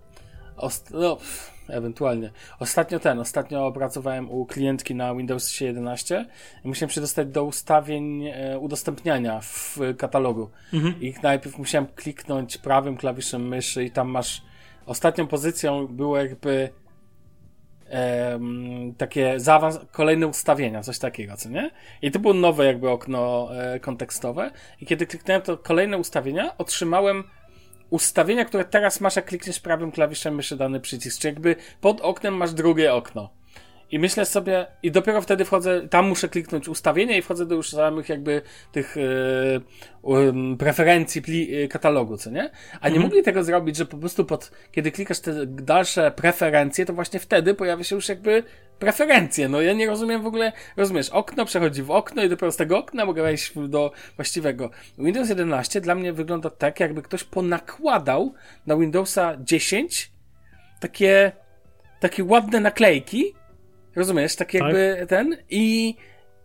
Ost 0.58 0.92
no, 0.92 1.16
pff, 1.16 1.59
ewentualnie. 1.72 2.32
Ostatnio 2.60 3.00
ten, 3.00 3.20
ostatnio 3.20 3.68
opracowałem 3.68 4.32
u 4.32 4.46
klientki 4.46 4.96
na 4.96 5.16
Windows 5.16 5.62
11 5.62 6.26
i 6.66 6.68
musiałem 6.68 6.90
się 6.90 7.02
dostać 7.02 7.28
do 7.28 7.44
ustawień 7.44 8.28
e, 8.28 8.60
udostępniania 8.60 9.40
w 9.42 9.78
katalogu. 9.98 10.50
Mhm. 10.74 11.02
I 11.02 11.14
najpierw 11.24 11.58
musiałem 11.58 11.88
kliknąć 11.96 12.58
prawym 12.58 12.98
klawiszem 12.98 13.48
myszy 13.48 13.84
i 13.84 13.92
tam 13.92 14.10
masz 14.10 14.42
ostatnią 14.86 15.28
pozycją 15.28 15.88
było 15.88 16.18
jakby 16.18 16.70
takie 18.98 19.40
zaawans 19.40 19.80
kolejne 19.92 20.28
ustawienia, 20.28 20.84
coś 20.84 21.00
takiego, 21.00 21.38
co 21.38 21.50
nie? 21.50 21.72
I 22.02 22.12
to 22.12 22.20
było 22.20 22.34
nowe 22.34 22.66
jakby 22.66 22.90
okno 22.90 23.50
e, 23.56 23.80
kontekstowe 23.80 24.52
i 24.82 24.86
kiedy 24.86 25.08
kliknąłem 25.08 25.42
to 25.42 25.58
kolejne 25.58 25.98
ustawienia, 25.98 26.58
otrzymałem 26.58 27.24
ustawienia, 27.90 28.46
które 28.46 28.66
teraz 28.66 29.02
masz, 29.02 29.16
jak 29.16 29.26
klikniesz 29.26 29.60
prawym 29.60 29.92
klawiszem 29.92 30.36
myszy 30.36 30.58
dany 30.58 30.80
przycisk, 30.80 31.22
czyli 31.22 31.34
jakby 31.34 31.56
pod 31.82 32.02
oknem 32.02 32.34
masz 32.34 32.54
drugie 32.54 32.94
okno. 32.94 33.39
I 33.92 34.00
myślę 34.00 34.26
sobie, 34.26 34.66
i 34.84 34.92
dopiero 34.92 35.22
wtedy 35.22 35.46
wchodzę, 35.46 35.88
tam 35.90 36.08
muszę 36.08 36.30
kliknąć 36.30 36.68
ustawienia 36.68 37.18
i 37.18 37.22
wchodzę 37.22 37.46
do 37.46 37.56
już 37.56 37.70
samych 37.70 38.10
jakby 38.10 38.42
tych 38.72 38.96
yy, 40.04 40.58
preferencji 40.58 41.22
pli, 41.22 41.52
yy, 41.52 41.68
katalogu, 41.68 42.18
co 42.18 42.30
nie? 42.30 42.52
A 42.82 42.90
nie 42.90 42.96
mhm. 42.96 43.02
mogli 43.02 43.24
tego 43.24 43.44
zrobić, 43.44 43.76
że 43.76 43.86
po 43.86 43.98
prostu 43.98 44.26
pod, 44.26 44.52
kiedy 44.72 44.92
klikasz 44.92 45.20
te 45.20 45.46
dalsze 45.46 46.12
preferencje, 46.12 46.86
to 46.86 46.94
właśnie 46.94 47.20
wtedy 47.20 47.54
pojawia 47.54 47.84
się 47.84 47.96
już 47.96 48.10
jakby 48.10 48.44
preferencje. 48.80 49.50
No 49.50 49.62
ja 49.62 49.74
nie 49.74 49.88
rozumiem 49.88 50.22
w 50.22 50.28
ogóle, 50.28 50.52
rozumiesz, 50.78 51.10
okno 51.10 51.46
przechodzi 51.46 51.84
w 51.84 51.92
okno 51.92 52.24
i 52.24 52.30
dopiero 52.30 52.52
z 52.52 52.58
tego 52.58 52.78
okna 52.78 53.06
mogę 53.06 53.22
wejść 53.22 53.54
do 53.68 53.92
właściwego. 54.16 54.70
Windows 54.98 55.30
11 55.30 55.82
dla 55.82 55.96
mnie 55.96 56.14
wygląda 56.14 56.50
tak, 56.50 56.80
jakby 56.80 57.02
ktoś 57.02 57.24
ponakładał 57.24 58.34
na 58.68 58.78
Windowsa 58.78 59.38
10 59.40 60.12
takie, 60.80 61.32
takie 62.00 62.24
ładne 62.24 62.60
naklejki, 62.60 63.34
Rozumiesz? 63.96 64.36
Tak 64.36 64.54
jakby 64.54 64.98
tak? 65.00 65.10
ten 65.10 65.38
i, 65.50 65.96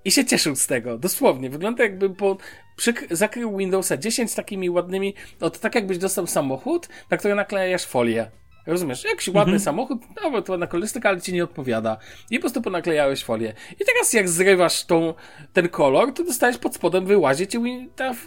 i 0.05 0.11
się 0.11 0.25
cieszył 0.25 0.57
z 0.57 0.67
tego. 0.67 0.99
Dosłownie. 0.99 1.51
Wygląda 1.51 1.83
jakby 1.83 2.11
po, 2.11 2.37
przyk- 2.79 3.15
zakrył 3.15 3.57
Windowsa 3.57 3.97
10 3.97 4.35
takimi 4.35 4.71
ładnymi, 4.71 5.15
no 5.41 5.51
to 5.51 5.59
tak 5.59 5.75
jakbyś 5.75 5.99
dostał 5.99 6.27
samochód, 6.27 6.89
na 7.11 7.17
który 7.17 7.35
naklejasz 7.35 7.85
folię. 7.85 8.31
Rozumiesz? 8.67 9.05
Jakiś 9.05 9.29
ładny 9.29 9.41
mhm. 9.41 9.61
samochód, 9.61 10.03
nawet 10.23 10.49
ładna 10.49 10.67
kolorystyka, 10.67 11.09
ale 11.09 11.21
ci 11.21 11.33
nie 11.33 11.45
odpowiada. 11.45 11.97
I 12.31 12.37
po 12.37 12.41
prostu 12.41 12.63
ponaklejałeś 12.63 13.25
folię. 13.25 13.55
I 13.81 13.85
teraz 13.85 14.13
jak 14.13 14.29
zrywasz 14.29 14.85
tą, 14.85 15.15
ten 15.53 15.69
kolor, 15.69 16.13
to 16.13 16.25
dostajesz 16.25 16.59
pod 16.59 16.75
spodem 16.75 17.07
wyłazi 17.07 17.47
ci 17.47 17.59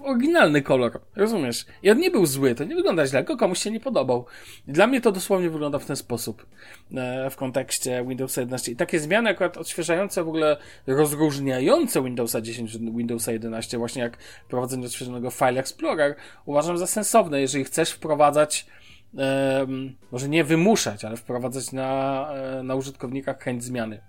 oryginalny 0.03 0.61
kolor. 0.61 1.01
Rozumiesz? 1.15 1.65
I 1.83 1.91
on 1.91 1.99
nie 1.99 2.11
był 2.11 2.25
zły, 2.25 2.55
to 2.55 2.63
nie 2.63 2.75
wygląda 2.75 3.07
źle, 3.07 3.19
tylko 3.19 3.37
komuś 3.37 3.59
się 3.59 3.71
nie 3.71 3.79
podobał. 3.79 4.25
I 4.67 4.71
dla 4.71 4.87
mnie 4.87 5.01
to 5.01 5.11
dosłownie 5.11 5.49
wygląda 5.49 5.79
w 5.79 5.85
ten 5.85 5.95
sposób 5.95 6.45
e, 6.95 7.29
w 7.29 7.35
kontekście 7.35 8.05
Windowsa 8.07 8.41
11. 8.41 8.71
I 8.71 8.75
takie 8.75 8.99
zmiany 8.99 9.29
akurat 9.29 9.57
odświeżające, 9.57 10.23
w 10.23 10.27
ogóle 10.27 10.57
rozróżniające 10.87 12.03
Windowsa 12.03 12.41
10 12.41 12.75
od 12.75 12.81
Windowsa 12.81 13.31
11, 13.31 13.77
właśnie 13.77 14.01
jak 14.01 14.17
prowadzenie 14.49 14.85
odświeżonego 14.85 15.31
File 15.31 15.59
Explorer, 15.59 16.15
uważam 16.45 16.77
za 16.77 16.87
sensowne, 16.87 17.41
jeżeli 17.41 17.63
chcesz 17.63 17.91
wprowadzać 17.91 18.65
może 20.11 20.29
nie 20.29 20.43
wymuszać, 20.43 21.05
ale 21.05 21.17
wprowadzać 21.17 21.71
na, 21.71 22.29
e, 22.33 22.63
na 22.63 22.75
użytkownikach 22.75 23.43
chęć 23.43 23.63
zmiany. 23.63 24.01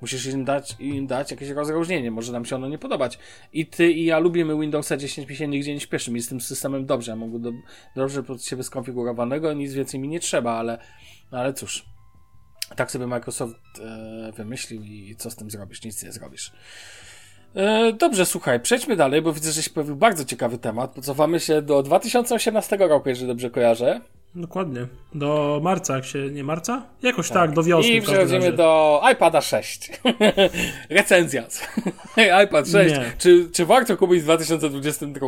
Musisz 0.00 0.26
im 0.26 0.44
dać, 0.44 0.76
im 0.78 1.06
dać 1.06 1.30
jakieś 1.30 1.48
rozróżnienie, 1.48 2.10
może 2.10 2.32
nam 2.32 2.44
się 2.44 2.56
ono 2.56 2.68
nie 2.68 2.78
podobać. 2.78 3.18
I 3.52 3.66
ty 3.66 3.92
i 3.92 4.04
ja 4.04 4.18
lubimy 4.18 4.60
Windowsa 4.60 4.96
10, 4.96 5.28
mi 5.28 5.36
się 5.36 5.48
nigdzie 5.48 5.74
nie 5.74 5.80
śpieszy, 5.80 6.10
mi 6.10 6.20
z 6.20 6.28
tym 6.28 6.40
systemem 6.40 6.86
dobrze, 6.86 7.10
ja 7.10 7.16
mogę 7.16 7.38
do, 7.38 7.52
dobrze 7.96 8.22
pod 8.22 8.44
siebie 8.44 8.62
skonfigurowanego, 8.62 9.52
nic 9.52 9.72
więcej 9.72 10.00
mi 10.00 10.08
nie 10.08 10.20
trzeba, 10.20 10.52
ale, 10.52 10.78
ale 11.30 11.52
cóż. 11.52 11.84
Tak 12.76 12.90
sobie 12.90 13.06
Microsoft 13.06 13.54
e, 13.80 14.32
wymyślił 14.32 14.82
i 14.82 15.16
co 15.18 15.30
z 15.30 15.36
tym 15.36 15.50
zrobisz? 15.50 15.84
Nic 15.84 16.02
nie 16.02 16.12
zrobisz. 16.12 16.52
E, 17.54 17.92
dobrze, 17.92 18.26
słuchaj, 18.26 18.60
przejdźmy 18.60 18.96
dalej, 18.96 19.22
bo 19.22 19.32
widzę, 19.32 19.52
że 19.52 19.62
się 19.62 19.70
pojawił 19.70 19.96
bardzo 19.96 20.24
ciekawy 20.24 20.58
temat. 20.58 20.94
Cofamy 21.02 21.40
się 21.40 21.62
do 21.62 21.82
2018 21.82 22.76
roku, 22.76 23.08
jeżeli 23.08 23.28
dobrze 23.28 23.50
kojarzę. 23.50 24.00
Dokładnie. 24.34 24.86
Do 25.14 25.60
marca, 25.62 25.96
jak 25.96 26.04
się. 26.04 26.30
Nie 26.30 26.44
marca? 26.44 26.86
Jakoś 27.02 27.28
tak, 27.28 27.36
tak 27.36 27.52
do 27.52 27.62
wiosny. 27.62 27.92
I 27.92 28.02
przechodzimy 28.02 28.52
do 28.52 29.00
iPada 29.12 29.40
6. 29.40 29.90
Recenzja. 30.90 31.46
iPad 32.44 32.68
6. 32.68 32.94
Czy, 33.18 33.48
czy 33.52 33.66
warto 33.66 33.96
kupić 33.96 34.20
w 34.20 34.24
2022? 34.24 35.26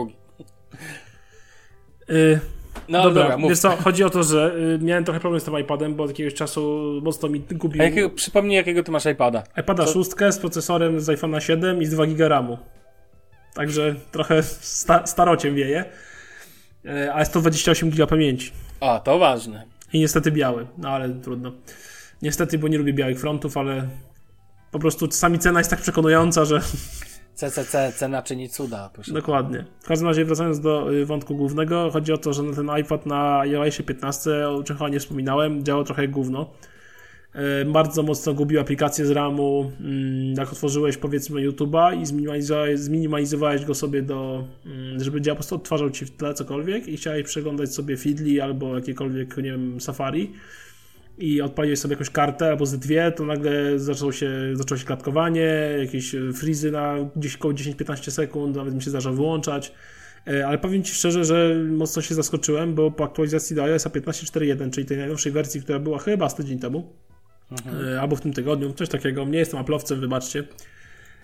Y 2.11 2.41
no 2.89 3.03
dobra, 3.03 3.23
dobra 3.23 3.39
mów. 3.39 3.51
Wiesz 3.51 3.59
co, 3.59 3.77
chodzi 3.77 4.05
o 4.05 4.11
to, 4.11 4.23
że 4.23 4.55
y, 4.75 4.85
miałem 4.85 5.05
trochę 5.05 5.21
problem 5.21 5.41
z 5.41 5.45
tym 5.45 5.59
iPadem, 5.59 5.95
bo 5.95 6.05
od 6.05 6.11
jakiegoś 6.11 6.35
czasu 6.35 6.93
mocno 7.03 7.29
mi 7.29 7.41
gubił. 7.41 7.83
A 7.83 7.85
jakiego, 7.85 8.11
przypomnij, 8.11 8.57
jakiego 8.57 8.83
ty 8.83 8.91
masz 8.91 9.07
iPada? 9.07 9.43
iPada 9.61 9.87
6 9.87 10.11
z 10.31 10.39
procesorem 10.39 11.01
z 11.01 11.07
iPhone'a 11.07 11.39
7 11.39 11.83
i 11.83 11.87
z 11.87 11.91
2 11.91 12.07
GB 12.07 12.29
RAMu. 12.29 12.59
Także 13.55 13.95
trochę 14.11 14.43
sta 14.43 15.07
starociem 15.07 15.55
wieje. 15.55 15.85
E, 16.85 17.15
a 17.15 17.19
jest 17.21 17.33
to 17.33 17.41
28 17.41 17.91
GB 17.91 18.07
pamięci. 18.07 18.53
A, 18.85 19.01
to 19.01 19.19
ważne. 19.19 19.67
I 19.93 20.01
niestety 20.01 20.31
biały, 20.31 20.67
no 20.79 20.89
ale 20.89 21.09
trudno. 21.09 21.53
Niestety, 22.23 22.59
bo 22.59 22.69
nie 22.69 22.79
lubię 22.79 22.93
białych 22.93 23.21
frontów, 23.21 23.57
ale 23.57 23.89
po 24.71 24.79
prostu 24.79 25.09
czasami 25.09 25.39
cena 25.39 25.61
jest 25.61 25.71
tak 25.71 25.81
przekonująca, 25.81 26.45
że 26.45 26.61
CCC, 27.35 27.93
cena 27.97 28.23
czyni 28.23 28.49
cuda. 28.49 28.91
Dokładnie. 29.09 29.65
W 29.81 29.87
każdym 29.87 30.09
razie 30.09 30.25
wracając 30.25 30.61
do 30.61 30.93
y, 30.93 31.07
wątku 31.07 31.37
głównego, 31.37 31.91
chodzi 31.91 32.13
o 32.13 32.19
to, 32.19 32.33
że 32.33 32.43
ten 32.43 32.71
iPad 32.81 33.07
na 33.07 33.41
iOSie 33.41 33.83
15, 33.83 34.49
o 34.49 34.63
czym 34.63 34.77
chyba 34.77 34.89
nie 34.89 35.01
wspominałem, 35.01 35.65
działał 35.65 35.85
trochę 35.85 36.03
jak 36.03 36.11
gówno. 36.11 36.51
Y, 37.35 37.65
Bardzo 37.65 38.03
mocno 38.03 38.35
gubił 38.35 38.61
aplikację 38.61 39.07
z 39.07 39.11
RAMu. 39.11 39.73
Mm, 39.81 40.35
Jak 40.35 40.53
otworzyłeś 40.53 40.97
powiedzmy 40.97 41.41
YouTube'a 41.41 42.01
i 42.01 42.07
zminimalizowałeś, 42.07 42.81
zminimalizowałeś 42.81 43.65
go 43.65 43.75
sobie 43.75 44.03
do, 44.03 44.45
mm, 44.67 45.05
żeby 45.05 45.21
działał, 45.21 45.37
po 45.37 45.39
prostu 45.39 45.55
odtwarzał 45.55 45.91
ci 45.91 46.05
w 46.07 46.11
tle 46.11 46.35
cokolwiek 46.35 46.89
i 46.89 46.97
chciałeś 46.97 47.25
przeglądać 47.25 47.75
sobie 47.75 47.97
Feedly 47.97 48.43
albo 48.43 48.75
jakiekolwiek, 48.75 49.37
nie 49.37 49.43
wiem, 49.43 49.81
Safari 49.81 50.33
i 51.19 51.41
odpaliłeś 51.41 51.79
sobie 51.79 51.93
jakąś 51.93 52.11
kartę 52.11 52.49
albo 52.49 52.67
z 52.67 52.79
dwie, 52.79 53.13
to 53.13 53.25
nagle 53.25 53.79
zaczęło 53.79 54.13
się, 54.13 54.31
zaczęło 54.53 54.79
się 54.79 54.85
klatkowanie, 54.85 55.77
jakieś 55.79 56.15
e, 56.15 56.33
frizy 56.33 56.71
na 56.71 56.97
gdzieś 57.17 57.37
około 57.37 57.55
10-15 57.55 58.11
sekund, 58.11 58.57
nawet 58.57 58.75
mi 58.75 58.83
się 58.83 58.91
zdarza 58.91 59.13
wyłączać. 59.13 59.73
E, 60.27 60.47
Ale 60.47 60.59
powiem 60.59 60.83
Ci 60.83 60.95
szczerze, 60.95 61.25
że 61.25 61.55
mocno 61.69 62.03
się 62.03 62.15
zaskoczyłem, 62.15 62.75
bo 62.75 62.91
po 62.91 63.05
aktualizacji 63.05 63.57
do 63.57 63.65
iOS 63.65 63.85
15.4.1, 63.87 64.71
czyli 64.71 64.87
tej 64.87 64.97
najnowszej 64.99 65.33
wersji, 65.33 65.61
która 65.61 65.79
była 65.79 65.99
chyba 65.99 66.29
z 66.29 66.35
tydzień 66.35 66.59
temu, 66.59 66.93
e, 67.95 68.01
albo 68.01 68.17
w 68.17 68.21
tym 68.21 68.33
tygodniu, 68.33 68.73
coś 68.73 68.89
takiego, 68.89 69.25
nie 69.25 69.39
jestem 69.39 69.61
aplowcem, 69.61 70.01
wybaczcie, 70.01 70.45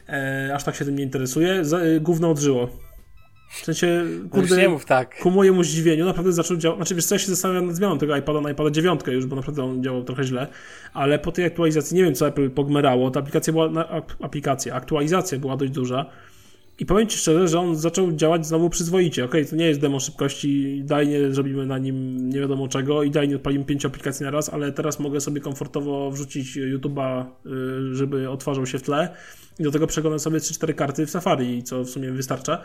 e, 0.08 0.50
aż 0.54 0.64
tak 0.64 0.76
się 0.76 0.84
tym 0.84 0.96
nie 0.96 1.02
interesuje, 1.02 1.62
gówno 2.00 2.30
odżyło. 2.30 2.68
W 3.50 3.64
sensie, 3.64 4.04
No 4.22 4.28
kurde, 4.30 4.56
nie 4.56 4.68
mów 4.68 4.84
tak. 4.84 5.18
ku 5.18 5.30
mojemu 5.30 5.64
zdziwieniu 5.64 6.04
naprawdę 6.04 6.32
zaczął 6.32 6.56
działać. 6.56 6.78
Znaczy, 6.78 6.94
wiesz 6.94 7.04
co, 7.04 7.14
ja 7.14 7.18
się 7.18 7.26
zastanawiam 7.26 7.66
nad 7.66 7.76
zmianą 7.76 7.98
tego 7.98 8.16
iPada 8.16 8.40
na 8.40 8.50
iPada 8.50 8.70
9 8.70 9.00
już, 9.06 9.26
bo 9.26 9.36
naprawdę 9.36 9.64
on 9.64 9.84
działał 9.84 10.04
trochę 10.04 10.24
źle, 10.24 10.46
ale 10.94 11.18
po 11.18 11.32
tej 11.32 11.44
aktualizacji 11.44 11.96
nie 11.96 12.04
wiem, 12.04 12.14
co 12.14 12.28
Apple 12.28 12.50
pogmerało. 12.50 13.10
Ta 13.10 13.20
aplikacja 13.20 13.52
była, 13.52 13.70
aplikacja, 14.22 14.74
aktualizacja 14.74 15.38
była 15.38 15.56
dość 15.56 15.72
duża. 15.72 16.06
I 16.80 16.86
powiem 16.86 17.08
Ci 17.08 17.18
szczerze, 17.18 17.48
że 17.48 17.60
on 17.60 17.76
zaczął 17.76 18.12
działać 18.12 18.46
znowu 18.46 18.70
przyzwoicie. 18.70 19.24
Okej, 19.24 19.46
to 19.46 19.56
nie 19.56 19.66
jest 19.66 19.80
demo 19.80 20.00
szybkości, 20.00 20.82
dajnie 20.84 21.32
zrobimy 21.32 21.66
na 21.66 21.78
nim 21.78 22.28
nie 22.30 22.40
wiadomo 22.40 22.68
czego 22.68 23.02
i 23.02 23.10
dajnie 23.10 23.36
odpalimy 23.36 23.64
pięć 23.64 23.84
aplikacji 23.84 24.24
na 24.24 24.30
raz, 24.30 24.48
ale 24.48 24.72
teraz 24.72 25.00
mogę 25.00 25.20
sobie 25.20 25.40
komfortowo 25.40 26.10
wrzucić 26.10 26.56
YouTube'a, 26.56 27.24
y, 27.46 27.94
żeby 27.94 28.30
otwarzał 28.30 28.66
się 28.66 28.78
w 28.78 28.82
tle 28.82 29.14
i 29.58 29.62
do 29.62 29.70
tego 29.70 29.86
przeglądam 29.86 30.18
sobie 30.18 30.38
3-4 30.38 30.74
karty 30.74 31.06
w 31.06 31.10
Safari, 31.10 31.62
co 31.62 31.84
w 31.84 31.90
sumie 31.90 32.12
wystarcza. 32.12 32.62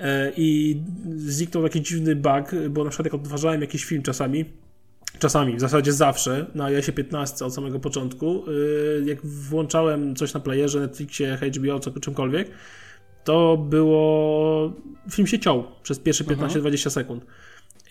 E, 0.00 0.32
I 0.36 0.80
zniknął 1.16 1.62
taki 1.62 1.82
dziwny 1.82 2.16
bug, 2.16 2.50
bo 2.70 2.84
na 2.84 2.90
przykład 2.90 3.06
jak 3.06 3.14
odtwarzałem 3.14 3.60
jakiś 3.60 3.84
film 3.84 4.02
czasami, 4.02 4.44
czasami, 5.18 5.56
w 5.56 5.60
zasadzie 5.60 5.92
zawsze, 5.92 6.46
na 6.54 6.64
iOSie 6.64 6.92
15 6.92 7.44
od 7.44 7.54
samego 7.54 7.80
początku, 7.80 8.50
y, 8.50 9.04
jak 9.06 9.26
włączałem 9.26 10.16
coś 10.16 10.34
na 10.34 10.40
playerze, 10.40 10.80
Netflixie, 10.80 11.38
HBO, 11.42 11.80
co, 11.80 12.00
czymkolwiek, 12.00 12.50
to 13.26 13.56
było... 13.56 14.72
film 15.10 15.26
się 15.26 15.38
ciął 15.38 15.64
przez 15.82 15.98
pierwsze 15.98 16.24
15-20 16.24 16.90
sekund. 16.90 17.26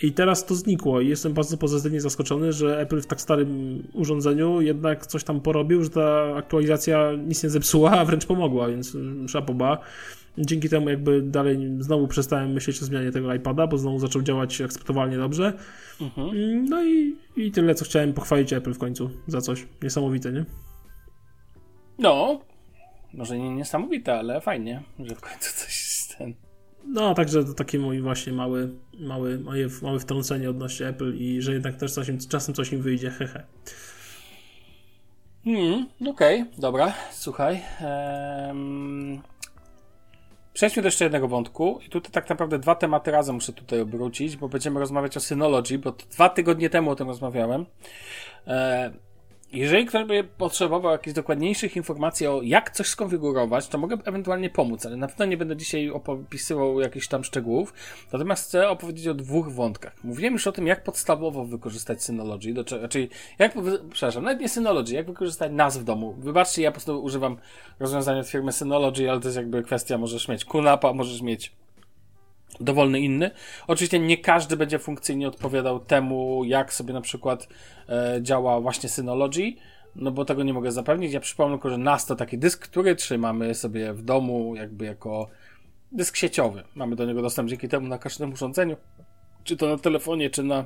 I 0.03 0.11
teraz 0.11 0.45
to 0.45 0.55
znikło 0.55 1.01
i 1.01 1.07
jestem 1.07 1.33
bardzo 1.33 1.57
pozytywnie 1.57 2.01
zaskoczony, 2.01 2.53
że 2.53 2.79
Apple 2.79 3.01
w 3.01 3.05
tak 3.05 3.21
starym 3.21 3.83
urządzeniu 3.93 4.61
jednak 4.61 5.05
coś 5.05 5.23
tam 5.23 5.41
porobił, 5.41 5.83
że 5.83 5.89
ta 5.89 6.35
aktualizacja 6.35 7.11
nic 7.27 7.43
nie 7.43 7.49
zepsuła, 7.49 7.91
a 7.91 8.05
wręcz 8.05 8.25
pomogła, 8.25 8.67
więc 8.67 8.95
mm, 8.95 9.27
szapoba. 9.27 9.77
Dzięki 10.37 10.69
temu 10.69 10.89
jakby 10.89 11.21
dalej 11.21 11.59
znowu 11.79 12.07
przestałem 12.07 12.51
myśleć 12.51 12.81
o 12.81 12.85
zmianie 12.85 13.11
tego 13.11 13.33
iPada, 13.33 13.67
bo 13.67 13.77
znowu 13.77 13.99
zaczął 13.99 14.21
działać 14.21 14.61
akceptowalnie 14.61 15.17
dobrze. 15.17 15.53
Mm, 16.17 16.65
No 16.69 16.83
i, 16.85 17.15
i 17.35 17.51
tyle, 17.51 17.75
co 17.75 17.85
chciałem 17.85 18.13
pochwalić 18.13 18.53
Apple 18.53 18.73
w 18.73 18.77
końcu 18.77 19.09
za 19.27 19.41
coś. 19.41 19.67
Niesamowite, 19.83 20.31
nie? 20.31 20.45
No, 21.99 22.41
może 23.15 23.37
nie 23.39 23.49
niesamowite, 23.55 24.19
ale 24.19 24.41
fajnie, 24.41 24.83
że 24.99 25.15
w 25.15 25.21
końcu 25.21 25.55
coś 25.65 26.07
ten. 26.17 26.33
No, 26.87 27.13
także 27.13 27.43
to 27.43 27.53
takie 27.53 27.79
mój 27.79 28.01
właśnie 28.01 28.33
mały, 28.33 28.69
mały, 28.99 29.39
moje, 29.39 29.67
małe 29.81 29.99
wtrącenie 29.99 30.49
odnośnie 30.49 30.87
Apple 30.87 31.15
i 31.17 31.41
że 31.41 31.53
jednak 31.53 31.75
też 31.75 31.91
coś, 31.93 32.07
im- 32.09 32.19
czasem 32.29 32.55
coś 32.55 32.71
im 32.73 32.81
wyjdzie, 32.81 33.09
hehe. 33.09 33.43
Mm, 35.45 35.85
Okej, 36.07 36.45
dobra, 36.57 36.93
słuchaj. 37.11 37.61
em, 37.81 39.21
Przejdźmy 40.53 40.81
do 40.81 40.87
jeszcze 40.87 41.05
jednego 41.05 41.27
wątku. 41.27 41.79
I 41.85 41.89
tutaj 41.89 42.11
tak 42.11 42.29
naprawdę 42.29 42.59
dwa 42.59 42.75
tematy 42.75 43.11
razem 43.11 43.35
muszę 43.35 43.53
tutaj 43.53 43.81
obrócić, 43.81 44.37
bo 44.37 44.49
będziemy 44.49 44.79
rozmawiać 44.79 45.17
o 45.17 45.19
Synology, 45.19 45.77
bo 45.79 45.91
dwa 45.91 46.29
tygodnie 46.29 46.69
temu 46.69 46.91
o 46.91 46.95
tym 46.95 47.07
rozmawiałem. 47.07 47.65
E, 48.47 48.91
Jeżeli 49.55 49.85
ktoś 49.85 50.05
by 50.05 50.23
potrzebował 50.23 50.91
jakichś 50.91 51.15
dokładniejszych 51.15 51.75
informacji 51.75 52.27
o 52.27 52.41
jak 52.43 52.71
coś 52.71 52.87
skonfigurować, 52.87 53.67
to 53.67 53.77
mogę 53.77 53.97
ewentualnie 54.05 54.49
pomóc, 54.49 54.85
ale 54.85 54.97
na 54.97 55.07
pewno 55.07 55.25
nie 55.25 55.37
będę 55.37 55.57
dzisiaj 55.57 55.89
opisywał 55.89 56.79
jakichś 56.79 57.07
tam 57.07 57.23
szczegółów. 57.23 57.73
Natomiast 58.13 58.47
chcę 58.47 58.69
opowiedzieć 58.69 59.07
o 59.07 59.13
dwóch 59.13 59.51
wątkach. 59.51 60.03
Mówiłem 60.03 60.33
już 60.33 60.47
o 60.47 60.51
tym, 60.51 60.67
jak 60.67 60.83
podstawowo 60.83 61.45
wykorzystać 61.45 62.03
Synology, 62.03 62.53
do 62.53 62.63
czyli 62.89 63.09
jak, 63.39 63.61
wy- 63.61 63.79
przepraszam, 63.89 64.23
nawet 64.23 64.39
nie 64.39 64.49
Synology, 64.49 64.93
jak 64.95 65.07
wykorzystać 65.07 65.51
nas 65.51 65.77
w 65.77 65.83
domu. 65.83 66.15
Wybaczcie, 66.19 66.61
ja 66.61 66.71
po 66.71 66.73
prostu 66.73 67.03
używam 67.03 67.37
rozwiązania 67.79 68.19
od 68.19 68.27
firmy 68.27 68.51
Synology, 68.51 69.11
ale 69.11 69.19
to 69.19 69.27
jest 69.27 69.37
jakby 69.37 69.63
kwestia, 69.63 69.97
możesz 69.97 70.27
mieć 70.27 70.45
QNAP-a, 70.45 70.93
możesz 70.93 71.21
mieć 71.21 71.51
dowolny 72.59 72.99
inny. 72.99 73.31
Oczywiście 73.67 73.99
nie 73.99 74.17
każdy 74.17 74.57
będzie 74.57 74.79
funkcyjnie 74.79 75.27
odpowiadał 75.27 75.79
temu, 75.79 76.43
jak 76.45 76.73
sobie 76.73 76.93
na 76.93 77.01
przykład 77.01 77.47
e, 77.89 78.19
działa 78.21 78.61
właśnie 78.61 78.89
Synology, 78.89 79.53
no 79.95 80.11
bo 80.11 80.25
tego 80.25 80.43
nie 80.43 80.53
mogę 80.53 80.71
zapewnić. 80.71 81.13
Ja 81.13 81.19
przypomnę 81.19 81.55
tylko, 81.57 81.69
że 81.69 81.77
NAS 81.77 82.05
to 82.05 82.15
taki 82.15 82.37
dysk, 82.37 82.67
który 82.67 82.95
trzymamy 82.95 83.55
sobie 83.55 83.93
w 83.93 84.01
domu 84.01 84.55
jakby 84.55 84.85
jako 84.85 85.29
dysk 85.91 86.15
sieciowy. 86.15 86.63
Mamy 86.75 86.95
do 86.95 87.05
niego 87.05 87.21
dostęp 87.21 87.49
dzięki 87.49 87.69
temu 87.69 87.87
na 87.87 87.97
każdym 87.97 88.33
urządzeniu, 88.33 88.77
czy 89.43 89.57
to 89.57 89.67
na 89.67 89.77
telefonie, 89.77 90.29
czy 90.29 90.43
na 90.43 90.65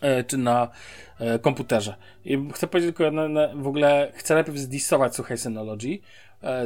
e, 0.00 0.24
czy 0.24 0.38
na 0.38 0.68
e, 1.18 1.38
komputerze. 1.38 1.94
I 2.24 2.48
chcę 2.52 2.66
powiedzieć 2.66 2.96
tylko, 2.96 3.10
na, 3.10 3.28
na, 3.28 3.48
w 3.54 3.66
ogóle 3.66 4.12
chcę 4.14 4.34
najpierw 4.34 4.58
zdisować 4.58 5.14
słuchaj 5.14 5.38
Synology 5.38 5.98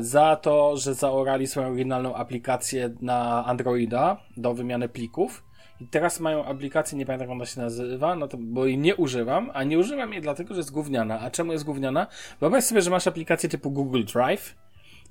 za 0.01 0.37
to, 0.37 0.76
że 0.76 0.95
zaorali 0.95 1.47
swoją 1.47 1.66
oryginalną 1.66 2.14
aplikację 2.14 2.91
na 3.01 3.47
Androida 3.47 4.16
do 4.37 4.55
wymiany 4.55 4.89
plików. 4.89 5.45
I 5.81 5.87
teraz 5.87 6.20
mają 6.20 6.45
aplikację, 6.45 6.99
nie 6.99 7.07
pamiętam 7.07 7.29
jak 7.29 7.37
ona 7.37 7.47
się 7.47 7.61
nazywa, 7.61 8.16
no 8.16 8.29
to, 8.29 8.37
bo 8.41 8.66
jej 8.66 8.79
nie 8.79 8.97
używam, 8.97 9.51
a 9.55 9.64
nie 9.64 9.79
używam 9.79 10.12
jej 10.12 10.22
dlatego, 10.22 10.55
że 10.55 10.61
jest 10.61 10.70
gówniana. 10.70 11.20
A 11.20 11.31
czemu 11.31 11.53
jest 11.53 11.64
gówniana? 11.64 12.07
Wyobraź 12.41 12.64
sobie, 12.64 12.83
że 12.83 12.91
masz 12.91 13.07
aplikację 13.07 13.49
typu 13.49 13.70
Google 13.70 14.05
Drive 14.05 14.55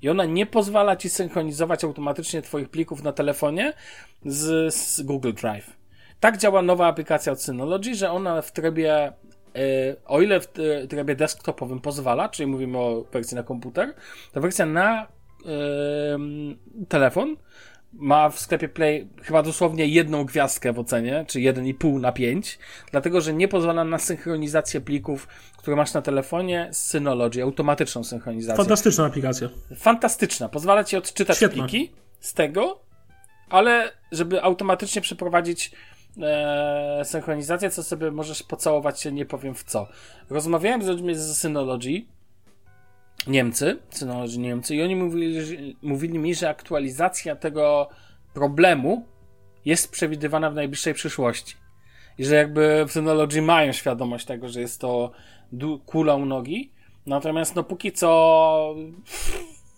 i 0.02 0.08
ona 0.08 0.24
nie 0.24 0.46
pozwala 0.46 0.96
ci 0.96 1.10
synchronizować 1.10 1.84
automatycznie 1.84 2.42
twoich 2.42 2.68
plików 2.68 3.02
na 3.02 3.12
telefonie 3.12 3.72
z, 4.24 4.74
z 4.74 5.02
Google 5.02 5.32
Drive. 5.32 5.76
Tak 6.20 6.36
działa 6.36 6.62
nowa 6.62 6.86
aplikacja 6.86 7.32
od 7.32 7.42
Synology, 7.42 7.94
że 7.94 8.10
ona 8.10 8.42
w 8.42 8.52
trybie, 8.52 9.12
o 10.06 10.20
ile 10.20 10.40
w 10.40 10.58
y, 10.58 10.88
trybie 10.88 11.14
desktopowym 11.16 11.80
pozwala, 11.80 12.28
czyli 12.28 12.46
mówimy 12.46 12.78
o 12.78 13.04
wersji 13.12 13.34
na 13.34 13.42
komputer, 13.42 13.94
to 14.32 14.40
wersja 14.40 14.66
na 14.66 15.06
telefon 16.88 17.36
ma 17.92 18.30
w 18.30 18.40
sklepie 18.40 18.68
Play 18.68 19.08
chyba 19.22 19.42
dosłownie 19.42 19.86
jedną 19.86 20.24
gwiazdkę 20.24 20.72
w 20.72 20.78
ocenie, 20.78 21.24
czy 21.28 21.38
1,5 21.38 22.00
na 22.00 22.12
5, 22.12 22.58
dlatego 22.90 23.20
że 23.20 23.32
nie 23.34 23.48
pozwala 23.48 23.84
na 23.84 23.98
synchronizację 23.98 24.80
plików, 24.80 25.28
które 25.56 25.76
masz 25.76 25.94
na 25.94 26.02
telefonie 26.02 26.68
z 26.72 26.78
Synology, 26.78 27.42
automatyczną 27.42 28.04
synchronizację 28.04 28.56
Fantastyczna 28.56 29.06
aplikacja. 29.06 29.48
fantastyczna. 29.76 30.48
Pozwala 30.48 30.84
ci 30.84 30.96
odczytać 30.96 31.36
Świetna. 31.36 31.62
pliki 31.62 31.92
z 32.20 32.34
tego, 32.34 32.80
ale 33.48 33.92
żeby 34.12 34.42
automatycznie 34.42 35.02
przeprowadzić 35.02 35.70
e, 36.22 37.04
synchronizację, 37.04 37.70
co 37.70 37.82
sobie 37.82 38.10
możesz 38.10 38.42
pocałować 38.42 39.00
się, 39.00 39.12
nie 39.12 39.26
powiem 39.26 39.54
w 39.54 39.64
co. 39.64 39.88
Rozmawiałem 40.30 40.82
z 40.82 40.86
ludźmi 40.86 41.14
z 41.14 41.38
Synology, 41.38 42.02
Niemcy, 43.26 43.78
Synology 43.90 44.38
Niemcy, 44.38 44.76
i 44.76 44.82
oni 44.82 44.96
mówili, 44.96 45.42
że, 45.42 45.54
mówili 45.82 46.18
mi, 46.18 46.34
że 46.34 46.48
aktualizacja 46.48 47.36
tego 47.36 47.88
problemu 48.34 49.06
jest 49.64 49.92
przewidywana 49.92 50.50
w 50.50 50.54
najbliższej 50.54 50.94
przyszłości. 50.94 51.54
I 52.18 52.24
że 52.24 52.34
jakby 52.34 52.84
w 52.88 52.92
Synology 52.92 53.42
mają 53.42 53.72
świadomość 53.72 54.26
tego, 54.26 54.48
że 54.48 54.60
jest 54.60 54.80
to 54.80 55.10
u 56.16 56.26
nogi, 56.26 56.72
natomiast 57.06 57.56
no 57.56 57.64
póki 57.64 57.92
co 57.92 58.74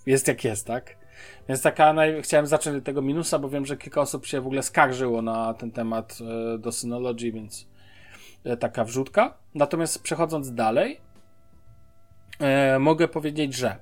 jest 0.07 0.29
jak 0.29 0.45
jest, 0.45 0.67
tak? 0.67 1.00
Więc 1.49 1.63
taka, 1.63 1.93
naj... 1.93 2.23
chciałem 2.23 2.47
zacząć 2.47 2.77
od 2.77 2.85
tego 2.85 3.03
minusa, 3.03 3.39
bo 3.39 3.49
wiem, 3.49 3.67
że 3.67 3.77
kilka 3.77 4.01
osób 4.01 4.27
się 4.27 4.41
w 4.41 4.47
ogóle 4.47 4.63
skarżyło 4.63 5.23
na 5.23 5.55
ten 5.55 5.71
temat 5.71 6.19
e, 6.55 6.59
do 6.59 6.73
Synology, 6.73 7.33
więc 7.33 7.69
e, 8.45 8.57
taka 8.57 8.85
wrzutka. 8.85 9.35
Natomiast 9.55 10.03
przechodząc 10.03 10.55
dalej, 10.55 11.01
e, 12.41 12.79
mogę 12.79 13.09
powiedzieć, 13.09 13.55
że 13.55 13.77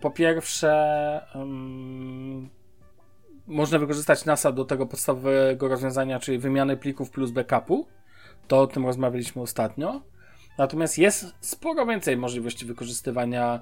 po 0.00 0.10
pierwsze 0.10 1.20
można 3.46 3.78
wykorzystać 3.78 4.24
NASA 4.24 4.52
do 4.52 4.64
tego 4.64 4.86
podstawowego 4.86 5.68
rozwiązania, 5.68 6.20
czyli 6.20 6.38
wymiany 6.38 6.76
plików 6.76 7.10
plus 7.10 7.30
backupu. 7.30 7.86
To 8.48 8.60
o 8.60 8.66
tym 8.66 8.86
rozmawialiśmy 8.86 9.42
ostatnio. 9.42 10.00
Natomiast 10.58 10.98
jest 10.98 11.34
sporo 11.40 11.86
więcej 11.86 12.16
możliwości 12.16 12.66
wykorzystywania 12.66 13.60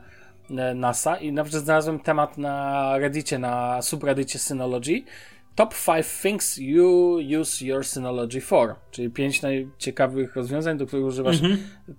NASA 0.74 1.16
i 1.16 1.32
nawet 1.32 1.52
znalazłem 1.52 2.00
temat 2.00 2.38
na 2.38 2.98
Reddicie, 2.98 3.38
na 3.38 3.82
subreddicie 3.82 4.38
Synology. 4.38 5.02
Top 5.54 5.74
5 5.86 6.06
things 6.22 6.58
you 6.58 7.18
use 7.40 7.64
your 7.64 7.84
Synology 7.86 8.40
for, 8.40 8.74
czyli 8.90 9.10
5 9.10 9.42
najciekawych 9.42 10.36
rozwiązań, 10.36 10.78
do 10.78 10.86
których 10.86 11.04
używasz, 11.06 11.42
Mhm. 11.42 11.58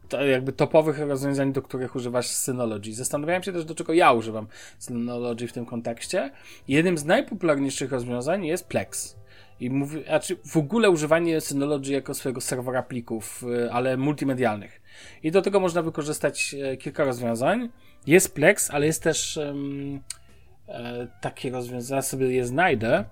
to 0.09 0.25
jakby 0.25 0.51
topowych 0.53 0.99
rozwiązań, 0.99 1.53
do 1.53 1.61
których 1.61 1.95
używasz 1.95 2.27
Synology. 2.27 2.93
Zastanawiałem 2.93 3.43
się 3.43 3.53
też, 3.53 3.65
do 3.65 3.75
czego 3.75 3.93
ja 3.93 4.11
używam 4.11 4.47
Synology 4.79 5.47
w 5.47 5.53
tym 5.53 5.65
kontekście. 5.65 6.31
Jednym 6.67 6.97
z 6.97 7.05
najpopularniejszych 7.05 7.91
rozwiązań 7.91 8.45
jest 8.45 8.67
Plex. 8.67 9.17
I 9.59 9.69
mówi, 9.69 10.03
znaczy 10.03 10.37
w 10.45 10.57
ogóle 10.57 10.89
używanie 10.89 11.41
Synology 11.41 11.91
jako 11.93 12.13
swojego 12.13 12.41
serwera 12.41 12.83
plików, 12.83 13.43
y, 13.43 13.71
ale 13.71 13.97
multimedialnych. 13.97 14.81
I 15.23 15.31
do 15.31 15.41
tego 15.41 15.59
można 15.59 15.81
wykorzystać 15.81 16.55
e, 16.63 16.77
kilka 16.77 17.03
rozwiązań. 17.03 17.69
Jest 18.07 18.35
Plex, 18.35 18.71
ale 18.71 18.85
jest 18.85 19.03
też 19.03 19.37
um, 19.37 20.01
e, 20.67 21.07
takie 21.21 21.49
rozwiązanie, 21.49 22.01
sobie 22.01 22.27
je 22.27 22.45
znajdę. 22.45 23.05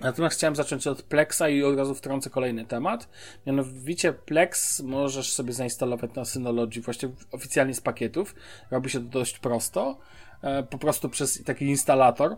Natomiast 0.00 0.36
chciałem 0.36 0.56
zacząć 0.56 0.86
od 0.86 1.02
Plexa 1.02 1.42
i 1.50 1.62
od 1.62 1.78
razu 1.78 1.94
wtrącę 1.94 2.30
kolejny 2.30 2.64
temat. 2.64 3.08
Mianowicie 3.46 4.12
Plex 4.12 4.80
możesz 4.80 5.32
sobie 5.32 5.52
zainstalować 5.52 6.14
na 6.14 6.24
Synology 6.24 6.80
właśnie 6.80 7.08
oficjalnie 7.32 7.74
z 7.74 7.80
pakietów. 7.80 8.34
Robi 8.70 8.90
się 8.90 8.98
to 9.00 9.04
dość 9.04 9.38
prosto. 9.38 9.98
E, 10.42 10.62
po 10.62 10.78
prostu 10.78 11.08
przez 11.08 11.44
taki 11.44 11.64
instalator. 11.64 12.36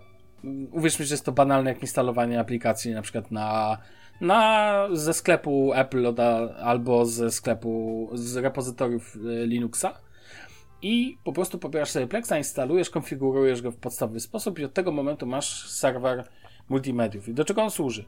Uwierz 0.73 0.99
mi, 0.99 1.07
że 1.07 1.15
jest 1.15 1.25
to 1.25 1.33
banalne 1.33 1.71
jak 1.71 1.83
instalowanie 1.83 2.41
aplikacji 2.41 2.95
na 2.95 3.03
przykład 3.03 3.31
na, 3.31 3.79
na 4.21 4.89
ze 4.93 5.15
sklepu 5.15 5.73
Apple 5.75 6.15
albo 6.61 7.07
ze 7.07 7.31
sklepu 7.31 8.11
z 8.15 8.37
repozytoriów 8.37 9.17
e, 9.17 9.47
Linuxa 9.47 10.06
i 10.83 11.19
po 11.25 11.33
prostu 11.33 11.59
pobierasz 11.59 11.91
sobie 11.91 12.07
Plexa, 12.07 12.33
instalujesz, 12.39 12.91
konfigurujesz 12.91 13.63
go 13.63 13.71
w 13.71 13.77
podstawowy 13.77 14.21
sposób 14.21 14.59
i 14.59 14.65
od 14.65 14.75
tego 14.75 14.93
momentu 14.93 15.27
masz 15.27 15.71
serwer 15.71 16.25
multimediów. 16.69 17.29
I 17.29 17.35
do 17.35 17.45
czego 17.45 17.63
on 17.63 17.71
służy? 17.71 18.05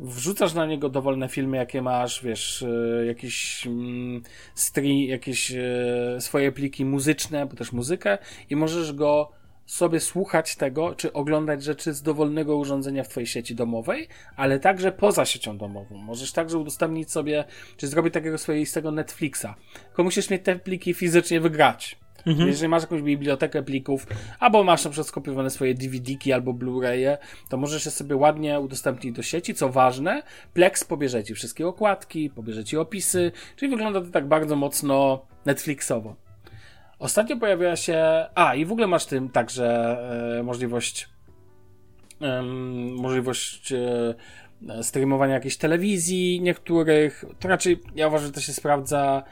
Wrzucasz 0.00 0.54
na 0.54 0.66
niego 0.66 0.88
dowolne 0.88 1.28
filmy, 1.28 1.56
jakie 1.56 1.82
masz, 1.82 2.24
wiesz, 2.24 2.62
e, 2.62 3.06
jakieś 3.06 3.66
mm, 3.66 4.22
stream, 4.54 4.98
jakieś 4.98 5.52
e, 5.52 6.16
swoje 6.20 6.52
pliki 6.52 6.84
muzyczne, 6.84 7.46
bo 7.46 7.56
też 7.56 7.72
muzykę 7.72 8.18
i 8.50 8.56
możesz 8.56 8.92
go 8.92 9.38
sobie 9.66 10.00
słuchać 10.00 10.56
tego, 10.56 10.94
czy 10.94 11.12
oglądać 11.12 11.62
rzeczy 11.62 11.94
z 11.94 12.02
dowolnego 12.02 12.56
urządzenia 12.56 13.04
w 13.04 13.08
Twojej 13.08 13.26
sieci 13.26 13.54
domowej, 13.54 14.08
ale 14.36 14.60
także 14.60 14.92
poza 14.92 15.24
siecią 15.24 15.58
domową. 15.58 15.96
Możesz 15.98 16.32
także 16.32 16.58
udostępnić 16.58 17.10
sobie, 17.10 17.44
czy 17.76 17.88
zrobić 17.88 18.14
takiego 18.14 18.38
swoistego 18.38 18.90
Netflixa. 18.90 19.46
Tylko 19.86 20.04
musisz 20.04 20.30
mieć 20.30 20.44
te 20.44 20.58
pliki 20.58 20.94
fizycznie 20.94 21.40
wygrać. 21.40 21.98
Mhm. 22.26 22.48
Jeżeli 22.48 22.68
masz 22.68 22.82
jakąś 22.82 23.02
bibliotekę 23.02 23.62
plików, 23.62 24.06
albo 24.40 24.64
masz 24.64 24.84
na 24.84 24.90
przykład 24.90 25.06
skopiowane 25.06 25.50
swoje 25.50 25.74
DVD-ki 25.74 26.32
albo 26.32 26.52
Blu-raye, 26.52 27.16
to 27.48 27.56
możesz 27.56 27.84
je 27.84 27.90
sobie 27.90 28.16
ładnie 28.16 28.60
udostępnić 28.60 29.16
do 29.16 29.22
sieci. 29.22 29.54
Co 29.54 29.68
ważne, 29.68 30.22
Plex 30.54 30.84
pobierze 30.84 31.24
ci 31.24 31.34
wszystkie 31.34 31.66
okładki, 31.66 32.30
pobierze 32.30 32.64
ci 32.64 32.76
opisy, 32.76 33.32
czyli 33.56 33.70
wygląda 33.70 34.00
to 34.00 34.06
tak 34.06 34.28
bardzo 34.28 34.56
mocno 34.56 35.26
Netflixowo. 35.46 36.16
Ostatnio 36.98 37.36
pojawiła 37.36 37.76
się. 37.76 38.26
A, 38.34 38.54
i 38.54 38.64
w 38.64 38.72
ogóle 38.72 38.86
masz 38.86 39.06
tym 39.06 39.28
także 39.28 39.98
e, 40.38 40.42
możliwość. 40.42 41.08
E, 42.22 42.42
możliwość 42.96 43.72
e, 43.72 44.14
streamowania 44.82 45.34
jakiejś 45.34 45.56
telewizji 45.56 46.40
niektórych. 46.40 47.24
To 47.40 47.48
raczej 47.48 47.80
ja 47.94 48.08
uważam, 48.08 48.26
że 48.26 48.32
to 48.32 48.40
się 48.40 48.52
sprawdza. 48.52 49.22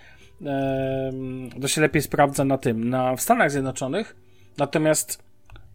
To 1.61 1.69
się 1.69 1.81
lepiej 1.81 2.03
sprawdza 2.03 2.45
na 2.45 2.59
tym, 2.59 2.91
na, 2.91 3.17
w 3.17 3.21
Stanach 3.21 3.51
Zjednoczonych. 3.51 4.17
Natomiast. 4.59 5.27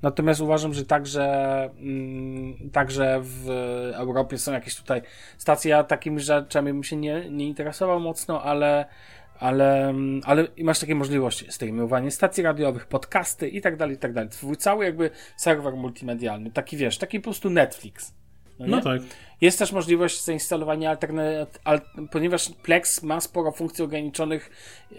Natomiast 0.01 0.41
uważam, 0.41 0.74
że 0.74 0.86
także, 0.86 1.26
mm, 1.80 2.70
także 2.72 3.20
w 3.24 3.49
Europie 3.93 4.38
są 4.38 4.53
jakieś 4.53 4.76
tutaj 4.76 5.01
stacje. 5.38 5.72
Ja 5.72 5.84
takimi 5.84 6.20
rzeczami 6.20 6.74
bym 6.74 6.84
się 6.84 6.95
nie, 6.95 7.30
nie 7.30 7.47
interesował 7.47 7.99
mocno, 7.99 8.43
ale 8.43 8.86
ale, 9.41 9.93
ale 10.24 10.47
masz 10.64 10.80
takie 10.80 10.95
możliwości, 10.95 11.51
streamowanie 11.51 12.12
stacji 12.12 12.43
radiowych, 12.43 12.88
podcasty 12.88 13.49
i 13.49 13.62
tak 13.62 13.78
dalej, 13.78 13.95
i 13.95 13.99
tak 13.99 14.14
dalej. 14.14 14.30
Twój 14.30 14.57
cały 14.57 14.86
jakby 14.86 15.09
serwer 15.38 15.74
multimedialny, 15.74 16.51
taki 16.51 16.78
wiesz, 16.78 16.97
taki 16.97 17.20
po 17.20 17.24
prostu 17.24 17.49
Netflix. 17.49 18.14
No, 18.68 18.78
no 18.78 18.82
tak. 18.82 19.01
Jest 19.41 19.59
też 19.59 19.72
możliwość 19.72 20.24
zainstalowania 20.24 20.89
alternatyw, 20.89 21.59
al, 21.64 21.82
ponieważ 22.12 22.49
Plex 22.64 23.03
ma 23.03 23.22
sporo 23.22 23.51
funkcji 23.51 23.84
ograniczonych 23.84 24.49
e, 24.91 24.95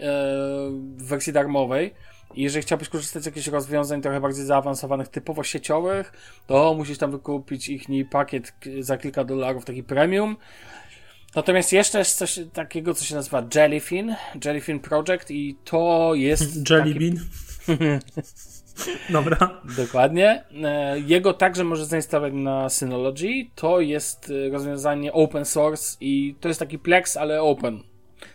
w 0.97 1.03
wersji 1.03 1.33
darmowej. 1.33 1.93
I 2.35 2.41
jeżeli 2.41 2.63
chciałbyś 2.63 2.89
korzystać 2.89 3.23
z 3.23 3.25
jakichś 3.25 3.47
rozwiązań 3.47 4.01
trochę 4.01 4.21
bardziej 4.21 4.45
zaawansowanych, 4.45 5.07
typowo 5.07 5.43
sieciowych, 5.43 6.13
to 6.47 6.73
musisz 6.73 6.97
tam 6.97 7.11
wykupić 7.11 7.69
ich 7.69 7.85
pakiet 8.11 8.53
za 8.79 8.97
kilka 8.97 9.23
dolarów, 9.23 9.65
taki 9.65 9.83
premium. 9.83 10.37
Natomiast 11.35 11.73
jeszcze 11.73 11.99
jest 11.99 12.17
coś 12.17 12.39
takiego, 12.53 12.93
co 12.93 13.05
się 13.05 13.15
nazywa 13.15 13.47
Jellyfin, 13.55 14.15
Jellyfin 14.45 14.79
Project 14.79 15.31
i 15.31 15.57
to 15.63 16.11
jest... 16.15 16.59
Jellybean? 16.69 17.17
Taki... 17.65 17.83
Dobra. 19.09 19.61
Dokładnie. 19.77 20.43
E, 20.63 20.99
jego 20.99 21.33
także 21.33 21.63
może 21.63 21.85
zainstalować 21.85 22.33
na 22.33 22.69
Synology. 22.69 23.45
To 23.55 23.79
jest 23.79 24.31
e, 24.47 24.49
rozwiązanie 24.49 25.13
open 25.13 25.45
source 25.45 25.97
i 26.01 26.35
to 26.39 26.47
jest 26.47 26.59
taki 26.59 26.79
Plex, 26.79 27.17
ale 27.17 27.41
open. 27.41 27.83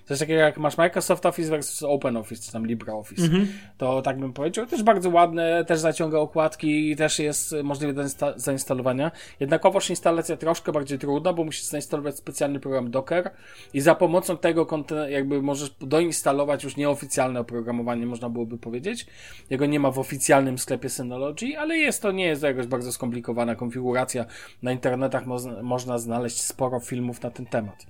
Coś 0.09 0.19
takiego 0.19 0.41
jak 0.41 0.59
masz 0.59 0.79
Microsoft 0.79 1.27
Office 1.27 1.51
versus 1.51 1.83
OpenOffice, 1.83 2.43
czy 2.43 2.53
tam 2.53 2.67
LibreOffice. 2.67 3.23
-hmm. 3.23 3.47
To 3.79 4.03
tak 4.03 4.19
bym 4.19 4.33
powiedział. 4.33 4.67
Też 4.67 4.83
bardzo 4.83 5.11
ładne, 5.11 5.65
też 5.65 5.79
zaciąga 5.79 6.19
okładki 6.19 6.91
i 6.91 6.97
też 6.97 7.19
jest 7.19 7.55
możliwe 7.65 7.93
do 7.93 8.03
insta 8.03 8.33
zainstalowania. 8.37 9.11
Jednakowoż 9.41 9.91
instalacja 9.91 10.37
troszkę 10.37 10.73
bardziej 10.73 10.99
trudna, 10.99 11.33
bo 11.33 11.45
musisz 11.45 11.65
zainstalować 11.65 12.17
specjalny 12.17 12.61
program 12.61 12.91
Docker 12.91 13.31
i 13.75 13.81
za 13.81 13.95
pomocą 13.95 14.37
tego 14.37 14.67
jakby 15.09 15.43
możesz 15.43 15.71
doinstalować 15.81 16.65
już 16.65 16.77
nieoficjalne 16.77 17.41
oprogramowanie, 17.41 18.07
można 18.07 18.29
byłoby 18.29 18.59
powiedzieć. 18.59 19.07
Jego 19.51 19.67
nie 19.67 19.81
ma 19.81 19.91
w 19.91 19.99
oficjalnym 19.99 20.59
sklepie 20.59 20.89
Synology, 20.89 21.59
ale 21.59 21.77
jest 21.77 22.03
to, 22.03 22.13
nie 22.13 22.25
jest 22.25 22.41
to 22.41 22.47
jakaś 22.47 22.67
bardzo 22.67 22.93
skomplikowana 22.93 23.55
konfiguracja. 23.55 24.25
Na 24.63 24.73
internetach 24.73 25.27
mo 25.27 25.37
można 25.63 25.99
znaleźć 25.99 26.41
sporo 26.41 26.81
filmów 26.81 27.23
na 27.23 27.31
ten 27.31 27.47
temat. 27.47 27.87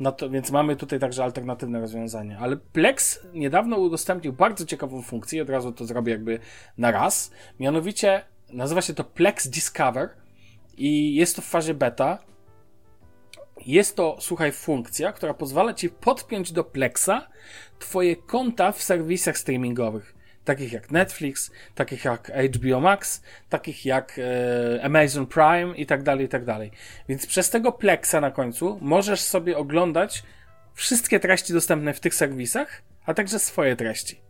No 0.00 0.12
to, 0.12 0.30
więc 0.30 0.50
mamy 0.50 0.76
tutaj 0.76 1.00
także 1.00 1.24
alternatywne 1.60 1.80
rozwiązania. 1.80 2.38
Ale 2.38 2.56
Plex 2.56 3.20
niedawno 3.34 3.76
udostępnił 3.76 4.32
bardzo 4.32 4.66
ciekawą 4.66 5.02
funkcję, 5.02 5.42
od 5.42 5.50
razu 5.50 5.72
to 5.72 5.86
zrobię 5.86 6.12
jakby 6.12 6.38
na 6.78 6.90
raz. 6.90 7.30
Mianowicie 7.60 8.24
nazywa 8.52 8.82
się 8.82 8.94
to 8.94 9.04
Plex 9.04 9.48
Discover 9.48 10.08
i 10.76 11.14
jest 11.14 11.36
to 11.36 11.42
w 11.42 11.44
fazie 11.44 11.74
beta. 11.74 12.18
Jest 13.66 13.96
to, 13.96 14.16
słuchaj, 14.20 14.52
funkcja, 14.52 15.12
która 15.12 15.34
pozwala 15.34 15.74
ci 15.74 15.88
podpiąć 15.88 16.52
do 16.52 16.64
Plexa 16.64 17.28
twoje 17.78 18.16
konta 18.16 18.72
w 18.72 18.82
serwisach 18.82 19.38
streamingowych 19.38 20.14
takich 20.44 20.72
jak 20.72 20.90
Netflix, 20.90 21.50
takich 21.74 22.04
jak 22.04 22.32
HBO 22.54 22.80
Max, 22.80 23.22
takich 23.48 23.86
jak 23.86 24.18
e, 24.18 24.84
Amazon 24.84 25.26
Prime 25.26 25.76
i 25.76 25.86
tak 25.86 26.02
dalej, 26.02 26.26
i 26.26 26.28
tak 26.28 26.44
dalej. 26.44 26.70
Więc 27.08 27.26
przez 27.26 27.50
tego 27.50 27.72
Plexa 27.72 28.20
na 28.20 28.30
końcu 28.30 28.78
możesz 28.80 29.20
sobie 29.20 29.58
oglądać 29.58 30.22
wszystkie 30.74 31.20
treści 31.20 31.52
dostępne 31.52 31.94
w 31.94 32.00
tych 32.00 32.14
serwisach, 32.14 32.82
a 33.06 33.14
także 33.14 33.38
swoje 33.38 33.76
treści. 33.76 34.20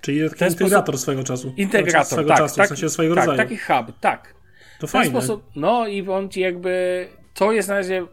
Czyli 0.00 0.30
taki 0.30 0.52
integrator 0.52 0.84
sposób... 0.84 1.00
swojego 1.00 1.24
czasu. 1.24 1.54
Integrator, 1.56 2.06
swego 2.06 2.28
tak. 2.28 2.38
Czasu, 2.38 2.56
tak, 2.56 2.66
w 2.66 2.68
sensie 2.68 2.88
swojego 2.88 3.14
tak, 3.14 3.26
rodzaju. 3.26 3.48
taki 3.48 3.56
hub, 3.56 4.00
tak. 4.00 4.34
To 4.80 4.86
w 4.86 4.90
fajne. 4.90 5.10
Sposób, 5.10 5.50
no 5.56 5.86
i 5.86 6.08
on 6.08 6.28
ci 6.28 6.40
jakby, 6.40 7.08
to 7.34 7.52
jest 7.52 7.68
na 7.68 7.74
razie 7.74 8.06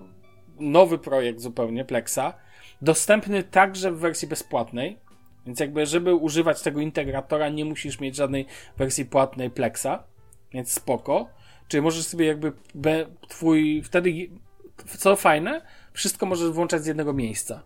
nowy 0.59 0.97
projekt 0.97 1.39
zupełnie 1.39 1.85
Plexa, 1.85 2.33
dostępny 2.81 3.43
także 3.43 3.91
w 3.91 3.97
wersji 3.97 4.27
bezpłatnej, 4.27 4.99
więc 5.45 5.59
jakby, 5.59 5.85
żeby 5.85 6.15
używać 6.15 6.61
tego 6.61 6.79
integratora, 6.79 7.49
nie 7.49 7.65
musisz 7.65 7.99
mieć 7.99 8.15
żadnej 8.15 8.45
wersji 8.77 9.05
płatnej 9.05 9.49
Plexa, 9.49 10.03
więc 10.51 10.71
spoko. 10.71 11.29
Czyli 11.67 11.81
możesz 11.81 12.05
sobie 12.05 12.25
jakby 12.25 12.53
be, 12.75 13.05
twój, 13.29 13.83
wtedy, 13.83 14.29
co 14.85 15.15
fajne, 15.15 15.61
wszystko 15.93 16.25
możesz 16.25 16.49
włączać 16.49 16.83
z 16.83 16.85
jednego 16.85 17.13
miejsca. 17.13 17.63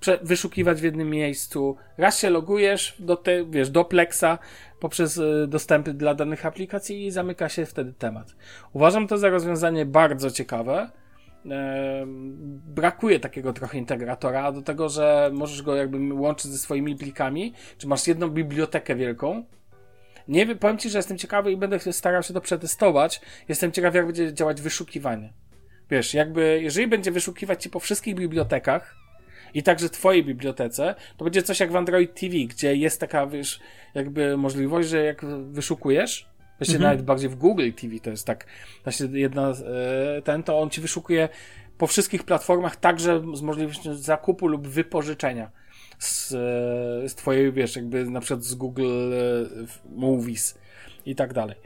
Prze 0.00 0.18
wyszukiwać 0.22 0.80
w 0.80 0.84
jednym 0.84 1.10
miejscu. 1.10 1.76
Raz 1.96 2.18
się 2.18 2.30
logujesz 2.30 2.96
do 2.98 3.16
te, 3.16 3.44
wiesz, 3.44 3.70
do 3.70 3.84
Plexa 3.84 4.38
poprzez 4.80 5.16
y, 5.16 5.46
dostępy 5.48 5.94
dla 5.94 6.14
danych 6.14 6.46
aplikacji 6.46 7.06
i 7.06 7.10
zamyka 7.10 7.48
się 7.48 7.66
wtedy 7.66 7.92
temat. 7.92 8.36
Uważam 8.72 9.06
to 9.06 9.18
za 9.18 9.28
rozwiązanie 9.28 9.86
bardzo 9.86 10.30
ciekawe 10.30 10.90
brakuje 12.66 13.20
takiego 13.20 13.52
trochę 13.52 13.78
integratora, 13.78 14.52
do 14.52 14.62
tego, 14.62 14.88
że 14.88 15.30
możesz 15.32 15.62
go 15.62 15.76
jakby 15.76 16.14
łączyć 16.14 16.50
ze 16.50 16.58
swoimi 16.58 16.96
plikami, 16.96 17.52
czy 17.78 17.86
masz 17.86 18.06
jedną 18.06 18.28
bibliotekę 18.28 18.94
wielką. 18.94 19.44
Nie 20.28 20.46
wiem, 20.46 20.58
powiem 20.58 20.78
Ci, 20.78 20.90
że 20.90 20.98
jestem 20.98 21.18
ciekawy 21.18 21.52
i 21.52 21.56
będę 21.56 21.92
starał 21.92 22.22
się 22.22 22.34
to 22.34 22.40
przetestować. 22.40 23.20
Jestem 23.48 23.72
ciekaw, 23.72 23.94
jak 23.94 24.06
będzie 24.06 24.34
działać 24.34 24.60
wyszukiwanie. 24.60 25.32
Wiesz, 25.90 26.14
jakby, 26.14 26.60
jeżeli 26.62 26.86
będzie 26.86 27.10
wyszukiwać 27.10 27.62
Ci 27.62 27.70
po 27.70 27.80
wszystkich 27.80 28.14
bibliotekach 28.14 28.96
i 29.54 29.62
także 29.62 29.88
twojej 29.88 30.24
bibliotece, 30.24 30.94
to 31.16 31.24
będzie 31.24 31.42
coś 31.42 31.60
jak 31.60 31.72
w 31.72 31.76
Android 31.76 32.20
TV, 32.20 32.36
gdzie 32.36 32.76
jest 32.76 33.00
taka, 33.00 33.26
wiesz, 33.26 33.60
jakby 33.94 34.36
możliwość, 34.36 34.88
że 34.88 35.04
jak 35.04 35.24
wyszukujesz, 35.50 36.28
Właściwie 36.58 36.76
mhm. 36.76 36.92
nawet 36.92 37.06
bardziej 37.06 37.28
w 37.28 37.34
Google 37.34 37.70
TV 37.72 38.00
to 38.00 38.10
jest 38.10 38.26
tak, 38.26 38.46
właśnie 38.84 39.06
jedna, 39.12 39.50
e, 39.50 40.22
ten, 40.22 40.42
to 40.42 40.60
on 40.60 40.70
ci 40.70 40.80
wyszukuje 40.80 41.28
po 41.78 41.86
wszystkich 41.86 42.22
platformach 42.22 42.76
także 42.76 43.22
z 43.34 43.42
możliwością 43.42 43.94
zakupu 43.94 44.46
lub 44.46 44.68
wypożyczenia 44.68 45.50
z, 45.98 46.28
z 47.10 47.14
twojej, 47.14 47.52
wiesz, 47.52 47.76
jakby 47.76 48.04
na 48.04 48.20
przykład 48.20 48.44
z 48.44 48.54
Google 48.54 49.12
e, 49.12 49.96
Movies 49.96 50.58
i 51.06 51.14
tak 51.14 51.32
dalej. 51.32 51.56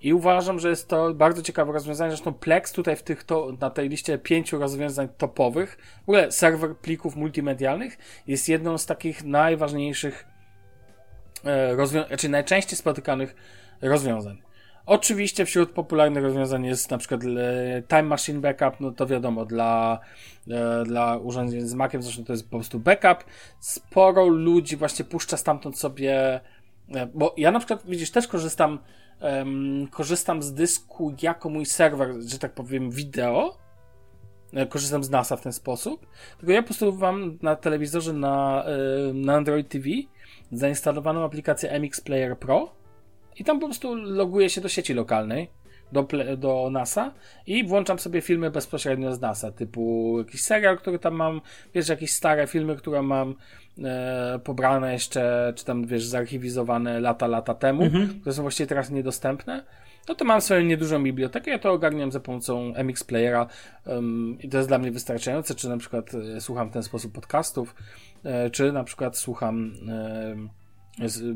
I 0.00 0.14
uważam, 0.14 0.58
że 0.58 0.68
jest 0.68 0.88
to 0.88 1.14
bardzo 1.14 1.42
ciekawe 1.42 1.72
rozwiązanie. 1.72 2.10
Zresztą 2.10 2.34
Plex 2.34 2.72
tutaj 2.72 2.96
w 2.96 3.02
tych 3.02 3.24
to, 3.24 3.52
na 3.60 3.70
tej 3.70 3.88
liście 3.88 4.18
pięciu 4.18 4.58
rozwiązań 4.58 5.08
topowych, 5.18 5.78
w 5.98 6.02
ogóle 6.02 6.32
serwer 6.32 6.76
plików 6.76 7.16
multimedialnych 7.16 7.98
jest 8.26 8.48
jedną 8.48 8.78
z 8.78 8.86
takich 8.86 9.24
najważniejszych 9.24 10.26
e, 11.44 11.76
rozwiązań, 11.76 12.08
znaczy 12.08 12.28
najczęściej 12.28 12.78
spotykanych 12.78 13.34
rozwiązań. 13.82 14.48
Oczywiście 14.88 15.44
wśród 15.44 15.70
popularnych 15.70 16.24
rozwiązań 16.24 16.64
jest 16.64 16.90
na 16.90 16.98
przykład 16.98 17.20
e, 17.24 17.82
Time 17.88 18.02
Machine 18.02 18.40
Backup, 18.40 18.80
no 18.80 18.90
to 18.90 19.06
wiadomo, 19.06 19.44
dla, 19.44 19.98
e, 20.50 20.84
dla 20.84 21.16
urządzeń 21.16 21.60
z 21.60 21.74
Maciem 21.74 22.02
zresztą 22.02 22.24
to 22.24 22.32
jest 22.32 22.44
po 22.44 22.56
prostu 22.56 22.80
backup. 22.80 23.24
Sporo 23.60 24.26
ludzi 24.26 24.76
właśnie 24.76 25.04
puszcza 25.04 25.36
stamtąd 25.36 25.78
sobie, 25.78 26.40
bo 27.14 27.34
ja 27.36 27.50
na 27.50 27.58
przykład, 27.58 27.82
widzisz, 27.86 28.10
też 28.10 28.28
korzystam, 28.28 28.78
um, 29.20 29.88
korzystam 29.90 30.42
z 30.42 30.52
dysku 30.52 31.14
jako 31.22 31.48
mój 31.48 31.66
serwer, 31.66 32.14
że 32.26 32.38
tak 32.38 32.52
powiem, 32.52 32.90
wideo. 32.90 33.58
Korzystam 34.68 35.04
z 35.04 35.10
NASA 35.10 35.36
w 35.36 35.40
ten 35.40 35.52
sposób. 35.52 36.06
Tylko 36.38 36.52
ja 36.52 36.62
po 36.62 36.66
prostu 36.66 36.92
mam 36.92 37.38
na 37.42 37.56
telewizorze 37.56 38.12
na, 38.12 38.64
na 39.14 39.34
Android 39.34 39.68
TV 39.68 39.88
zainstalowaną 40.52 41.24
aplikację 41.24 41.80
MX 41.80 42.00
Player 42.00 42.38
Pro 42.38 42.72
i 43.36 43.44
tam 43.44 43.60
po 43.60 43.66
prostu 43.66 43.94
loguję 43.94 44.50
się 44.50 44.60
do 44.60 44.68
sieci 44.68 44.94
lokalnej, 44.94 45.50
do, 45.92 46.08
do 46.36 46.68
NASA 46.70 47.12
i 47.46 47.64
włączam 47.64 47.98
sobie 47.98 48.20
filmy 48.20 48.50
bezpośrednio 48.50 49.14
z 49.14 49.20
NASA, 49.20 49.52
typu 49.52 50.14
jakiś 50.18 50.42
serial, 50.42 50.78
który 50.78 50.98
tam 50.98 51.14
mam, 51.14 51.40
wiesz, 51.74 51.88
jakieś 51.88 52.12
stare 52.12 52.46
filmy, 52.46 52.76
które 52.76 53.02
mam 53.02 53.34
e, 53.84 54.40
pobrane 54.44 54.92
jeszcze, 54.92 55.52
czy 55.56 55.64
tam, 55.64 55.86
wiesz, 55.86 56.04
zarchiwizowane 56.04 57.00
lata, 57.00 57.26
lata 57.26 57.54
temu, 57.54 57.82
mhm. 57.82 58.20
które 58.20 58.32
są 58.32 58.42
właściwie 58.42 58.66
teraz 58.66 58.90
niedostępne. 58.90 59.64
No 60.08 60.14
to 60.14 60.24
mam 60.24 60.40
swoją 60.40 60.62
niedużą 60.62 61.02
bibliotekę, 61.02 61.50
ja 61.50 61.58
to 61.58 61.72
ogarniam 61.72 62.12
za 62.12 62.20
pomocą 62.20 62.72
MX 62.84 63.04
Playera 63.04 63.46
um, 63.86 64.38
i 64.40 64.48
to 64.48 64.56
jest 64.56 64.68
dla 64.68 64.78
mnie 64.78 64.90
wystarczające, 64.90 65.54
czy 65.54 65.68
na 65.68 65.76
przykład 65.76 66.14
e, 66.14 66.40
słucham 66.40 66.70
w 66.70 66.72
ten 66.72 66.82
sposób 66.82 67.12
podcastów, 67.12 67.74
e, 68.24 68.50
czy 68.50 68.72
na 68.72 68.84
przykład 68.84 69.16
słucham 69.18 69.72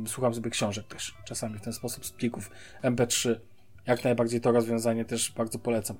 Słucham 0.07 0.35
sobie 0.35 0.51
książek 0.51 0.87
też, 0.87 1.15
czasami 1.25 1.59
w 1.59 1.61
ten 1.61 1.73
sposób 1.73 2.07
z 2.07 2.13
plików 2.13 2.51
MP3. 2.83 3.35
Jak 3.87 4.05
najbardziej 4.05 4.41
to 4.41 4.53
rozwiązanie 4.53 5.05
też 5.05 5.33
bardzo 5.33 5.59
polecam. 5.59 5.97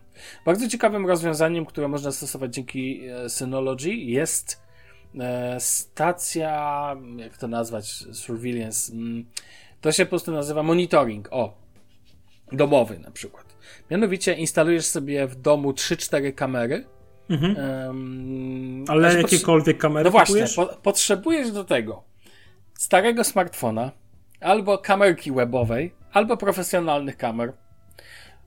Bardzo 0.47 0.69
ciekawym 0.69 1.07
rozwiązaniem, 1.07 1.67
które 1.67 1.89
można 1.89 2.13
stosować 2.13 2.55
dzięki 2.55 3.01
e, 3.09 3.29
Synology 3.29 3.95
jest 3.95 4.63
e, 5.21 5.61
stacja, 5.61 6.97
jak 7.17 7.39
to 7.39 7.49
nazwać, 7.49 7.89
surveillance. 8.13 8.93
Mm, 8.93 9.25
to 9.81 9.93
się 9.93 10.05
po 10.05 10.11
prostu 10.11 10.33
nazywa 10.33 10.63
monitoring. 10.63 11.29
O, 11.31 11.63
domowy 12.53 12.99
na 12.99 13.11
przykład. 13.11 13.57
Mianowicie 13.91 14.35
instalujesz 14.35 14.87
sobie 14.87 15.27
w 15.27 15.37
domu 15.37 15.71
3-4 15.71 16.35
kamery. 16.35 16.85
Mhm. 17.31 17.57
Um, 17.87 18.85
Ale 18.89 19.17
jakiekolwiek 19.17 19.79
kamery 19.79 20.05
No 20.05 20.11
właśnie, 20.11 20.45
po, 20.57 20.67
potrzebujesz 20.67 21.53
do 21.53 21.65
tego 21.65 22.05
starego 22.79 23.25
smartfona, 23.25 23.91
albo 24.41 24.79
kamerki 24.79 25.33
webowej, 25.33 25.95
albo 26.13 26.37
profesjonalnych 26.37 27.17
kamer. 27.17 27.53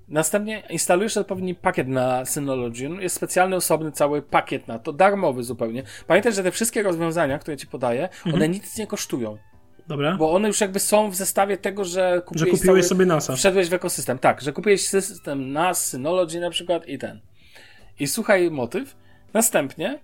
Następnie 0.08 0.64
instalujesz 0.70 1.18
odpowiedni 1.18 1.56
pakiet 1.56 1.88
na 1.88 2.26
Synology. 2.26 2.90
Jest 3.00 3.16
specjalny, 3.16 3.56
osobny 3.56 3.92
cały 3.92 4.22
pakiet 4.22 4.68
na 4.68 4.80
to, 4.80 4.94
darmowy 4.94 5.44
zupełnie. 5.44 5.84
Pamiętaj, 6.08 6.34
że 6.34 6.44
te 6.44 6.52
wszystkie 6.52 6.84
rozwiązania, 6.84 7.40
które 7.40 7.58
ci 7.58 7.68
podaję, 7.68 8.04
mhm. 8.04 8.36
one 8.36 8.50
nic 8.50 8.78
nie 8.78 8.88
kosztują. 8.88 9.38
Dobra. 9.88 10.16
Bo 10.18 10.34
one 10.34 10.48
już 10.48 10.62
jakby 10.62 10.80
są 10.80 11.10
w 11.10 11.16
zestawie 11.16 11.58
tego, 11.58 11.86
że 11.86 12.22
kupiłeś, 12.26 12.40
że 12.40 12.58
kupiłeś 12.58 12.82
cały, 12.82 12.84
sobie 12.84 13.06
NASA. 13.06 13.36
Wszedłeś 13.36 13.70
w 13.70 13.74
ekosystem. 13.74 14.20
Tak, 14.20 14.42
że 14.42 14.54
kupiłeś 14.54 14.88
system 14.88 15.52
NAS, 15.52 15.88
Synology 15.88 16.40
na 16.40 16.50
przykład 16.50 16.88
i 16.88 16.98
ten. 16.98 17.22
I 18.00 18.08
słuchaj 18.08 18.52
motyw. 18.52 18.96
Następnie 19.34 20.00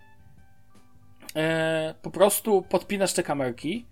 e, 1.35 1.95
po 2.01 2.11
prostu 2.11 2.61
podpinasz 2.61 3.13
te 3.13 3.23
kamerki 3.23 3.85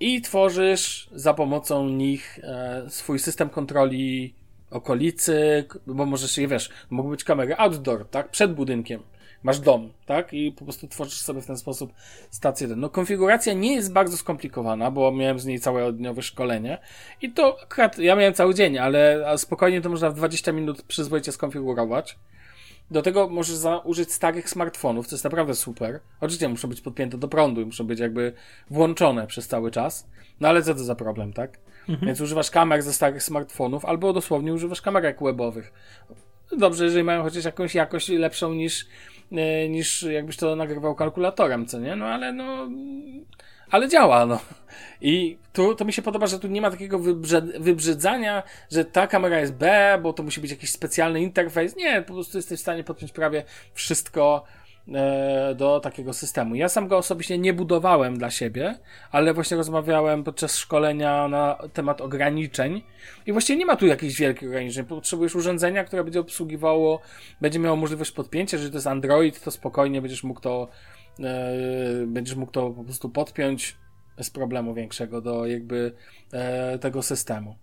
i 0.00 0.20
tworzysz 0.20 1.08
za 1.12 1.34
pomocą 1.34 1.88
nich 1.88 2.38
e, 2.42 2.84
swój 2.88 3.18
system 3.18 3.48
kontroli 3.48 4.34
okolicy, 4.70 5.64
bo 5.86 6.06
możesz 6.06 6.38
je, 6.38 6.48
wiesz, 6.48 6.70
mogą 6.90 7.10
być 7.10 7.24
kamery 7.24 7.56
outdoor, 7.56 8.08
tak, 8.08 8.30
przed 8.30 8.54
budynkiem. 8.54 9.02
Masz 9.42 9.60
dom, 9.60 9.92
tak? 10.06 10.32
I 10.32 10.52
po 10.52 10.64
prostu 10.64 10.88
tworzysz 10.88 11.18
sobie 11.18 11.40
w 11.40 11.46
ten 11.46 11.56
sposób 11.56 11.92
stację. 12.30 12.68
No, 12.76 12.88
konfiguracja 12.90 13.52
nie 13.52 13.74
jest 13.74 13.92
bardzo 13.92 14.16
skomplikowana, 14.16 14.90
bo 14.90 15.12
miałem 15.12 15.38
z 15.38 15.46
niej 15.46 15.60
całe 15.60 15.92
dniowe 15.92 16.22
szkolenie. 16.22 16.78
I 17.22 17.30
to 17.32 17.56
akurat 17.62 17.98
ja 17.98 18.16
miałem 18.16 18.34
cały 18.34 18.54
dzień, 18.54 18.78
ale 18.78 19.24
spokojnie 19.36 19.80
to 19.80 19.88
można 19.88 20.10
w 20.10 20.14
20 20.14 20.52
minut 20.52 20.82
przyzwoicie 20.82 21.32
skonfigurować. 21.32 22.18
Do 22.90 23.02
tego 23.02 23.28
możesz 23.28 23.58
użyć 23.84 24.12
starych 24.12 24.50
smartfonów, 24.50 25.06
co 25.06 25.14
jest 25.16 25.24
naprawdę 25.24 25.54
super. 25.54 26.00
Oczywiście 26.20 26.48
muszą 26.48 26.68
być 26.68 26.80
podpięte 26.80 27.18
do 27.18 27.28
prądu 27.28 27.60
i 27.60 27.64
muszą 27.64 27.86
być 27.86 28.00
jakby 28.00 28.32
włączone 28.70 29.26
przez 29.26 29.48
cały 29.48 29.70
czas. 29.70 30.08
No 30.40 30.48
ale 30.48 30.62
co 30.62 30.74
to 30.74 30.84
za 30.84 30.94
problem, 30.94 31.32
tak? 31.32 31.58
Mhm. 31.88 32.06
Więc 32.06 32.20
używasz 32.20 32.50
kamer 32.50 32.82
ze 32.82 32.92
starych 32.92 33.22
smartfonów, 33.22 33.84
albo 33.84 34.12
dosłownie 34.12 34.52
używasz 34.52 34.82
kamerek 34.82 35.22
webowych. 35.22 35.72
Dobrze, 36.58 36.84
jeżeli 36.84 37.04
mają 37.04 37.22
chociaż 37.22 37.44
jakąś 37.44 37.74
jakość 37.74 38.08
lepszą 38.08 38.54
niż, 38.54 38.86
e, 39.32 39.68
niż 39.68 40.02
jakbyś 40.02 40.36
to 40.36 40.56
nagrywał 40.56 40.94
kalkulatorem, 40.94 41.66
co 41.66 41.80
nie? 41.80 41.96
No 41.96 42.06
ale 42.06 42.32
no 42.32 42.68
ale 43.70 43.88
działa, 43.88 44.26
no. 44.26 44.40
I 45.00 45.38
tu 45.52 45.74
to 45.74 45.84
mi 45.84 45.92
się 45.92 46.02
podoba, 46.02 46.26
że 46.26 46.38
tu 46.38 46.48
nie 46.48 46.60
ma 46.60 46.70
takiego 46.70 46.98
wybrzydzania, 47.58 48.42
że 48.72 48.84
ta 48.84 49.06
kamera 49.06 49.40
jest 49.40 49.54
B, 49.54 49.98
bo 50.02 50.12
to 50.12 50.22
musi 50.22 50.40
być 50.40 50.50
jakiś 50.50 50.70
specjalny 50.70 51.20
interfejs. 51.20 51.76
Nie, 51.76 52.02
po 52.02 52.14
prostu 52.14 52.38
jesteś 52.38 52.58
w 52.58 52.62
stanie 52.62 52.84
podpiąć 52.84 53.12
prawie 53.12 53.44
wszystko 53.74 54.44
e, 54.94 55.54
do 55.54 55.80
takiego 55.80 56.12
systemu. 56.12 56.54
Ja 56.54 56.68
sam 56.68 56.88
go 56.88 56.98
osobiście 56.98 57.38
nie 57.38 57.52
budowałem 57.52 58.18
dla 58.18 58.30
siebie, 58.30 58.78
ale 59.10 59.34
właśnie 59.34 59.56
rozmawiałem 59.56 60.24
podczas 60.24 60.56
szkolenia 60.56 61.28
na 61.28 61.58
temat 61.72 62.00
ograniczeń 62.00 62.82
i 63.26 63.32
właściwie 63.32 63.58
nie 63.58 63.66
ma 63.66 63.76
tu 63.76 63.86
jakichś 63.86 64.14
wielkich 64.14 64.48
ograniczeń. 64.48 64.84
Potrzebujesz 64.84 65.34
urządzenia, 65.34 65.84
które 65.84 66.04
będzie 66.04 66.20
obsługiwało, 66.20 67.00
będzie 67.40 67.58
miało 67.58 67.76
możliwość 67.76 68.10
podpięcia, 68.10 68.56
jeżeli 68.56 68.72
to 68.72 68.76
jest 68.76 68.86
Android, 68.86 69.40
to 69.40 69.50
spokojnie 69.50 70.00
będziesz 70.02 70.24
mógł 70.24 70.40
to 70.40 70.68
będziesz 72.06 72.36
mógł 72.36 72.52
to 72.52 72.70
po 72.70 72.84
prostu 72.84 73.10
podpiąć 73.10 73.76
bez 74.16 74.30
problemu 74.30 74.74
większego 74.74 75.20
do 75.20 75.46
jakby 75.46 75.92
e, 76.32 76.78
tego 76.78 77.02
systemu. 77.02 77.56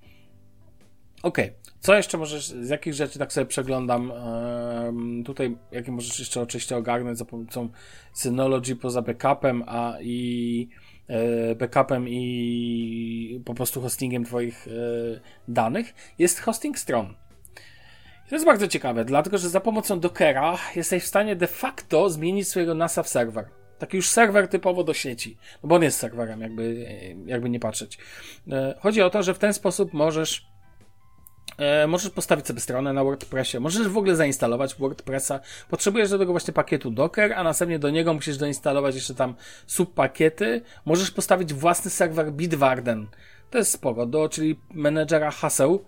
Ok, 1.24 1.38
co 1.80 1.95
jeszcze 1.95 2.18
możesz, 2.18 2.47
z 2.47 2.70
jakich 2.70 2.93
rzeczy 2.93 3.20
tak 3.20 3.34
sobie 3.34 3.45
przeglądam 3.45 4.12
tutaj, 5.26 5.58
jakie 5.72 5.91
możesz 5.91 6.20
jeszcze 6.20 6.41
oczywiście 6.41 6.78
ogarnąć 6.78 7.18
za 7.18 7.26
pomocą 7.26 7.70
Synology 8.14 8.76
poza 8.76 9.01
backupem, 9.01 9.64
a 9.68 9.97
i 10.01 10.70
e, 11.08 11.56
backupem 11.56 12.10
i 12.10 13.41
po 13.45 13.54
prostu 13.54 13.82
hostingiem 13.82 14.26
twoich 14.26 14.68
danych, 15.47 15.93
jest 16.20 16.39
hosting 16.39 16.80
stron. 16.80 17.14
To 18.30 18.36
jest 18.36 18.45
bardzo 18.45 18.67
ciekawe, 18.67 19.05
dlatego 19.05 19.38
że 19.38 19.49
za 19.49 19.59
pomocą 19.59 19.99
Dockera 19.99 20.57
jesteś 20.76 21.03
w 21.03 21.07
stanie 21.07 21.36
de 21.36 21.47
facto 21.47 22.09
zmienić 22.09 22.47
swojego 22.47 22.74
NASA 22.74 23.03
w 23.03 23.09
serwer. 23.09 23.45
Taki 23.80 23.97
już 23.97 24.09
serwer 24.09 24.47
typowo 24.47 24.84
do 24.84 24.93
sieci. 24.93 25.38
No 25.63 25.69
bo 25.69 25.76
on 25.76 25.84
jest 25.84 25.99
serwerem, 25.99 26.41
jakby, 26.41 26.86
jakby 27.26 27.49
nie 27.49 27.59
patrzeć. 27.59 27.97
E, 28.51 28.76
chodzi 28.80 29.01
o 29.01 29.09
to, 29.09 29.24
że 29.24 29.34
w 29.34 29.39
ten 29.39 29.53
sposób 29.53 29.93
możesz 29.93 30.47
e, 31.57 31.88
możesz 31.88 32.11
postawić 32.11 32.47
sobie 32.47 32.59
stronę 32.59 32.93
na 32.93 33.03
WordPressie, 33.03 33.59
możesz 33.59 33.88
w 33.88 33.97
ogóle 33.97 34.15
zainstalować 34.15 34.76
WordPressa. 34.76 35.39
Potrzebujesz 35.69 36.09
do 36.09 36.19
tego 36.19 36.32
właśnie 36.32 36.53
pakietu 36.53 36.91
Docker, 36.91 37.34
a 37.34 37.43
następnie 37.43 37.80
do 37.80 37.89
niego 37.89 38.13
musisz 38.13 38.38
doinstalować 38.38 38.95
jeszcze 38.95 39.15
tam 39.15 39.36
subpakiety. 39.67 40.61
Możesz 40.86 41.11
postawić 41.11 41.53
własny 41.53 41.91
serwer 41.91 42.32
Bitwarden. 42.32 43.07
To 43.49 43.57
jest 43.57 43.71
spoko, 43.71 44.05
do, 44.05 44.30
czyli 44.30 44.59
menedżera 44.74 45.32
haseł 45.32 45.86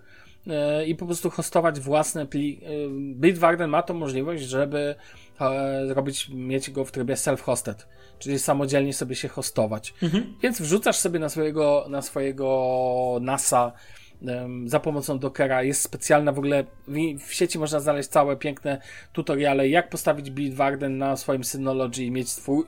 i 0.87 0.95
po 0.95 1.05
prostu 1.05 1.29
hostować 1.29 1.79
własne 1.79 2.25
pli. 2.25 2.61
E, 2.63 2.69
Bitwarden 3.15 3.69
ma 3.69 3.83
tą 3.83 3.93
możliwość, 3.93 4.43
żeby 4.43 4.95
e, 5.41 5.93
robić, 5.93 6.29
mieć 6.29 6.71
go 6.71 6.85
w 6.85 6.91
trybie 6.91 7.13
self-hosted, 7.13 7.85
czyli 8.19 8.39
samodzielnie 8.39 8.93
sobie 8.93 9.15
się 9.15 9.27
hostować. 9.27 9.93
Mhm. 10.03 10.35
Więc 10.41 10.61
wrzucasz 10.61 10.97
sobie 10.97 11.19
na 11.19 11.29
swojego, 11.29 11.85
na 11.89 12.01
swojego 12.01 13.17
NASA 13.21 13.71
za 14.65 14.79
pomocą 14.79 15.19
Dockera. 15.19 15.63
Jest 15.63 15.81
specjalna 15.81 16.31
w 16.31 16.37
ogóle, 16.37 16.63
w, 17.27 17.33
sieci 17.33 17.59
można 17.59 17.79
znaleźć 17.79 18.09
całe 18.09 18.37
piękne 18.37 18.81
tutoriale, 19.13 19.69
jak 19.69 19.89
postawić 19.89 20.31
Bitwarden 20.31 20.97
na 20.97 21.17
swoim 21.17 21.43
Synology 21.43 22.03
i 22.03 22.11
mieć 22.11 22.29
swój, 22.29 22.63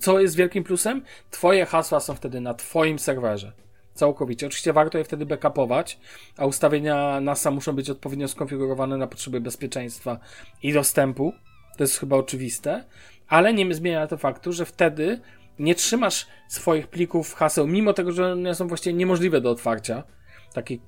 co 0.00 0.20
jest 0.20 0.36
wielkim 0.36 0.64
plusem? 0.64 1.02
Twoje 1.30 1.66
hasła 1.66 2.00
są 2.00 2.14
wtedy 2.14 2.40
na 2.40 2.54
twoim 2.54 2.98
serwerze. 2.98 3.52
Całkowicie. 3.94 4.46
Oczywiście 4.46 4.72
warto 4.72 4.98
je 4.98 5.04
wtedy 5.04 5.26
backupować, 5.26 5.98
a 6.36 6.46
ustawienia 6.46 7.20
NASA 7.20 7.50
muszą 7.50 7.72
być 7.72 7.90
odpowiednio 7.90 8.28
skonfigurowane 8.28 8.96
na 8.96 9.06
potrzeby 9.06 9.40
bezpieczeństwa 9.40 10.18
i 10.62 10.72
dostępu. 10.72 11.32
To 11.76 11.84
jest 11.84 11.98
chyba 11.98 12.16
oczywiste, 12.16 12.84
ale 13.28 13.54
nie 13.54 13.74
zmienia 13.74 14.06
to 14.06 14.16
faktu, 14.16 14.52
że 14.52 14.64
wtedy 14.64 15.20
nie 15.58 15.74
trzymasz 15.74 16.26
swoich 16.48 16.88
plików 16.88 17.34
haseł, 17.34 17.66
mimo 17.66 17.92
tego, 17.92 18.12
że 18.12 18.32
one 18.32 18.54
są 18.54 18.68
właściwie 18.68 18.94
niemożliwe 18.94 19.40
do 19.40 19.50
otwarcia. 19.50 20.02
Taki 20.54 20.80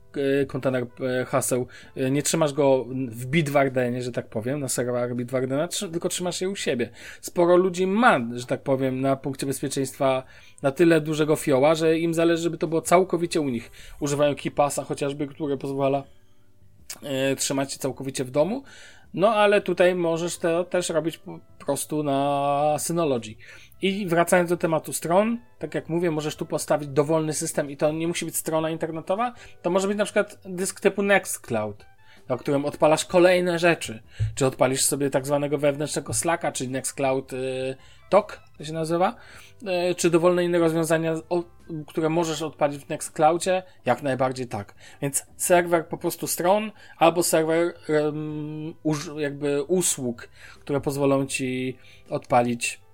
e, 0.43 0.47
kontener 0.47 0.87
e, 1.21 1.25
haseł, 1.25 1.67
e, 1.97 2.11
nie 2.11 2.23
trzymasz 2.23 2.53
go 2.53 2.87
w 3.09 3.27
Bitwardenie, 3.27 4.03
że 4.03 4.13
tak 4.13 4.29
powiem, 4.29 4.61
na 4.61 4.69
serwerach 4.69 5.15
Bitwardena, 5.15 5.69
tylko 5.93 6.09
trzymasz 6.09 6.41
je 6.41 6.49
u 6.49 6.57
siebie. 6.57 6.91
Sporo 7.21 7.57
ludzi 7.57 7.87
ma, 7.87 8.21
że 8.33 8.47
tak 8.47 8.63
powiem, 8.63 9.01
na 9.01 9.17
punkcie 9.17 9.47
bezpieczeństwa 9.47 10.23
na 10.63 10.73
tyle 10.73 11.01
dużego 11.01 11.37
fioła, 11.37 11.75
że 11.75 11.99
im 11.99 12.15
zależy, 12.15 12.43
żeby 12.43 12.59
to 12.59 12.67
było 12.67 12.83
całkowicie 12.83 13.41
u 13.41 13.49
nich. 13.49 13.71
Używają 14.01 14.35
KeePassa 14.35 14.85
chociażby, 14.85 15.27
które 15.27 15.57
pozwala 15.57 16.05
trzymać 17.37 17.73
się 17.73 17.79
całkowicie 17.79 18.25
w 18.25 18.31
domu. 18.31 18.63
No 19.15 19.35
ale 19.35 19.61
tutaj 19.61 19.95
możesz 19.95 20.39
to 20.39 20.65
też 20.65 20.89
robić 20.89 21.19
po 21.19 21.39
prostu 21.59 22.03
na 22.03 22.77
Synology. 22.79 23.35
I 23.83 24.07
wracając 24.07 24.51
do 24.51 24.57
tematu 24.57 24.93
stron, 24.93 25.39
tak 25.59 25.75
jak 25.75 25.89
mówię, 25.89 26.11
możesz 26.11 26.37
tu 26.37 26.47
postawić 26.47 26.89
dowolny 26.89 27.33
system 27.33 27.71
i 27.71 27.77
to 27.77 27.93
nie 27.93 28.09
musi 28.09 28.25
być 28.25 28.37
strona 28.37 28.71
internetowa, 28.71 29.35
to 29.63 29.71
może 29.71 29.89
być 29.89 29.99
na 29.99 30.05
przykład 30.05 30.39
dysk 30.45 30.81
typu 30.81 31.03
Nextcloud, 31.03 31.87
na 32.29 32.37
którym 32.37 32.65
odpalasz 32.65 33.05
kolejne 33.05 33.59
rzeczy. 33.59 34.03
Czy 34.35 34.47
odpalisz 34.47 34.85
sobie 34.85 35.11
tak 35.11 35.27
zwanego 35.27 35.59
wewnętrznego 35.59 36.15
Slacka, 36.15 36.53
czyli 36.53 36.71
Nextcloud 36.71 37.33
y, 37.33 37.77
Talk, 38.11 38.41
to 38.59 38.65
się 38.65 38.73
nazywa, 38.73 39.17
y, 39.91 39.95
czy 39.95 40.11
dowolne 40.11 40.45
inne 40.45 40.59
rozwiązania, 40.59 41.15
o, 41.29 41.45
które 41.87 42.09
możesz 42.09 42.43
odpalić 42.43 42.85
w 42.85 42.89
Nextcloudzie, 42.89 43.63
jak 43.85 44.03
najbardziej 44.03 44.47
tak. 44.47 44.75
Więc 45.03 45.27
serwer 45.37 45.89
po 45.89 45.99
prostu 45.99 46.27
stron, 46.27 46.73
albo 46.99 47.23
serwer 47.23 47.75
um, 47.89 48.75
jakby 49.17 49.63
usług, 49.63 50.29
które 50.61 50.81
pozwolą 50.81 51.27
ci 51.27 51.79
odpalić 52.11 52.86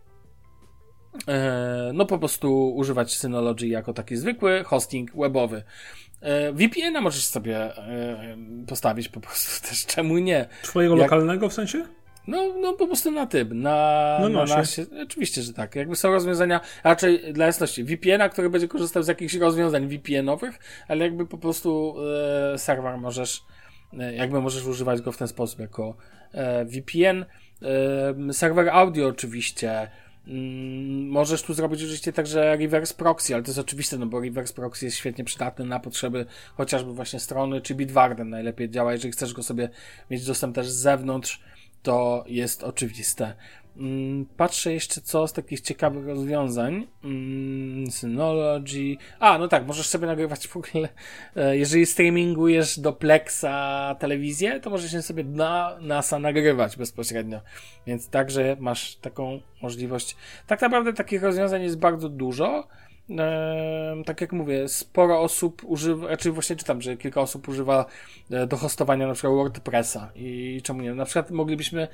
no 1.92 2.06
po 2.06 2.18
prostu 2.18 2.74
używać 2.74 3.16
Synology 3.16 3.66
jako 3.66 3.92
taki 3.92 4.16
zwykły 4.16 4.64
hosting 4.64 5.16
webowy. 5.16 5.62
E, 6.22 6.52
VPN-a 6.52 7.00
możesz 7.00 7.24
sobie 7.24 7.56
e, 7.76 8.36
postawić 8.66 9.08
po 9.08 9.20
prostu 9.20 9.50
też, 9.68 9.86
czemu 9.86 10.18
nie? 10.18 10.46
Twojego 10.62 10.96
Jak... 10.96 11.02
lokalnego 11.02 11.48
w 11.48 11.52
sensie? 11.52 11.84
No, 12.26 12.54
no 12.60 12.72
po 12.72 12.86
prostu 12.86 13.10
na 13.10 13.26
tym, 13.26 13.60
na, 13.62 14.18
no, 14.20 14.28
na 14.28 14.44
nasie. 14.44 14.86
Oczywiście, 15.02 15.42
że 15.42 15.52
tak. 15.52 15.76
Jakby 15.76 15.96
są 15.96 16.12
rozwiązania, 16.12 16.60
raczej 16.84 17.32
dla 17.32 17.46
jasności, 17.46 17.84
VPN-a, 17.84 18.28
który 18.28 18.50
będzie 18.50 18.68
korzystał 18.68 19.02
z 19.02 19.08
jakichś 19.08 19.34
rozwiązań 19.34 19.88
VPN-owych, 19.88 20.58
ale 20.88 21.04
jakby 21.04 21.26
po 21.26 21.38
prostu 21.38 21.94
e, 22.54 22.58
serwer 22.58 22.98
możesz, 22.98 23.42
e, 23.98 24.14
jakby 24.14 24.40
możesz 24.40 24.66
używać 24.66 25.00
go 25.00 25.12
w 25.12 25.16
ten 25.16 25.28
sposób 25.28 25.60
jako 25.60 25.96
e, 26.32 26.64
VPN. 26.64 27.24
serwer 28.32 28.68
audio 28.70 29.08
oczywiście, 29.08 29.90
możesz 31.06 31.42
tu 31.42 31.54
zrobić 31.54 31.82
oczywiście 31.82 32.12
także 32.12 32.56
reverse 32.56 32.94
proxy, 32.94 33.34
ale 33.34 33.42
to 33.42 33.48
jest 33.48 33.58
oczywiste, 33.58 33.98
no 33.98 34.06
bo 34.06 34.20
reverse 34.20 34.54
proxy 34.54 34.84
jest 34.84 34.96
świetnie 34.96 35.24
przydatny 35.24 35.64
na 35.64 35.80
potrzeby 35.80 36.26
chociażby 36.56 36.94
właśnie 36.94 37.20
strony 37.20 37.60
czy 37.60 37.74
Bitwarden 37.74 38.30
najlepiej 38.30 38.70
działa, 38.70 38.92
jeżeli 38.92 39.12
chcesz 39.12 39.32
go 39.32 39.42
sobie 39.42 39.68
mieć 40.10 40.26
dostęp 40.26 40.54
też 40.54 40.70
z 40.70 40.76
zewnątrz, 40.76 41.40
to 41.82 42.24
jest 42.26 42.62
oczywiste. 42.62 43.34
Mm, 43.76 44.26
patrzę 44.36 44.72
jeszcze 44.72 45.00
co 45.00 45.28
z 45.28 45.32
takich 45.32 45.60
ciekawych 45.60 46.06
rozwiązań. 46.06 46.86
Mm, 47.04 47.90
Synology. 47.90 48.96
A, 49.20 49.38
no 49.38 49.48
tak, 49.48 49.66
możesz 49.66 49.88
sobie 49.88 50.06
nagrywać 50.06 50.48
w 50.48 50.56
ogóle. 50.56 50.88
E, 51.36 51.56
jeżeli 51.56 51.86
streamingujesz 51.86 52.80
do 52.80 52.92
Plexa 52.92 53.94
telewizję, 53.98 54.60
to 54.60 54.70
możesz 54.70 55.04
sobie 55.04 55.24
na 55.24 55.76
NASA 55.80 56.18
nagrywać 56.18 56.76
bezpośrednio. 56.76 57.40
Więc 57.86 58.08
także 58.08 58.56
masz 58.60 58.96
taką 58.96 59.40
możliwość. 59.62 60.16
Tak 60.46 60.60
naprawdę 60.60 60.92
takich 60.92 61.22
rozwiązań 61.22 61.62
jest 61.62 61.78
bardzo 61.78 62.08
dużo. 62.08 62.68
Tak 64.06 64.20
jak 64.20 64.32
mówię, 64.32 64.68
sporo 64.68 65.20
osób 65.20 65.62
używa, 65.64 66.06
znaczy 66.06 66.32
właśnie 66.32 66.56
czytam, 66.56 66.82
że 66.82 66.96
kilka 66.96 67.20
osób 67.20 67.48
używa 67.48 67.86
e, 68.30 68.46
do 68.46 68.56
hostowania 68.56 69.06
na 69.06 69.12
przykład 69.12 69.34
WordPressa 69.34 70.12
i 70.14 70.60
czemu 70.64 70.82
nie? 70.82 70.94
Na 70.94 71.04
przykład 71.04 71.30
moglibyśmy 71.30 71.88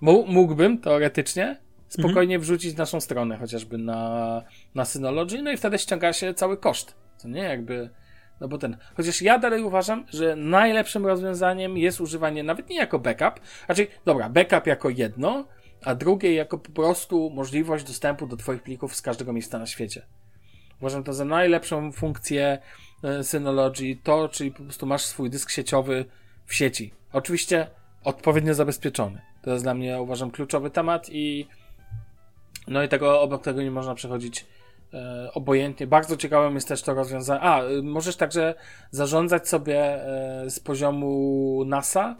mógłbym 0.00 0.78
teoretycznie 0.78 1.56
spokojnie 1.88 2.34
mhm. 2.34 2.40
wrzucić 2.40 2.76
naszą 2.76 3.00
stronę 3.00 3.36
chociażby 3.36 3.78
na, 3.78 4.42
na 4.74 4.84
Synology, 4.84 5.42
no 5.42 5.52
i 5.52 5.56
wtedy 5.56 5.78
ściąga 5.78 6.12
się 6.12 6.34
cały 6.34 6.56
koszt. 6.56 6.94
Co 7.16 7.28
nie? 7.28 7.42
Jakby. 7.42 7.90
No 8.40 8.48
bo 8.48 8.58
ten. 8.58 8.76
Chociaż 8.96 9.22
ja 9.22 9.38
dalej 9.38 9.62
uważam, 9.62 10.04
że 10.08 10.36
najlepszym 10.36 11.06
rozwiązaniem 11.06 11.78
jest 11.78 12.00
używanie 12.00 12.42
nawet 12.42 12.68
nie 12.68 12.76
jako 12.76 12.98
backup, 12.98 13.40
raczej, 13.68 13.88
dobra, 14.04 14.28
backup 14.28 14.66
jako 14.66 14.90
jedno, 14.90 15.44
a 15.84 15.94
drugie 15.94 16.34
jako 16.34 16.58
po 16.58 16.70
prostu 16.70 17.30
możliwość 17.30 17.84
dostępu 17.84 18.26
do 18.26 18.36
Twoich 18.36 18.62
plików 18.62 18.94
z 18.94 19.02
każdego 19.02 19.32
miejsca 19.32 19.58
na 19.58 19.66
świecie. 19.66 20.06
Uważam 20.80 21.04
to 21.04 21.12
za 21.12 21.24
najlepszą 21.24 21.92
funkcję 21.92 22.58
e, 23.04 23.24
Synology, 23.24 23.96
to, 24.02 24.28
czyli 24.28 24.50
po 24.50 24.62
prostu 24.62 24.86
masz 24.86 25.04
swój 25.04 25.30
dysk 25.30 25.50
sieciowy 25.50 26.04
w 26.46 26.54
sieci. 26.54 26.92
Oczywiście 27.12 27.66
odpowiednio 28.04 28.54
zabezpieczony. 28.54 29.20
To 29.42 29.50
jest 29.50 29.64
dla 29.64 29.74
mnie, 29.74 30.00
uważam, 30.00 30.30
kluczowy 30.30 30.70
temat 30.70 31.08
i 31.12 31.48
no 32.68 32.82
i 32.82 32.88
tego, 32.88 33.20
obok 33.20 33.42
tego 33.42 33.62
nie 33.62 33.70
można 33.70 33.94
przechodzić 33.94 34.46
e, 34.94 35.30
obojętnie. 35.34 35.86
Bardzo 35.86 36.16
ciekawym 36.16 36.54
jest 36.54 36.68
też 36.68 36.82
to 36.82 36.94
rozwiązanie. 36.94 37.40
A, 37.40 37.64
y, 37.64 37.82
możesz 37.82 38.16
także 38.16 38.54
zarządzać 38.90 39.48
sobie 39.48 39.78
e, 39.78 40.50
z 40.50 40.60
poziomu 40.60 41.62
NASA 41.66 42.16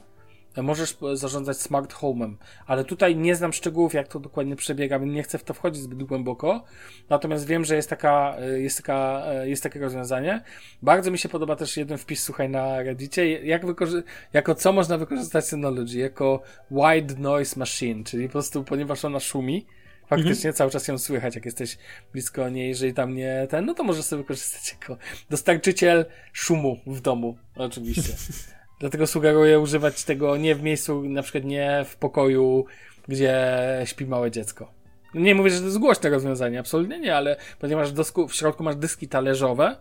możesz 0.62 0.96
zarządzać 1.12 1.60
smart 1.60 1.94
home'em, 1.94 2.34
ale 2.66 2.84
tutaj 2.84 3.16
nie 3.16 3.34
znam 3.34 3.52
szczegółów, 3.52 3.94
jak 3.94 4.08
to 4.08 4.20
dokładnie 4.20 4.56
przebiega, 4.56 4.98
więc 4.98 5.12
nie 5.12 5.22
chcę 5.22 5.38
w 5.38 5.44
to 5.44 5.54
wchodzić 5.54 5.82
zbyt 5.82 6.02
głęboko. 6.02 6.64
Natomiast 7.08 7.46
wiem, 7.46 7.64
że 7.64 7.76
jest 7.76 7.90
taka, 7.90 8.36
jest 8.56 8.76
taka, 8.76 9.24
jest 9.44 9.62
takie 9.62 9.80
rozwiązanie. 9.80 10.42
Bardzo 10.82 11.10
mi 11.10 11.18
się 11.18 11.28
podoba 11.28 11.56
też 11.56 11.76
jeden 11.76 11.98
wpis, 11.98 12.22
słuchaj, 12.22 12.48
na 12.48 12.82
Reddicie, 12.82 13.32
jak 13.46 13.66
wykorzy- 13.66 14.02
jako 14.32 14.54
co 14.54 14.72
można 14.72 14.98
wykorzystać 14.98 15.44
Synology, 15.44 15.98
jako 15.98 16.42
white 16.70 17.14
noise 17.18 17.60
machine, 17.60 18.04
czyli 18.04 18.26
po 18.26 18.32
prostu, 18.32 18.64
ponieważ 18.64 19.04
ona 19.04 19.20
szumi, 19.20 19.66
faktycznie 20.06 20.50
mhm. 20.50 20.54
cały 20.54 20.70
czas 20.70 20.88
ją 20.88 20.98
słychać, 20.98 21.34
jak 21.34 21.44
jesteś 21.44 21.78
blisko 22.12 22.48
niej, 22.48 22.68
jeżeli 22.68 22.94
tam 22.94 23.14
nie 23.14 23.46
ten, 23.50 23.66
no 23.66 23.74
to 23.74 23.84
możesz 23.84 24.04
sobie 24.04 24.22
wykorzystać 24.22 24.72
jako 24.72 24.96
dostarczyciel 25.30 26.06
szumu 26.32 26.80
w 26.86 27.00
domu, 27.00 27.38
oczywiście. 27.56 28.12
Dlatego 28.80 29.06
sugeruję 29.06 29.60
używać 29.60 30.04
tego 30.04 30.36
nie 30.36 30.54
w 30.54 30.62
miejscu, 30.62 31.02
na 31.02 31.22
przykład 31.22 31.44
nie 31.44 31.84
w 31.88 31.96
pokoju, 31.96 32.64
gdzie 33.08 33.58
śpi 33.84 34.06
małe 34.06 34.30
dziecko. 34.30 34.72
Nie 35.14 35.34
mówię, 35.34 35.50
że 35.50 35.58
to 35.58 35.64
jest 35.64 35.78
głośne 35.78 36.10
rozwiązanie, 36.10 36.60
absolutnie 36.60 36.98
nie, 36.98 37.16
ale 37.16 37.36
ponieważ 37.58 37.92
dosku, 37.92 38.28
w 38.28 38.34
środku 38.34 38.64
masz 38.64 38.76
dyski 38.76 39.08
talerzowe, 39.08 39.76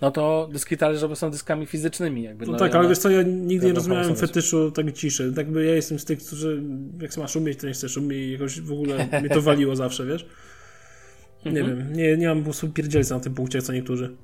no 0.00 0.10
to 0.10 0.48
dyski 0.52 0.76
talerzowe 0.76 1.16
są 1.16 1.30
dyskami 1.30 1.66
fizycznymi. 1.66 2.22
Jakby, 2.22 2.46
no, 2.46 2.52
no 2.52 2.58
tak, 2.58 2.74
ale 2.74 2.88
wiesz 2.88 2.98
co, 2.98 3.10
ja 3.10 3.22
nigdy 3.22 3.66
nie 3.66 3.72
rozumiałem 3.72 4.16
fetyszu 4.16 4.70
tak 4.70 4.92
ciszy. 4.92 5.32
Jakby 5.36 5.64
ja 5.64 5.74
jestem 5.74 5.98
z 5.98 6.04
tych, 6.04 6.18
którzy 6.18 6.62
jak 7.00 7.16
masz 7.16 7.36
umieć, 7.36 7.58
to 7.58 7.66
nie 7.66 7.72
chcesz 7.72 7.96
umieć 7.96 8.18
i 8.18 8.32
jakoś 8.32 8.60
w 8.60 8.72
ogóle 8.72 9.08
mnie 9.20 9.28
to 9.28 9.42
waliło 9.42 9.76
zawsze, 9.84 10.06
wiesz? 10.06 10.26
Nie 11.44 11.60
mhm. 11.60 11.78
wiem, 11.78 11.92
nie, 11.92 12.16
nie 12.16 12.28
mam 12.28 12.38
po 12.38 12.44
prostu 12.44 12.68
pierdzielca 12.68 13.14
na 13.14 13.20
tym 13.20 13.34
punkcie, 13.34 13.62
co 13.62 13.72
niektórzy. 13.72 14.16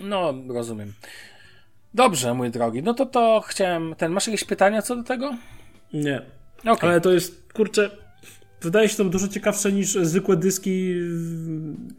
No, 0.00 0.34
rozumiem. 0.48 0.92
Dobrze, 1.94 2.34
mój 2.34 2.50
drogi. 2.50 2.82
No 2.82 2.94
to 2.94 3.06
to 3.06 3.42
chciałem. 3.46 3.94
Ten, 3.98 4.12
masz 4.12 4.26
jakieś 4.26 4.44
pytania 4.44 4.82
co 4.82 4.96
do 4.96 5.02
tego? 5.02 5.36
Nie. 5.92 6.22
Okay. 6.64 6.90
Ale 6.90 7.00
to 7.00 7.12
jest, 7.12 7.52
kurczę, 7.52 7.90
wydaje 8.60 8.88
się 8.88 8.96
to 8.96 9.04
dużo 9.04 9.28
ciekawsze 9.28 9.72
niż 9.72 9.92
zwykłe 9.92 10.36
dyski 10.36 10.94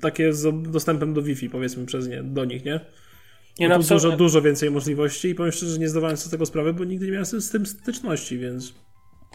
takie 0.01 0.33
z 0.33 0.71
dostępem 0.71 1.13
do 1.13 1.21
Wi-Fi, 1.21 1.49
powiedzmy 1.49 1.85
przez 1.85 2.07
nie, 2.07 2.23
do 2.23 2.45
nich, 2.45 2.65
nie? 2.65 2.79
Nie, 3.59 3.69
no, 3.69 3.79
dużo, 3.79 4.11
dużo 4.11 4.41
więcej 4.41 4.71
możliwości 4.71 5.27
i 5.27 5.35
powiem 5.35 5.51
szczerze, 5.51 5.73
że 5.73 5.79
nie 5.79 5.89
zdawałem 5.89 6.17
sobie 6.17 6.27
z 6.27 6.31
tego 6.31 6.45
sprawy, 6.45 6.73
bo 6.73 6.83
nigdy 6.83 7.05
nie 7.05 7.11
miałem 7.11 7.25
z 7.25 7.49
tym 7.49 7.65
styczności, 7.65 8.37
więc 8.37 8.73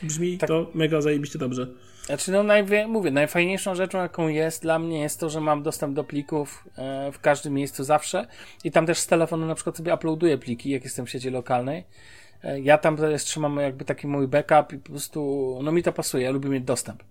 brzmi 0.03 0.39
tak. 0.39 0.49
to 0.49 0.71
mega 0.75 1.01
zajebiście 1.01 1.39
dobrze. 1.39 1.67
Znaczy, 2.07 2.33
no, 2.33 2.43
najwie, 2.43 2.87
mówię, 2.87 3.11
najfajniejszą 3.11 3.75
rzeczą, 3.75 3.99
jaką 3.99 4.29
jest 4.29 4.63
dla 4.63 4.79
mnie, 4.79 5.01
jest 5.01 5.21
to, 5.21 5.31
że 5.31 5.41
mam 5.41 5.63
dostęp 5.63 5.95
do 5.95 6.05
plików 6.05 6.69
e, 6.79 7.13
w 7.13 7.21
każdym 7.21 7.55
miejscu 7.55 7.85
zawsze 7.85 8.27
i 8.65 8.71
tam 8.71 8.87
też 8.87 8.99
z 8.99 9.07
telefonu 9.07 9.47
na 9.47 9.55
przykład 9.55 9.77
sobie 9.77 9.95
uploaduję 9.95 10.39
pliki, 10.39 10.71
jak 10.71 10.85
jestem 10.85 11.07
w 11.07 11.11
sieci 11.11 11.31
lokalnej. 11.31 11.85
E, 12.45 12.61
ja 12.61 12.79
tam 12.79 12.97
teraz 12.97 13.25
trzymam 13.25 13.57
jakby 13.57 13.85
taki 13.85 14.07
mój 14.07 14.29
backup 14.29 14.73
i 14.73 14.79
po 14.79 14.91
prostu, 14.91 15.59
no 15.63 15.73
mi 15.73 15.83
to 15.83 15.93
pasuje, 15.93 16.25
ja 16.25 16.31
lubię 16.31 16.49
mieć 16.49 16.65
dostęp. 16.65 17.03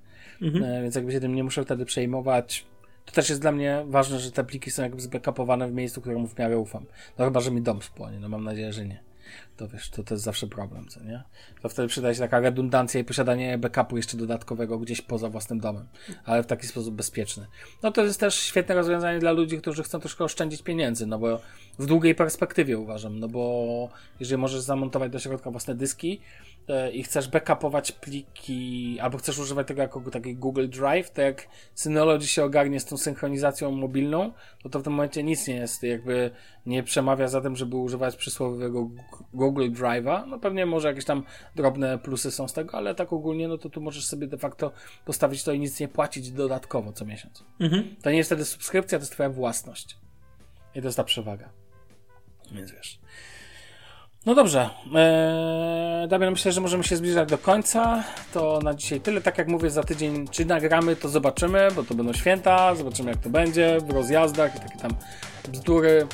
Mhm. 0.42 0.64
E, 0.64 0.82
więc 0.82 0.96
jakby 0.96 1.12
się 1.12 1.20
tym 1.20 1.36
nie 1.36 1.44
muszę 1.44 1.64
wtedy 1.64 1.86
przejmować. 1.86 2.66
to 3.06 3.12
też 3.12 3.30
jest 3.30 3.42
dla 3.42 3.52
mnie 3.52 3.84
ważne, 3.88 4.20
że 4.20 4.32
te 4.32 4.44
pliki 4.44 4.72
są 4.72 4.84
jakby 4.84 5.02
zbackupowane 5.02 5.68
w 5.68 5.74
miejscu, 5.74 6.02
któremu 6.02 6.28
w 6.28 6.38
miarę 6.38 6.58
ufam. 6.58 6.86
No 7.18 7.26
chyba, 7.26 7.40
że 7.40 7.52
mi 7.52 7.62
dom 7.62 7.82
spłonie, 7.82 8.20
no 8.20 8.30
mam 8.30 8.44
nadzieję, 8.44 8.74
że 8.74 8.86
nie. 8.86 9.09
To 9.58 9.68
wiesz, 9.68 9.90
to, 9.90 10.04
to 10.04 10.14
jest 10.14 10.24
zawsze 10.24 10.48
problem, 10.48 10.88
co 10.88 11.04
nie? 11.04 11.24
To 11.62 11.70
wtedy 11.70 11.88
przydaje 11.88 12.16
się 12.16 12.22
taka 12.22 12.40
redundancja 12.40 13.02
i 13.02 13.04
posiadanie 13.04 13.58
backupu 13.58 13.98
jeszcze 13.98 14.18
dodatkowego 14.18 14.80
gdzieś 14.80 15.02
poza 15.02 15.30
własnym 15.30 15.60
domem, 15.60 15.88
ale 16.26 16.44
w 16.44 16.46
taki 16.46 16.68
sposób 16.68 16.96
bezpieczny. 16.96 17.48
No 17.84 17.92
to 17.92 18.04
jest 18.04 18.20
też 18.20 18.36
świetne 18.36 18.76
rozwiązanie 18.76 19.20
dla 19.20 19.32
ludzi, 19.32 19.58
którzy 19.58 19.84
chcą 19.84 20.00
troszkę 20.00 20.24
oszczędzić 20.24 20.62
pieniędzy, 20.62 21.08
no 21.08 21.20
bo 21.20 21.42
w 21.80 21.86
długiej 21.86 22.16
perspektywie 22.16 22.78
uważam, 22.78 23.20
no 23.20 23.28
bo 23.28 23.90
jeżeli 24.20 24.42
możesz 24.42 24.62
zamontować 24.62 25.12
do 25.12 25.20
środka 25.20 25.52
własne 25.52 25.76
dyski, 25.76 26.22
i 26.94 27.04
chcesz 27.04 27.28
backupować 27.28 27.92
pliki, 27.92 29.00
albo 29.00 29.18
chcesz 29.18 29.40
używać 29.40 29.68
tego 29.68 29.82
jako 29.82 30.02
taki 30.12 30.36
Google 30.36 30.70
Drive, 30.70 31.12
to 31.12 31.22
jak 31.22 31.48
Synology 31.76 32.28
się 32.28 32.44
ogarnie 32.44 32.80
z 32.80 32.86
tą 32.86 32.98
synchronizacją 32.98 33.72
mobilną, 33.72 34.34
to 34.64 34.70
to 34.70 34.80
w 34.80 34.84
tym 34.84 34.94
momencie 34.94 35.24
nic 35.24 35.48
nie 35.48 35.56
jest, 35.56 35.84
jakby 35.84 36.32
nie 36.66 36.84
przemawia 36.84 37.28
za 37.28 37.42
tym, 37.42 37.56
żeby 37.56 37.76
używać 37.76 38.16
przysłowiowego 38.16 38.90
Google 39.34 39.72
Drive'a. 39.72 40.28
No 40.28 40.40
pewnie 40.40 40.66
może 40.66 40.88
jakieś 40.88 41.06
tam 41.06 41.24
drobne 41.56 41.98
plusy 41.98 42.32
są 42.32 42.48
z 42.48 42.54
tego, 42.54 42.78
ale 42.78 42.96
tak 42.96 43.14
ogólnie, 43.14 43.48
no 43.48 43.58
to 43.58 43.70
tu 43.70 43.82
możesz 43.82 44.06
sobie 44.06 44.28
de 44.28 44.38
facto 44.38 44.72
postawić 45.06 45.44
to 45.44 45.52
i 45.52 45.60
nic 45.60 45.80
nie 45.80 45.88
płacić 45.88 46.32
dodatkowo 46.32 46.94
co 46.94 47.06
miesiąc. 47.06 47.44
Mhm. 47.60 47.96
To 48.02 48.12
nie 48.12 48.18
jest 48.18 48.30
wtedy 48.30 48.46
subskrypcja, 48.46 48.98
to 48.98 49.02
jest 49.02 49.12
twoja 49.12 49.30
własność. 49.30 49.98
I 50.76 50.82
to 50.82 50.88
jest 50.88 50.98
ta 50.98 51.04
przewaga. 51.04 51.50
Więc 52.52 52.72
wiesz. 52.72 53.00
No 54.26 54.36
dobrze. 54.36 54.70
Eee, 54.96 56.08
Damian, 56.08 56.32
myślę, 56.32 56.52
że 56.52 56.62
możemy 56.62 56.84
się 56.84 56.96
zbliżać 56.96 57.30
do 57.30 57.38
końca. 57.38 58.04
To 58.34 58.60
na 58.64 58.74
dzisiaj 58.74 59.02
tyle. 59.02 59.22
Tak 59.22 59.38
jak 59.38 59.48
mówię, 59.48 59.70
za 59.70 59.84
tydzień 59.84 60.28
czy 60.28 60.46
nagramy, 60.46 60.96
to 60.96 61.10
zobaczymy, 61.10 61.68
bo 61.76 61.84
to 61.84 61.94
będą 61.96 62.14
święta. 62.14 62.76
Zobaczymy, 62.76 63.10
jak 63.10 63.20
to 63.20 63.30
będzie 63.30 63.78
w 63.82 63.90
rozjazdach 63.90 64.56
i 64.56 64.60
takie 64.60 64.78
tam 64.78 64.92
bzdury. 65.48 66.08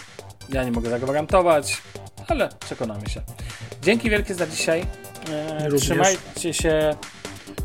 Ja 0.50 0.64
nie 0.64 0.72
mogę 0.72 0.90
zagwarantować, 0.90 1.82
ale 2.28 2.50
przekonamy 2.60 3.10
się. 3.10 3.22
Dzięki 3.82 4.10
wielkie 4.10 4.36
za 4.36 4.48
dzisiaj. 4.48 4.86
Eee, 5.32 5.80
trzymajcie 5.80 6.54
się. 6.54 6.96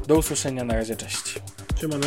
Do 0.07 0.17
usłyszenia. 0.17 0.65
Na 0.65 0.75
razie. 0.75 0.97
Cześć. 0.97 1.41
Siemano. 1.81 2.07